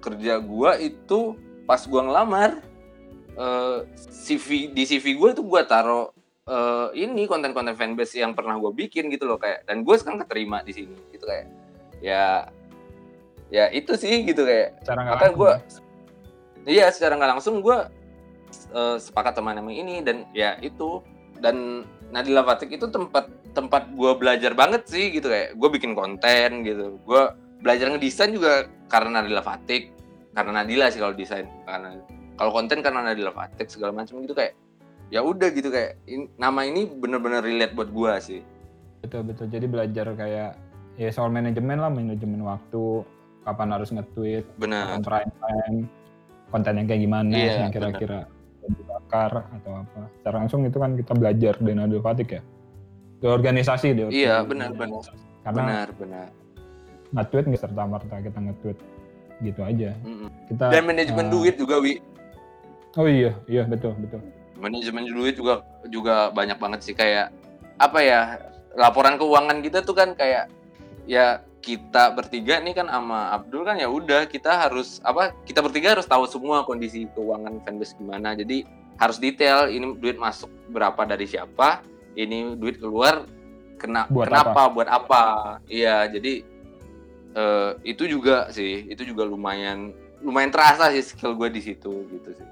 kerja 0.00 0.34
gua 0.42 0.80
itu 0.80 1.38
pas 1.68 1.84
gua 1.86 2.02
ngelamar 2.08 2.64
eh 3.38 3.78
CV 4.26 4.74
di 4.74 4.82
CV 4.84 5.14
gue 5.14 5.30
tuh 5.38 5.46
gua 5.46 5.62
taruh 5.62 6.10
eh, 6.50 6.88
ini 6.98 7.30
konten-konten 7.30 7.78
fanbase 7.78 8.18
yang 8.18 8.34
pernah 8.34 8.58
gue 8.58 8.72
bikin 8.74 9.06
gitu 9.12 9.30
loh 9.30 9.38
kayak 9.38 9.62
dan 9.70 9.86
gue 9.86 9.94
sekarang 9.94 10.18
keterima 10.26 10.66
di 10.66 10.72
sini 10.74 10.98
gitu 11.14 11.24
kayak 11.24 11.46
ya 12.02 12.50
ya 13.50 13.70
itu 13.70 13.94
sih 13.94 14.26
gitu 14.26 14.42
kayak 14.46 14.82
cara 14.82 15.06
langsung 15.06 15.34
gue 15.36 15.52
ya. 15.52 16.70
iya 16.70 16.86
secara 16.90 17.18
nggak 17.18 17.30
langsung 17.38 17.56
gue 17.62 17.78
sepakat 18.98 19.38
sama 19.38 19.54
nama 19.56 19.70
ini 19.70 20.02
dan 20.04 20.26
ya 20.34 20.58
itu. 20.60 21.00
Dan 21.40 21.88
Nadila 22.12 22.44
Fatik 22.44 22.68
itu 22.68 22.84
tempat 22.92 23.32
tempat 23.56 23.88
gue 23.96 24.12
belajar 24.20 24.52
banget 24.52 24.84
sih 24.84 25.08
gitu. 25.08 25.32
Kayak 25.32 25.56
gue 25.56 25.68
bikin 25.72 25.96
konten 25.96 26.66
gitu. 26.68 27.00
Gue 27.08 27.32
belajar 27.64 27.88
ngedesain 27.88 28.34
juga 28.34 28.68
karena 28.92 29.22
Nadila 29.22 29.40
Fatik 29.40 29.94
karena 30.36 30.60
Nadila 30.60 30.92
sih 30.92 31.00
kalau 31.00 31.16
desain. 31.16 31.48
Karena 31.64 31.96
kalau 32.36 32.52
konten 32.52 32.84
karena 32.84 33.00
Nadila 33.00 33.32
Fatik 33.32 33.72
segala 33.72 33.96
macam 33.96 34.20
gitu 34.20 34.36
kayak 34.36 34.52
ya 35.08 35.24
udah 35.24 35.48
gitu. 35.48 35.72
Kayak 35.72 35.96
in- 36.04 36.28
nama 36.36 36.60
ini 36.68 36.84
bener-bener 36.84 37.40
relate 37.40 37.72
buat 37.72 37.88
gue 37.88 38.12
sih. 38.20 38.40
Betul 39.00 39.24
betul. 39.24 39.48
Jadi 39.48 39.64
belajar 39.64 40.12
kayak 40.12 40.50
ya 41.00 41.08
soal 41.08 41.32
manajemen 41.32 41.80
lah 41.80 41.88
manajemen 41.88 42.44
waktu 42.44 43.00
kapan 43.48 43.72
harus 43.72 43.88
nge-tweet 43.88 44.44
kapan 44.60 45.00
prime 45.00 45.32
time 45.40 45.76
kontennya 46.52 46.84
kayak 46.84 47.00
gimana 47.08 47.32
Iya, 47.32 47.52
yang 47.64 47.72
kira-kira 47.72 48.28
dibakar 49.10 49.50
atau 49.50 49.72
apa. 49.82 50.00
Secara 50.22 50.36
langsung 50.38 50.60
itu 50.62 50.78
kan 50.78 50.90
kita 50.94 51.12
belajar 51.18 51.54
dari 51.58 51.74
Nadil 51.74 51.98
Fatik 52.02 52.28
ya. 52.30 52.42
Di 53.20 53.26
organisasi 53.26 53.86
deh 53.92 54.06
Iya, 54.08 54.46
benar, 54.46 54.72
benar. 54.72 55.02
karena 55.40 55.60
benar 55.64 55.88
benar. 55.96 56.28
nge-tweet 57.10 57.44
nggak 57.50 57.62
serta 57.64 57.82
merta 57.88 58.16
kita 58.22 58.38
nge-tweet 58.38 58.78
gitu 59.40 59.60
aja. 59.64 59.90
Mm-mm. 60.04 60.28
kita 60.52 60.64
dan 60.68 60.84
manajemen 60.84 61.26
eh, 61.26 61.30
duit 61.32 61.54
juga 61.58 61.76
wi. 61.80 61.98
Oh 62.94 63.08
iya 63.08 63.32
iya 63.48 63.64
betul 63.66 63.96
betul. 63.98 64.20
Manajemen 64.60 65.08
duit 65.10 65.34
juga 65.34 65.64
juga 65.88 66.28
banyak 66.30 66.60
banget 66.60 66.80
sih. 66.86 66.94
Kayak 66.94 67.32
apa 67.80 67.98
ya 68.04 68.20
laporan 68.76 69.16
keuangan 69.16 69.58
kita 69.64 69.80
tuh 69.82 69.96
kan 69.96 70.12
kayak 70.14 70.52
ya 71.08 71.40
kita 71.64 72.12
bertiga 72.12 72.60
nih 72.60 72.76
kan 72.76 72.86
sama 72.88 73.32
Abdul 73.36 73.64
kan 73.64 73.80
ya 73.80 73.88
udah 73.88 74.28
kita 74.28 74.68
harus 74.68 75.00
apa 75.00 75.32
kita 75.48 75.64
bertiga 75.64 75.96
harus 75.96 76.08
tahu 76.08 76.28
semua 76.28 76.62
kondisi 76.68 77.08
keuangan 77.16 77.64
fanbase 77.64 77.96
gimana. 77.96 78.36
Jadi 78.36 78.68
harus 79.00 79.16
detail 79.16 79.66
ini 79.66 79.96
duit 79.96 80.14
masuk 80.14 80.46
berapa 80.68 81.02
dari 81.02 81.24
siapa 81.24 81.80
ini 82.12 82.52
duit 82.54 82.76
keluar 82.76 83.24
kena 83.74 84.04
Buat 84.06 84.28
kenapa 84.28 84.62
buat 84.68 84.86
apa. 84.86 85.24
Iya 85.64 86.04
jadi 86.06 86.44
eh, 87.32 87.70
itu 87.82 88.04
juga 88.04 88.50
sih 88.50 88.84
itu 88.86 89.02
juga 89.02 89.24
lumayan 89.24 89.90
lumayan 90.20 90.52
terasa 90.52 90.92
sih 90.92 91.00
skill 91.00 91.32
gue 91.32 91.48
di 91.48 91.64
situ 91.64 91.88
gitu 92.06 92.28
sih. 92.30 92.46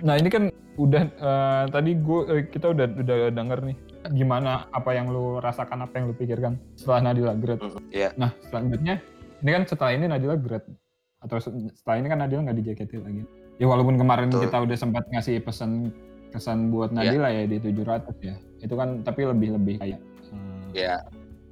Nah 0.00 0.14
ini 0.14 0.30
kan 0.30 0.46
udah 0.74 1.02
eh, 1.06 1.64
tadi 1.68 1.90
gue 1.92 2.20
kita 2.48 2.70
udah 2.70 2.86
udah 2.94 3.16
denger 3.30 3.58
nih 3.64 3.76
gimana 4.12 4.68
apa 4.68 4.90
yang 4.92 5.08
lu 5.08 5.38
rasakan 5.38 5.80
apa 5.80 5.96
yang 5.96 6.06
lu 6.06 6.14
pikirkan 6.14 6.54
setelah 6.74 7.10
Nadila 7.10 7.34
grade 7.34 7.62
Mm, 7.62 7.82
Iya. 7.88 8.10
Nah, 8.14 8.30
selanjutnya 8.44 9.00
ini 9.40 9.50
kan 9.50 9.62
setelah 9.64 9.92
ini 9.92 10.04
Nadila 10.06 10.36
grade 10.36 10.68
atau 11.18 11.40
se- 11.40 11.54
setelah 11.72 11.96
ini 11.98 12.06
kan 12.06 12.18
Nadila 12.20 12.40
nggak 12.44 12.58
di 12.58 12.64
JKT 12.64 12.92
lagi. 13.00 13.22
Ya 13.54 13.66
walaupun 13.66 13.94
kemarin 13.94 14.28
Betul. 14.28 14.46
kita 14.46 14.56
udah 14.60 14.76
sempat 14.76 15.04
ngasih 15.08 15.38
pesan 15.40 15.94
kesan 16.28 16.68
buat 16.68 16.90
Iya. 16.90 17.14
Nadila 17.14 17.28
ya 17.30 17.42
di 17.44 17.56
700 17.56 18.18
ya. 18.20 18.34
Itu 18.58 18.74
kan 18.74 19.00
tapi 19.00 19.22
lebih 19.24 19.54
lebih 19.54 19.74
kayak 19.78 20.00
hmm, 20.28 20.74
ya 20.74 20.98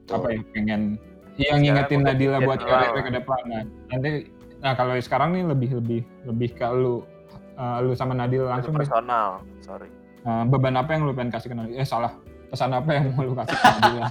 apa 0.08 0.26
ya 0.28 0.40
pengen 0.50 0.98
yang 1.34 1.58
ngingetin 1.58 2.02
Nadila 2.02 2.38
buat 2.40 2.58
karirnya 2.58 3.02
ke 3.02 3.12
depan. 3.14 3.40
Nah, 3.46 3.62
nanti 3.88 4.10
nah 4.58 4.74
kalau 4.74 4.94
sekarang 4.96 5.32
nih 5.32 5.44
lebih 5.44 5.70
lebih 5.74 6.00
lebih 6.24 6.50
ke 6.52 6.66
lu 6.68 7.06
eh, 7.54 7.78
lu 7.80 7.92
sama 7.92 8.12
Nadila 8.12 8.52
langsung 8.52 8.74
deh. 8.74 8.82
personal 8.82 9.40
sorry 9.60 9.88
Eh, 10.22 10.44
beban 10.46 10.78
apa 10.78 10.94
yang 10.94 11.02
lu 11.02 11.10
pengen 11.12 11.30
kasih 11.30 11.50
ke 11.50 11.56
Nadila? 11.56 11.78
Eh 11.78 11.88
salah. 11.88 12.14
Pesan 12.46 12.70
apa 12.70 12.90
yang 12.92 13.10
mau 13.12 13.24
lu 13.24 13.34
kasih 13.34 13.54
ke 13.54 13.66
Nadila? 13.76 14.06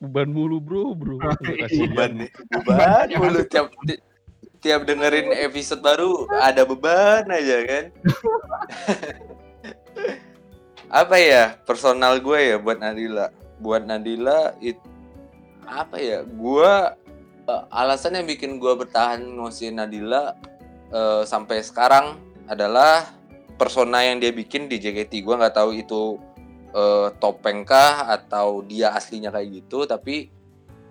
Beban 0.00 0.28
mulu 0.30 0.56
bro, 0.58 0.92
bro. 0.92 1.16
Beban 1.82 2.10
nih 2.18 2.30
beban 2.48 3.04
Yang 3.04 3.20
mulu 3.20 3.40
tiap 3.46 3.66
ti- 3.84 4.00
tiap 4.62 4.86
dengerin 4.86 5.34
episode 5.34 5.82
baru 5.82 6.30
ada 6.38 6.62
beban 6.62 7.26
aja 7.26 7.58
kan? 7.66 7.84
Apa 11.02 11.16
ya 11.18 11.58
personal 11.66 12.22
gue 12.22 12.38
ya 12.54 12.56
buat 12.62 12.78
Nadila? 12.78 13.34
Buat 13.58 13.84
Nadila 13.90 14.54
itu 14.62 14.92
apa 15.66 15.96
ya 15.98 16.26
gue 16.26 16.72
eh, 17.48 17.64
alasan 17.70 18.18
yang 18.18 18.26
bikin 18.26 18.58
gue 18.58 18.72
bertahan 18.74 19.22
ngosin 19.22 19.78
Nadila 19.78 20.34
eh, 20.90 21.22
sampai 21.24 21.62
sekarang 21.62 22.18
adalah 22.50 23.08
persona 23.56 24.02
yang 24.02 24.18
dia 24.18 24.34
bikin 24.34 24.66
di 24.66 24.82
JKT 24.82 25.22
gue 25.22 25.34
nggak 25.38 25.56
tahu 25.56 25.70
itu 25.78 26.18
eh, 26.74 27.08
topeng 27.22 27.64
kah 27.64 28.10
atau 28.10 28.60
dia 28.66 28.92
aslinya 28.92 29.30
kayak 29.30 29.64
gitu 29.64 29.86
tapi 29.86 30.28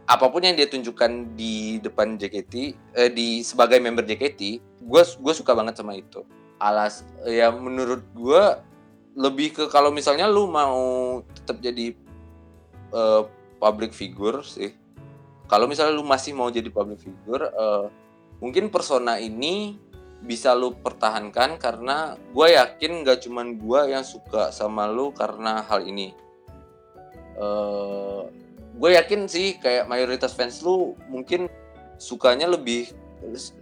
apa 0.09 0.25
pun 0.27 0.43
yang 0.43 0.57
dia 0.57 0.67
tunjukkan 0.67 1.37
di 1.37 1.77
depan 1.79 2.17
JKT 2.17 2.53
eh, 2.97 3.09
di 3.13 3.45
sebagai 3.45 3.77
member 3.77 4.03
JKT 4.03 4.41
gue 4.81 5.03
gue 5.03 5.33
suka 5.33 5.53
banget 5.53 5.79
sama 5.79 5.95
itu. 5.95 6.25
Alas 6.61 7.05
ya 7.25 7.49
menurut 7.53 8.05
gue 8.13 8.43
lebih 9.17 9.51
ke 9.51 9.63
kalau 9.67 9.91
misalnya 9.91 10.29
lu 10.29 10.47
mau 10.49 11.19
tetap 11.33 11.59
jadi 11.61 11.93
eh, 12.93 13.21
public 13.61 13.93
figure 13.93 14.41
sih 14.41 14.73
kalau 15.51 15.67
misalnya 15.67 15.93
lu 15.93 16.05
masih 16.07 16.31
mau 16.31 16.47
jadi 16.47 16.71
public 16.71 17.03
figure 17.03 17.49
eh, 17.49 17.85
mungkin 18.39 18.71
persona 18.73 19.19
ini 19.21 19.77
bisa 20.21 20.53
lu 20.53 20.77
pertahankan 20.77 21.57
karena 21.57 22.13
gue 22.29 22.47
yakin 22.53 23.01
gak 23.01 23.25
cuman 23.25 23.57
gue 23.57 23.81
yang 23.89 24.05
suka 24.05 24.53
sama 24.53 24.85
lu 24.85 25.09
karena 25.13 25.65
hal 25.65 25.81
ini. 25.81 26.13
Eh 27.41 28.40
gue 28.81 28.97
yakin 28.97 29.29
sih 29.29 29.61
kayak 29.61 29.85
mayoritas 29.85 30.33
fans 30.33 30.65
lu 30.65 30.97
mungkin 31.05 31.45
sukanya 32.01 32.49
lebih 32.49 32.89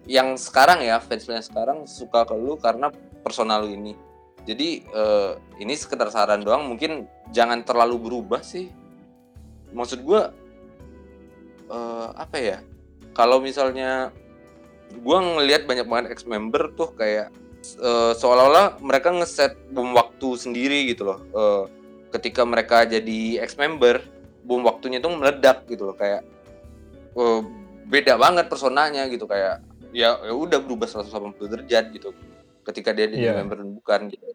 yang 0.07 0.39
sekarang 0.39 0.79
ya 0.79 1.03
fans 1.03 1.27
fans 1.27 1.51
sekarang 1.51 1.83
suka 1.83 2.23
ke 2.23 2.31
lu 2.39 2.55
karena 2.55 2.87
personal 3.19 3.67
lu 3.67 3.75
ini. 3.75 3.93
Jadi 4.47 4.87
eh, 4.87 5.31
ini 5.59 5.75
sekedar 5.75 6.07
saran 6.07 6.39
doang 6.39 6.71
mungkin 6.71 7.03
jangan 7.35 7.67
terlalu 7.67 7.99
berubah 7.99 8.39
sih. 8.39 8.71
Maksud 9.75 10.07
gue 10.07 10.21
eh, 11.67 12.07
apa 12.15 12.37
ya 12.39 12.57
kalau 13.11 13.43
misalnya 13.43 14.15
gue 14.89 15.17
ngelihat 15.19 15.67
banyak 15.67 15.85
banget 15.85 16.05
ex 16.15 16.23
member 16.23 16.71
tuh 16.79 16.95
kayak 16.95 17.27
eh, 17.83 18.13
seolah-olah 18.15 18.79
mereka 18.79 19.11
ngeset 19.11 19.59
bom 19.75 19.91
waktu 19.91 20.39
sendiri 20.39 20.87
gitu 20.87 21.11
loh. 21.11 21.19
Eh, 21.35 21.63
ketika 22.15 22.47
mereka 22.47 22.87
jadi 22.87 23.43
ex 23.43 23.59
member 23.59 23.99
bom 24.49 24.65
waktunya 24.65 24.97
tuh 24.97 25.13
meledak 25.13 25.69
gitu 25.69 25.85
loh 25.85 25.93
kayak 25.93 26.25
eh, 27.13 27.39
beda 27.85 28.17
banget 28.17 28.49
personanya 28.49 29.05
gitu. 29.05 29.29
Kayak 29.29 29.61
ya 29.93 30.17
ya 30.17 30.33
udah 30.33 30.57
berubah 30.57 30.89
180 30.89 31.37
derajat 31.45 31.93
gitu. 31.93 32.09
Ketika 32.65 32.89
dia 32.89 33.05
jadi 33.05 33.29
Iya. 33.29 33.33
member 33.37 33.61
dan 33.61 33.69
bukan 33.71 33.99
gitu. 34.09 34.25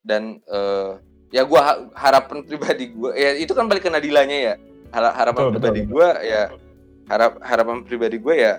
Dan 0.00 0.22
eh, 0.48 0.90
ya 1.28 1.44
gua 1.44 1.60
ha- 1.60 1.80
harapan 1.92 2.40
pribadi 2.48 2.88
gua 2.88 3.12
ya 3.12 3.36
itu 3.36 3.52
kan 3.52 3.68
balik 3.68 3.84
ke 3.84 3.92
Nadilanya 3.92 4.38
ya. 4.40 4.54
Har- 4.90 5.12
harapan 5.14 5.42
Betul, 5.44 5.52
pribadi 5.60 5.80
gua 5.84 6.08
ya 6.24 6.42
harap 7.06 7.32
harapan 7.44 7.76
pribadi 7.84 8.16
gua 8.16 8.34
ya 8.34 8.52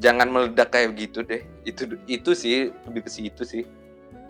jangan 0.00 0.32
meledak 0.32 0.72
kayak 0.72 0.96
gitu 0.96 1.20
deh. 1.20 1.44
Itu 1.62 1.84
itu 2.08 2.30
sih 2.32 2.72
lebih 2.88 3.04
ke 3.04 3.10
situ 3.12 3.44
sih. 3.44 3.68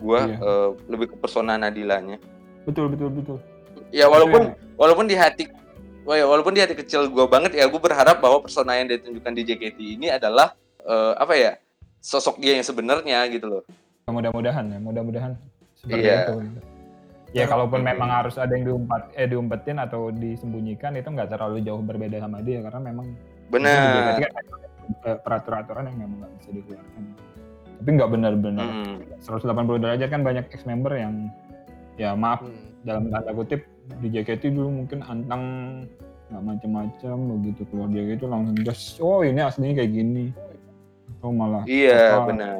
Gua 0.03 0.27
Iya. 0.27 0.35
eh, 0.43 0.69
lebih 0.91 1.07
ke 1.07 1.15
persona 1.15 1.55
Nadilanya. 1.55 2.19
Betul 2.67 2.91
betul 2.91 3.09
betul. 3.15 3.37
ya 3.91 4.07
walaupun 4.07 4.55
Itu 4.55 4.79
walaupun 4.79 5.03
di 5.03 5.19
hati 5.19 5.51
wah 6.03 6.15
ya, 6.15 6.25
walaupun 6.25 6.53
di 6.53 6.61
hati 6.61 6.73
kecil 6.73 7.07
gue 7.07 7.25
banget 7.25 7.55
ya 7.55 7.65
gue 7.65 7.81
berharap 7.81 8.17
bahwa 8.19 8.41
persona 8.41 8.75
yang 8.75 8.89
ditunjukkan 8.89 9.33
di 9.37 9.41
JKT 9.45 9.79
ini 9.97 10.07
adalah 10.09 10.53
eh, 10.81 11.13
apa 11.15 11.33
ya 11.33 11.51
sosok 11.97 12.41
dia 12.41 12.57
yang 12.57 12.65
sebenarnya 12.65 13.21
gitu 13.29 13.47
loh 13.47 13.63
mudah-mudahan 14.09 14.65
ya, 14.67 14.79
mudah-mudahan 14.81 15.31
seperti 15.71 16.03
Iya. 16.03 16.27
itu. 16.27 16.33
gitu. 16.43 16.59
Ya 17.31 17.47
kalaupun 17.47 17.79
memang 17.79 18.11
harus 18.11 18.35
ada 18.35 18.51
yang 18.51 18.67
diumpat 18.67 19.15
eh 19.15 19.23
diumpetin 19.23 19.79
atau 19.79 20.11
disembunyikan 20.11 20.91
itu 20.99 21.07
nggak 21.07 21.31
terlalu 21.31 21.63
jauh 21.63 21.79
berbeda 21.79 22.19
sama 22.19 22.43
dia 22.43 22.59
karena 22.59 22.91
memang 22.91 23.15
benar 23.47 24.19
kan 24.19 24.31
ada 24.35 25.11
peraturan-aturan 25.15 25.83
yang 25.87 25.97
memang 26.03 26.17
nggak 26.19 26.31
bisa 26.43 26.49
dikeluarkan. 26.51 27.03
Tapi 27.79 27.89
nggak 27.95 28.09
benar-benar. 28.11 28.67
Mm. 28.67 28.95
180 29.23 29.79
derajat 29.79 30.07
kan 30.11 30.21
banyak 30.27 30.45
ex 30.51 30.61
member 30.67 30.91
yang 30.91 31.31
ya 31.95 32.11
maaf 32.19 32.43
Hmm. 32.43 32.51
dalam 32.83 33.07
tanda 33.07 33.31
kutip 33.31 33.63
di 34.01 34.07
JKT 34.13 34.53
dulu 34.53 34.83
mungkin 34.83 35.01
antang 35.05 35.43
nggak 36.31 36.43
macam-macam 36.47 37.15
begitu 37.39 37.61
keluar 37.67 37.89
JKT 37.91 38.21
langsung 38.23 38.57
just 38.63 39.01
oh 39.03 39.19
ini 39.25 39.41
aslinya 39.43 39.83
kayak 39.83 39.91
gini. 39.91 40.25
Atau 41.19 41.35
malah 41.35 41.63
iya 41.69 42.17
apa, 42.17 42.33
benar. 42.33 42.55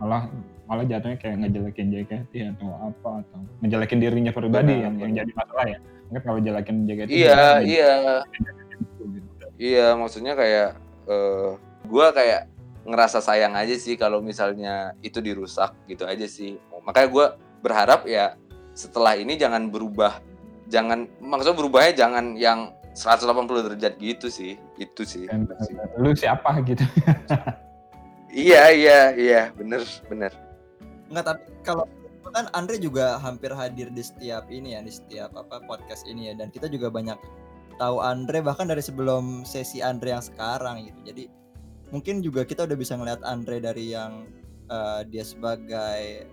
malah 0.00 0.22
malah 0.66 0.84
jatuhnya 0.86 1.16
kayak 1.18 1.36
ngejelekin 1.44 1.88
JKT 1.92 2.32
atau 2.56 2.70
apa 2.78 3.10
atau 3.24 3.40
ngejelekin 3.62 3.98
dirinya 3.98 4.32
pribadi 4.34 4.74
Benar, 4.78 4.84
yang 4.86 4.94
yang 5.00 5.12
jadi 5.24 5.32
masalah 5.34 5.66
ya. 5.66 5.78
Mungkin 6.10 6.22
kalau 6.26 6.38
jelekin 6.42 6.76
JKT 6.88 7.08
iya 7.10 7.40
iya. 7.62 7.92
Iya 9.60 9.92
maksudnya 9.92 10.32
kayak 10.32 10.80
eh 11.04 11.50
gue 11.84 12.06
kayak 12.16 12.48
ngerasa 12.88 13.20
sayang 13.20 13.52
aja 13.52 13.76
sih 13.76 13.94
kalau 14.00 14.24
misalnya 14.24 14.96
itu 15.04 15.20
dirusak 15.20 15.76
gitu 15.84 16.08
aja 16.08 16.24
sih. 16.24 16.56
Makanya 16.80 17.08
gue 17.12 17.26
berharap 17.60 18.08
ya 18.08 18.40
setelah 18.72 19.20
ini 19.20 19.36
jangan 19.36 19.68
berubah 19.68 20.22
jangan 20.70 21.10
maksudnya 21.18 21.58
berubahnya 21.58 21.92
jangan 21.98 22.38
yang 22.38 22.72
180 22.94 23.66
derajat 23.70 23.94
gitu 23.98 24.26
sih. 24.30 24.58
Itu 24.78 25.02
sih, 25.06 25.26
Dan, 25.26 25.46
lu 25.98 26.14
siapa 26.14 26.62
gitu. 26.64 26.82
Iya 28.30 28.70
iya 28.70 29.00
iya. 29.18 29.42
Bener 29.58 29.82
bener. 30.06 30.30
Enggak 31.10 31.34
tapi 31.34 31.42
kalau 31.66 31.82
kan 32.30 32.46
Andre 32.54 32.78
juga 32.78 33.18
hampir 33.18 33.50
hadir 33.50 33.90
di 33.90 34.06
setiap 34.06 34.46
ini 34.54 34.78
ya 34.78 34.86
di 34.86 34.94
setiap 34.94 35.34
apa 35.34 35.58
podcast 35.66 36.06
ini 36.06 36.30
ya. 36.30 36.38
Dan 36.38 36.54
kita 36.54 36.70
juga 36.70 36.94
banyak 36.94 37.18
tahu 37.82 37.98
Andre 37.98 38.38
bahkan 38.38 38.70
dari 38.70 38.78
sebelum 38.78 39.42
sesi 39.42 39.82
Andre 39.82 40.14
yang 40.14 40.22
sekarang 40.22 40.86
gitu. 40.86 41.10
Jadi 41.10 41.24
mungkin 41.90 42.22
juga 42.22 42.46
kita 42.46 42.70
udah 42.70 42.78
bisa 42.78 42.94
ngeliat 42.94 43.18
Andre 43.26 43.58
dari 43.58 43.98
yang 43.98 44.30
eh, 44.70 45.02
dia 45.10 45.26
sebagai 45.26 46.30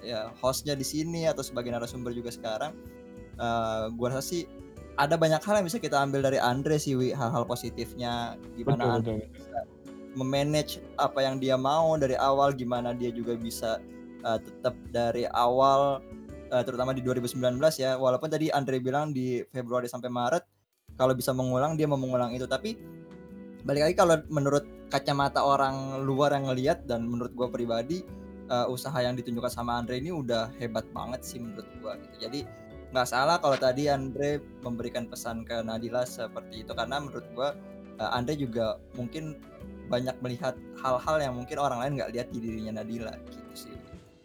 ya 0.00 0.32
hostnya 0.40 0.72
di 0.72 0.84
sini 0.84 1.28
atau 1.28 1.44
sebagai 1.44 1.72
narasumber 1.72 2.16
juga 2.16 2.32
sekarang 2.32 2.72
Eh, 3.34 3.84
gua 3.98 4.14
rasa 4.14 4.22
sih 4.22 4.42
ada 4.94 5.18
banyak 5.18 5.42
hal 5.42 5.58
yang 5.58 5.66
bisa 5.66 5.82
kita 5.82 5.98
ambil 5.98 6.22
dari 6.22 6.38
Andre 6.38 6.78
sih 6.78 6.94
Wi 6.94 7.10
hal-hal 7.10 7.42
positifnya. 7.42 8.38
Gimana 8.54 8.82
Betul, 8.86 8.94
Andre 8.94 9.14
betul. 9.26 9.64
memanage 10.14 10.78
apa 11.02 11.26
yang 11.26 11.42
dia 11.42 11.58
mau 11.58 11.98
dari 11.98 12.14
awal 12.14 12.54
gimana 12.54 12.94
dia 12.94 13.10
juga 13.10 13.34
bisa 13.34 13.82
uh, 14.22 14.38
tetap 14.38 14.78
dari 14.94 15.26
awal 15.34 15.98
uh, 16.54 16.62
terutama 16.62 16.94
di 16.94 17.02
2019 17.02 17.58
ya. 17.82 17.98
Walaupun 17.98 18.30
tadi 18.30 18.54
Andre 18.54 18.78
bilang 18.78 19.10
di 19.10 19.42
Februari 19.50 19.90
sampai 19.90 20.06
Maret 20.06 20.44
kalau 20.94 21.18
bisa 21.18 21.34
mengulang 21.34 21.74
dia 21.74 21.90
mau 21.90 21.98
mengulang 21.98 22.30
itu. 22.30 22.46
Tapi 22.46 22.78
balik 23.66 23.90
lagi 23.90 23.96
kalau 23.98 24.22
menurut 24.30 24.62
kacamata 24.94 25.42
orang 25.42 26.06
luar 26.06 26.38
yang 26.38 26.46
ngelihat 26.54 26.86
dan 26.86 27.02
menurut 27.10 27.34
gua 27.34 27.50
pribadi 27.50 28.06
uh, 28.46 28.70
usaha 28.70 28.94
yang 29.02 29.18
ditunjukkan 29.18 29.50
sama 29.50 29.82
Andre 29.82 29.98
ini 29.98 30.14
udah 30.14 30.54
hebat 30.62 30.86
banget 30.94 31.26
sih 31.26 31.42
menurut 31.42 31.66
gua 31.82 31.98
gitu. 31.98 32.30
Jadi 32.30 32.46
nggak 32.94 33.10
salah 33.10 33.42
kalau 33.42 33.58
tadi 33.58 33.90
Andre 33.90 34.38
memberikan 34.62 35.10
pesan 35.10 35.42
ke 35.42 35.66
Nadila 35.66 36.06
seperti 36.06 36.62
itu 36.62 36.70
karena 36.78 37.02
menurut 37.02 37.26
gua 37.34 37.58
uh, 37.98 38.14
Andre 38.14 38.38
juga 38.38 38.78
mungkin 38.94 39.34
banyak 39.90 40.14
melihat 40.22 40.54
hal-hal 40.78 41.16
yang 41.18 41.34
mungkin 41.34 41.58
orang 41.58 41.82
lain 41.82 41.92
nggak 41.98 42.12
lihat 42.14 42.28
di 42.30 42.38
dirinya 42.38 42.78
Nadila 42.78 43.10
gitu 43.26 43.66
sih. 43.66 43.74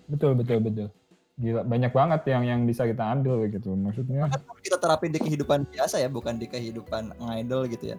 Betul, 0.05 0.37
betul, 0.37 0.61
betul. 0.61 0.87
Gila, 1.39 1.63
banyak 1.63 1.91
banget 1.95 2.21
yang 2.29 2.43
yang 2.45 2.61
bisa 2.69 2.85
kita 2.85 3.01
ambil 3.01 3.47
gitu. 3.49 3.73
Maksudnya 3.73 4.27
Kan 4.29 4.43
kita 4.61 4.77
terapin 4.77 5.09
di 5.15 5.19
kehidupan 5.23 5.65
biasa 5.71 6.03
ya, 6.03 6.09
bukan 6.11 6.37
di 6.37 6.45
kehidupan 6.45 7.15
ngidol 7.17 7.65
gitu 7.71 7.95
ya. 7.95 7.97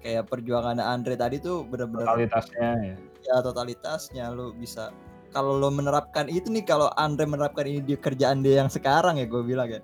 Kayak 0.00 0.30
perjuangan 0.32 0.78
Andre 0.78 1.18
tadi 1.18 1.42
tuh 1.42 1.66
bener-bener 1.66 2.06
kualitasnya 2.06 2.68
ya. 2.78 2.94
ya 3.26 3.36
totalitasnya 3.42 4.24
lu 4.30 4.54
bisa 4.54 4.94
kalau 5.34 5.58
lo 5.58 5.68
menerapkan 5.68 6.30
itu 6.30 6.46
nih 6.46 6.62
kalau 6.62 6.88
Andre 6.94 7.26
menerapkan 7.26 7.66
ini 7.66 7.82
di 7.82 7.98
kerjaan 7.98 8.40
dia 8.40 8.62
yang 8.62 8.70
sekarang 8.70 9.18
ya 9.18 9.26
gue 9.26 9.42
bilang 9.42 9.66
ya 9.66 9.82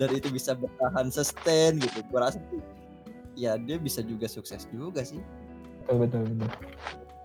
dan 0.00 0.08
itu 0.10 0.32
bisa 0.32 0.56
bertahan 0.56 1.12
sustain 1.12 1.76
gitu 1.76 2.00
gue 2.00 2.16
rasa 2.18 2.40
tuh 2.48 2.64
ya 3.36 3.60
dia 3.60 3.76
bisa 3.76 4.00
juga 4.00 4.24
sukses 4.26 4.64
juga 4.72 5.04
sih 5.04 5.20
Betul, 5.84 6.06
betul, 6.06 6.22
betul. 6.38 6.48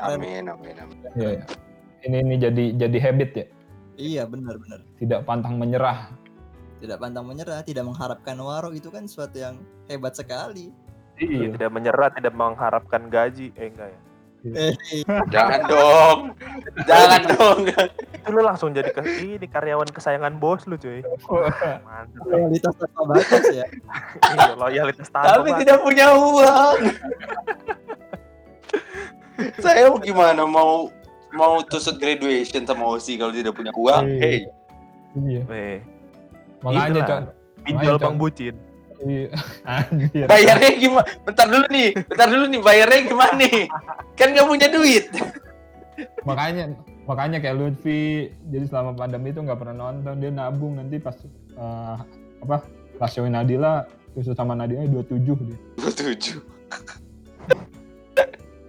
Amin, 0.02 0.49
amin, 0.49 0.76
amin. 0.81 0.97
Iya, 1.14 1.30
iya. 1.38 1.43
Ini 2.03 2.18
ini 2.19 2.35
jadi 2.35 2.64
jadi 2.76 2.97
habit 2.99 3.31
ya. 3.34 3.45
iya 3.95 4.23
benar-benar 4.26 4.81
Tidak 4.97 5.22
pantang 5.23 5.56
menyerah. 5.56 6.10
tidak 6.81 6.97
pantang 6.99 7.26
menyerah 7.26 7.61
tidak 7.61 7.88
mengharapkan 7.88 8.35
waro 8.38 8.73
itu 8.73 8.89
kan 8.91 9.07
suatu 9.07 9.39
yang 9.39 9.56
hebat 9.88 10.14
sekali 10.14 10.73
Iya. 11.15 11.56
Tidak 11.56 11.72
menyerah, 11.72 12.11
tidak 12.11 12.35
mengharapkan 12.35 13.07
gaji. 13.07 13.56
Eh 13.56 13.72
enggak 13.72 13.95
ya. 13.95 13.99
Eh, 14.48 14.74
Jangan 15.28 15.62
dong. 15.66 16.18
Jangan 16.84 17.22
dong. 17.28 17.58
Itu 18.16 18.30
lu 18.30 18.42
langsung 18.42 18.70
jadi 18.72 18.90
ke 18.90 19.02
ini 19.20 19.46
karyawan 19.46 19.88
kesayangan 19.88 20.36
bos 20.36 20.66
lu 20.66 20.76
cuy. 20.76 21.02
Mantap. 21.82 22.22
loyalitas 22.26 22.74
tanpa 22.76 23.02
batas 23.08 23.44
ya 23.50 23.66
Iya, 24.28 24.54
loyalitas 24.56 25.08
tanpa 25.08 25.28
Tapi 25.32 25.50
batas. 25.50 25.60
tidak 25.60 25.78
punya 25.82 26.08
uang. 26.12 26.78
Saya 29.58 29.90
mau 29.90 30.00
gimana 30.00 30.42
mau 30.44 30.90
mau 31.32 31.60
tusuk 31.62 31.98
graduation 31.98 32.64
sama 32.64 32.86
Osi 32.88 33.16
kalau 33.16 33.30
tidak 33.30 33.52
punya 33.52 33.74
uang? 33.74 34.04
Iya. 34.08 34.20
Hey, 34.20 34.38
Iya. 35.16 35.42
Eh, 35.48 35.78
Makanya 36.62 36.82
Itulah. 36.92 37.08
Con. 37.08 37.24
pinjol 37.62 37.96
bang 37.98 38.16
bucin. 38.16 38.56
Iya. 39.02 39.28
Anjir. 39.68 40.26
bayarnya 40.30 40.72
gimana? 40.80 41.08
Bentar 41.28 41.46
dulu 41.52 41.66
nih, 41.68 41.90
bentar 42.08 42.28
dulu 42.32 42.46
nih, 42.48 42.62
bayarnya 42.64 43.00
gimana 43.04 43.34
nih? 43.36 43.58
Kan 44.16 44.28
nggak 44.32 44.48
punya 44.48 44.68
duit. 44.72 45.06
makanya 46.28 46.76
makanya 47.08 47.38
kayak 47.40 47.56
Lutfi 47.56 48.28
jadi 48.52 48.66
selama 48.68 48.98
pandemi 49.00 49.32
itu 49.32 49.40
nggak 49.40 49.56
pernah 49.56 49.76
nonton 49.88 50.20
dia 50.20 50.28
nabung 50.28 50.76
nanti 50.76 51.00
pas 51.00 51.16
eh, 51.56 51.96
apa 52.44 52.68
pas 53.00 53.08
showin 53.08 53.32
Nadila 53.32 53.88
khusus 54.12 54.36
sama 54.36 54.58
Nadila 54.60 54.84
27 54.92 55.24
dia 55.24 55.60
Tujuh. 55.80 56.40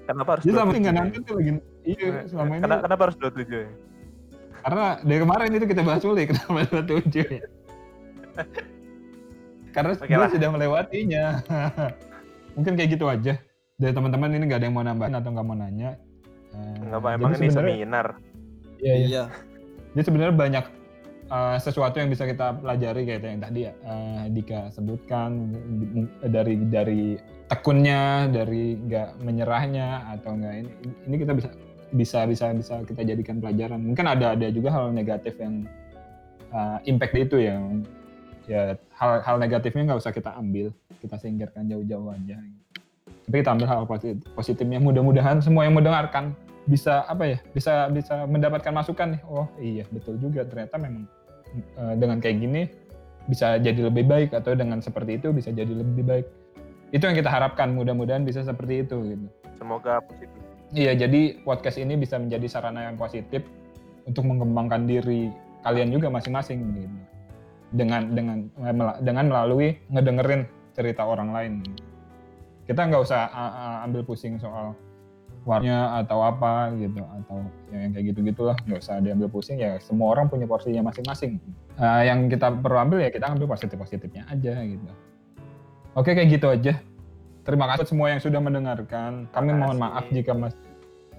Kenapa 0.06 0.38
harus 0.38 0.44
dia 0.46 0.52
selama 0.54 0.70
ini 0.70 0.78
27 0.78 0.84
nggak 0.86 0.94
nonton 0.94 1.20
tuh 1.24 1.34
lagi 1.34 1.50
iya 1.82 2.08
selama 2.30 2.50
ini 2.54 2.62
Kenapa, 2.62 2.82
kenapa 2.86 3.02
harus 3.10 3.16
27 3.18 3.50
ya? 3.50 3.68
karena 4.62 4.86
dari 5.02 5.18
kemarin 5.22 5.50
itu 5.50 5.66
kita 5.66 5.82
bahas 5.82 6.02
dulu 6.04 6.14
ya 6.14 6.26
kenapa 6.30 6.58
27 6.70 7.10
ya 7.10 7.42
karena 9.76 9.92
dia 10.00 10.16
lah. 10.18 10.30
sudah 10.32 10.48
melewatinya 10.48 11.24
mungkin 12.56 12.72
kayak 12.74 12.90
gitu 12.96 13.04
aja 13.06 13.36
dari 13.76 13.92
teman-teman 13.92 14.32
ini 14.32 14.48
nggak 14.48 14.58
ada 14.58 14.66
yang 14.66 14.76
mau 14.76 14.82
nambahin 14.82 15.14
atau 15.14 15.30
nggak 15.30 15.46
mau 15.46 15.54
nanya 15.54 15.92
Eh, 16.56 16.80
Enggak 16.80 17.00
apa 17.04 17.08
emang 17.12 17.30
ini 17.30 17.36
sebenarnya- 17.36 17.76
seminar. 17.76 18.06
iya, 18.80 18.94
iya. 18.94 19.04
iya 19.04 19.24
Jadi 19.92 20.02
sebenarnya 20.02 20.34
banyak 20.34 20.64
uh, 21.28 21.56
sesuatu 21.56 21.96
yang 21.96 22.08
bisa 22.08 22.24
kita 22.24 22.56
pelajari 22.56 23.02
kayak 23.04 23.20
yang 23.22 23.42
tadi 23.42 23.60
ya 23.64 23.72
uh, 23.84 24.24
Dika 24.28 24.72
sebutkan 24.72 25.52
dari 26.22 26.56
dari 26.68 27.02
tekunnya, 27.46 28.28
dari 28.28 28.72
nggak 28.78 29.20
menyerahnya 29.20 30.16
atau 30.16 30.32
enggak 30.32 30.54
ini 30.64 30.70
ini 31.04 31.16
kita 31.18 31.32
bisa 31.32 31.48
bisa 31.92 32.18
bisa 32.24 32.44
bisa 32.52 32.74
kita 32.84 33.02
jadikan 33.04 33.36
pelajaran. 33.36 33.84
Mungkin 33.84 34.06
ada 34.06 34.32
ada 34.32 34.46
juga 34.48 34.72
hal 34.72 34.92
negatif 34.92 35.36
yang 35.36 35.68
uh, 36.52 36.80
impact 36.84 37.16
itu 37.16 37.36
yang 37.42 37.84
ya 38.46 38.78
hal 38.94 39.20
hal 39.22 39.36
negatifnya 39.42 39.92
nggak 39.92 40.00
usah 40.00 40.14
kita 40.14 40.34
ambil, 40.38 40.70
kita 41.02 41.18
singkirkan 41.18 41.66
jauh-jauh 41.66 42.14
aja. 42.14 42.38
Tapi 43.26 43.42
kita 43.42 43.50
ambil 43.58 43.66
hal 43.66 43.82
positif, 43.90 44.22
positifnya. 44.38 44.78
Mudah-mudahan 44.78 45.42
semua 45.42 45.66
yang 45.66 45.74
mendengarkan 45.74 46.32
bisa 46.66 47.06
apa 47.06 47.26
ya 47.26 47.38
bisa 47.54 47.90
bisa 47.90 48.26
mendapatkan 48.26 48.70
masukan 48.70 49.18
nih. 49.18 49.22
Oh 49.26 49.46
iya 49.58 49.84
betul 49.90 50.18
juga. 50.22 50.46
Ternyata 50.46 50.78
memang 50.78 51.04
eh, 51.54 51.94
dengan 51.98 52.22
kayak 52.22 52.36
gini 52.38 52.62
bisa 53.26 53.58
jadi 53.58 53.90
lebih 53.90 54.06
baik 54.06 54.30
atau 54.30 54.54
dengan 54.54 54.78
seperti 54.78 55.18
itu 55.18 55.34
bisa 55.34 55.50
jadi 55.50 55.70
lebih 55.70 56.06
baik. 56.06 56.26
Itu 56.94 57.10
yang 57.10 57.18
kita 57.18 57.30
harapkan. 57.30 57.74
Mudah-mudahan 57.74 58.22
bisa 58.22 58.46
seperti 58.46 58.86
itu 58.86 58.96
gitu. 59.10 59.26
Semoga 59.58 59.98
positif. 60.06 60.38
iya 60.74 60.98
jadi 60.98 61.38
podcast 61.46 61.78
ini 61.78 61.94
bisa 61.94 62.18
menjadi 62.18 62.46
sarana 62.50 62.90
yang 62.90 62.98
positif 62.98 63.46
untuk 64.06 64.26
mengembangkan 64.26 64.86
diri 64.86 65.30
kalian 65.66 65.90
juga 65.90 66.10
masing-masing 66.10 66.58
gitu 66.74 66.90
dengan 67.76 68.16
dengan 68.16 68.48
dengan 69.04 69.24
melalui 69.28 69.76
ngedengerin 69.92 70.48
cerita 70.72 71.04
orang 71.04 71.30
lain. 71.30 71.52
Kita 72.64 72.88
nggak 72.88 73.02
usah 73.04 73.30
ambil 73.86 74.02
pusing 74.02 74.40
soal 74.40 74.74
warnanya 75.46 76.02
atau 76.02 76.26
apa 76.26 76.74
gitu 76.74 76.98
atau 76.98 77.38
yang 77.70 77.94
kayak 77.94 78.04
gitu 78.10 78.18
gitulah 78.26 78.58
nggak 78.66 78.82
usah 78.82 78.98
diambil 78.98 79.30
pusing 79.30 79.62
ya 79.62 79.78
semua 79.78 80.18
orang 80.18 80.26
punya 80.26 80.44
porsinya 80.50 80.90
masing-masing. 80.90 81.38
Uh, 81.78 82.02
yang 82.02 82.26
kita 82.26 82.50
perlu 82.50 82.82
ambil 82.82 82.98
ya 83.06 83.14
kita 83.14 83.30
ambil 83.30 83.54
positif 83.54 83.78
positifnya 83.78 84.26
aja 84.26 84.58
gitu. 84.66 84.84
Oke 85.94 86.18
kayak 86.18 86.28
gitu 86.34 86.50
aja. 86.50 86.82
Terima 87.46 87.70
kasih 87.70 87.86
semua 87.86 88.10
yang 88.10 88.18
sudah 88.18 88.42
mendengarkan. 88.42 89.30
Kami 89.30 89.54
Terima 89.54 89.60
mohon 89.62 89.78
kasih. 89.78 89.86
maaf 89.86 90.04
jika 90.10 90.32
mas 90.34 90.54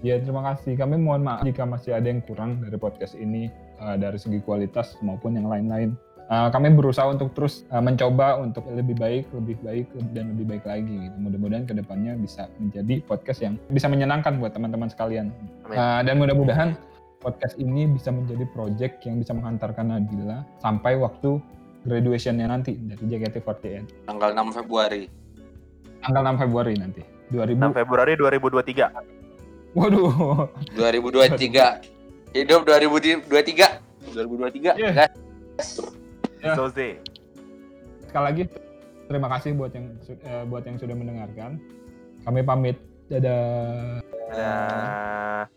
ya 0.04 0.20
terima 0.20 0.42
kasih. 0.52 0.74
Kami 0.76 0.96
mohon 1.00 1.24
maaf 1.24 1.48
jika 1.48 1.64
masih 1.64 1.96
ada 1.96 2.12
yang 2.12 2.20
kurang 2.20 2.60
dari 2.60 2.76
podcast 2.76 3.16
ini 3.16 3.48
uh, 3.80 3.96
dari 3.96 4.20
segi 4.20 4.44
kualitas 4.44 5.00
maupun 5.00 5.40
yang 5.40 5.48
lain-lain 5.48 5.96
Uh, 6.28 6.52
kami 6.52 6.76
berusaha 6.76 7.08
untuk 7.08 7.32
terus 7.32 7.64
uh, 7.72 7.80
mencoba 7.80 8.36
untuk 8.44 8.68
lebih 8.68 9.00
baik, 9.00 9.32
lebih 9.32 9.56
baik 9.64 9.88
dan 10.12 10.36
lebih 10.36 10.46
baik 10.52 10.64
lagi. 10.68 11.08
Gitu. 11.08 11.16
Mudah-mudahan 11.24 11.64
ke 11.64 11.72
depannya 11.72 12.20
bisa 12.20 12.52
menjadi 12.60 13.00
podcast 13.08 13.40
yang 13.40 13.56
bisa 13.72 13.88
menyenangkan 13.88 14.36
buat 14.36 14.52
teman-teman 14.52 14.92
sekalian. 14.92 15.32
Amin. 15.64 15.78
Uh, 15.80 16.02
dan 16.04 16.20
mudah-mudahan 16.20 16.76
podcast 17.24 17.56
ini 17.56 17.88
bisa 17.88 18.12
menjadi 18.12 18.44
project 18.52 19.08
yang 19.08 19.24
bisa 19.24 19.32
menghantarkan 19.32 19.88
Nadila 19.88 20.44
sampai 20.60 21.00
waktu 21.00 21.40
graduationnya 21.88 22.52
nanti 22.52 22.76
dari 22.76 23.04
JKT48 23.08 24.06
Tanggal 24.06 24.36
6 24.36 24.52
Februari. 24.52 25.08
tanggal 25.98 26.24
6 26.36 26.44
Februari 26.46 26.74
nanti 26.78 27.02
2000 27.32 27.72
6 27.72 27.80
Februari 27.84 28.14
2023. 28.20 29.76
waduh 29.80 30.52
2023. 30.76 32.36
Hidup 32.36 32.62
2023. 32.68 33.24
2023. 34.12 34.76
Iya. 34.76 34.92
Guys. 34.92 35.80
Ya. 36.44 36.54
Zoze. 36.54 37.02
sekali 38.08 38.24
lagi 38.24 38.44
terima 39.12 39.28
kasih 39.28 39.58
buat 39.58 39.72
yang 39.76 39.88
eh, 40.08 40.44
buat 40.48 40.64
yang 40.64 40.78
sudah 40.80 40.96
mendengarkan 40.96 41.60
kami 42.24 42.40
pamit 42.46 42.78
dadah 43.08 44.04
Dadah. 44.28 45.57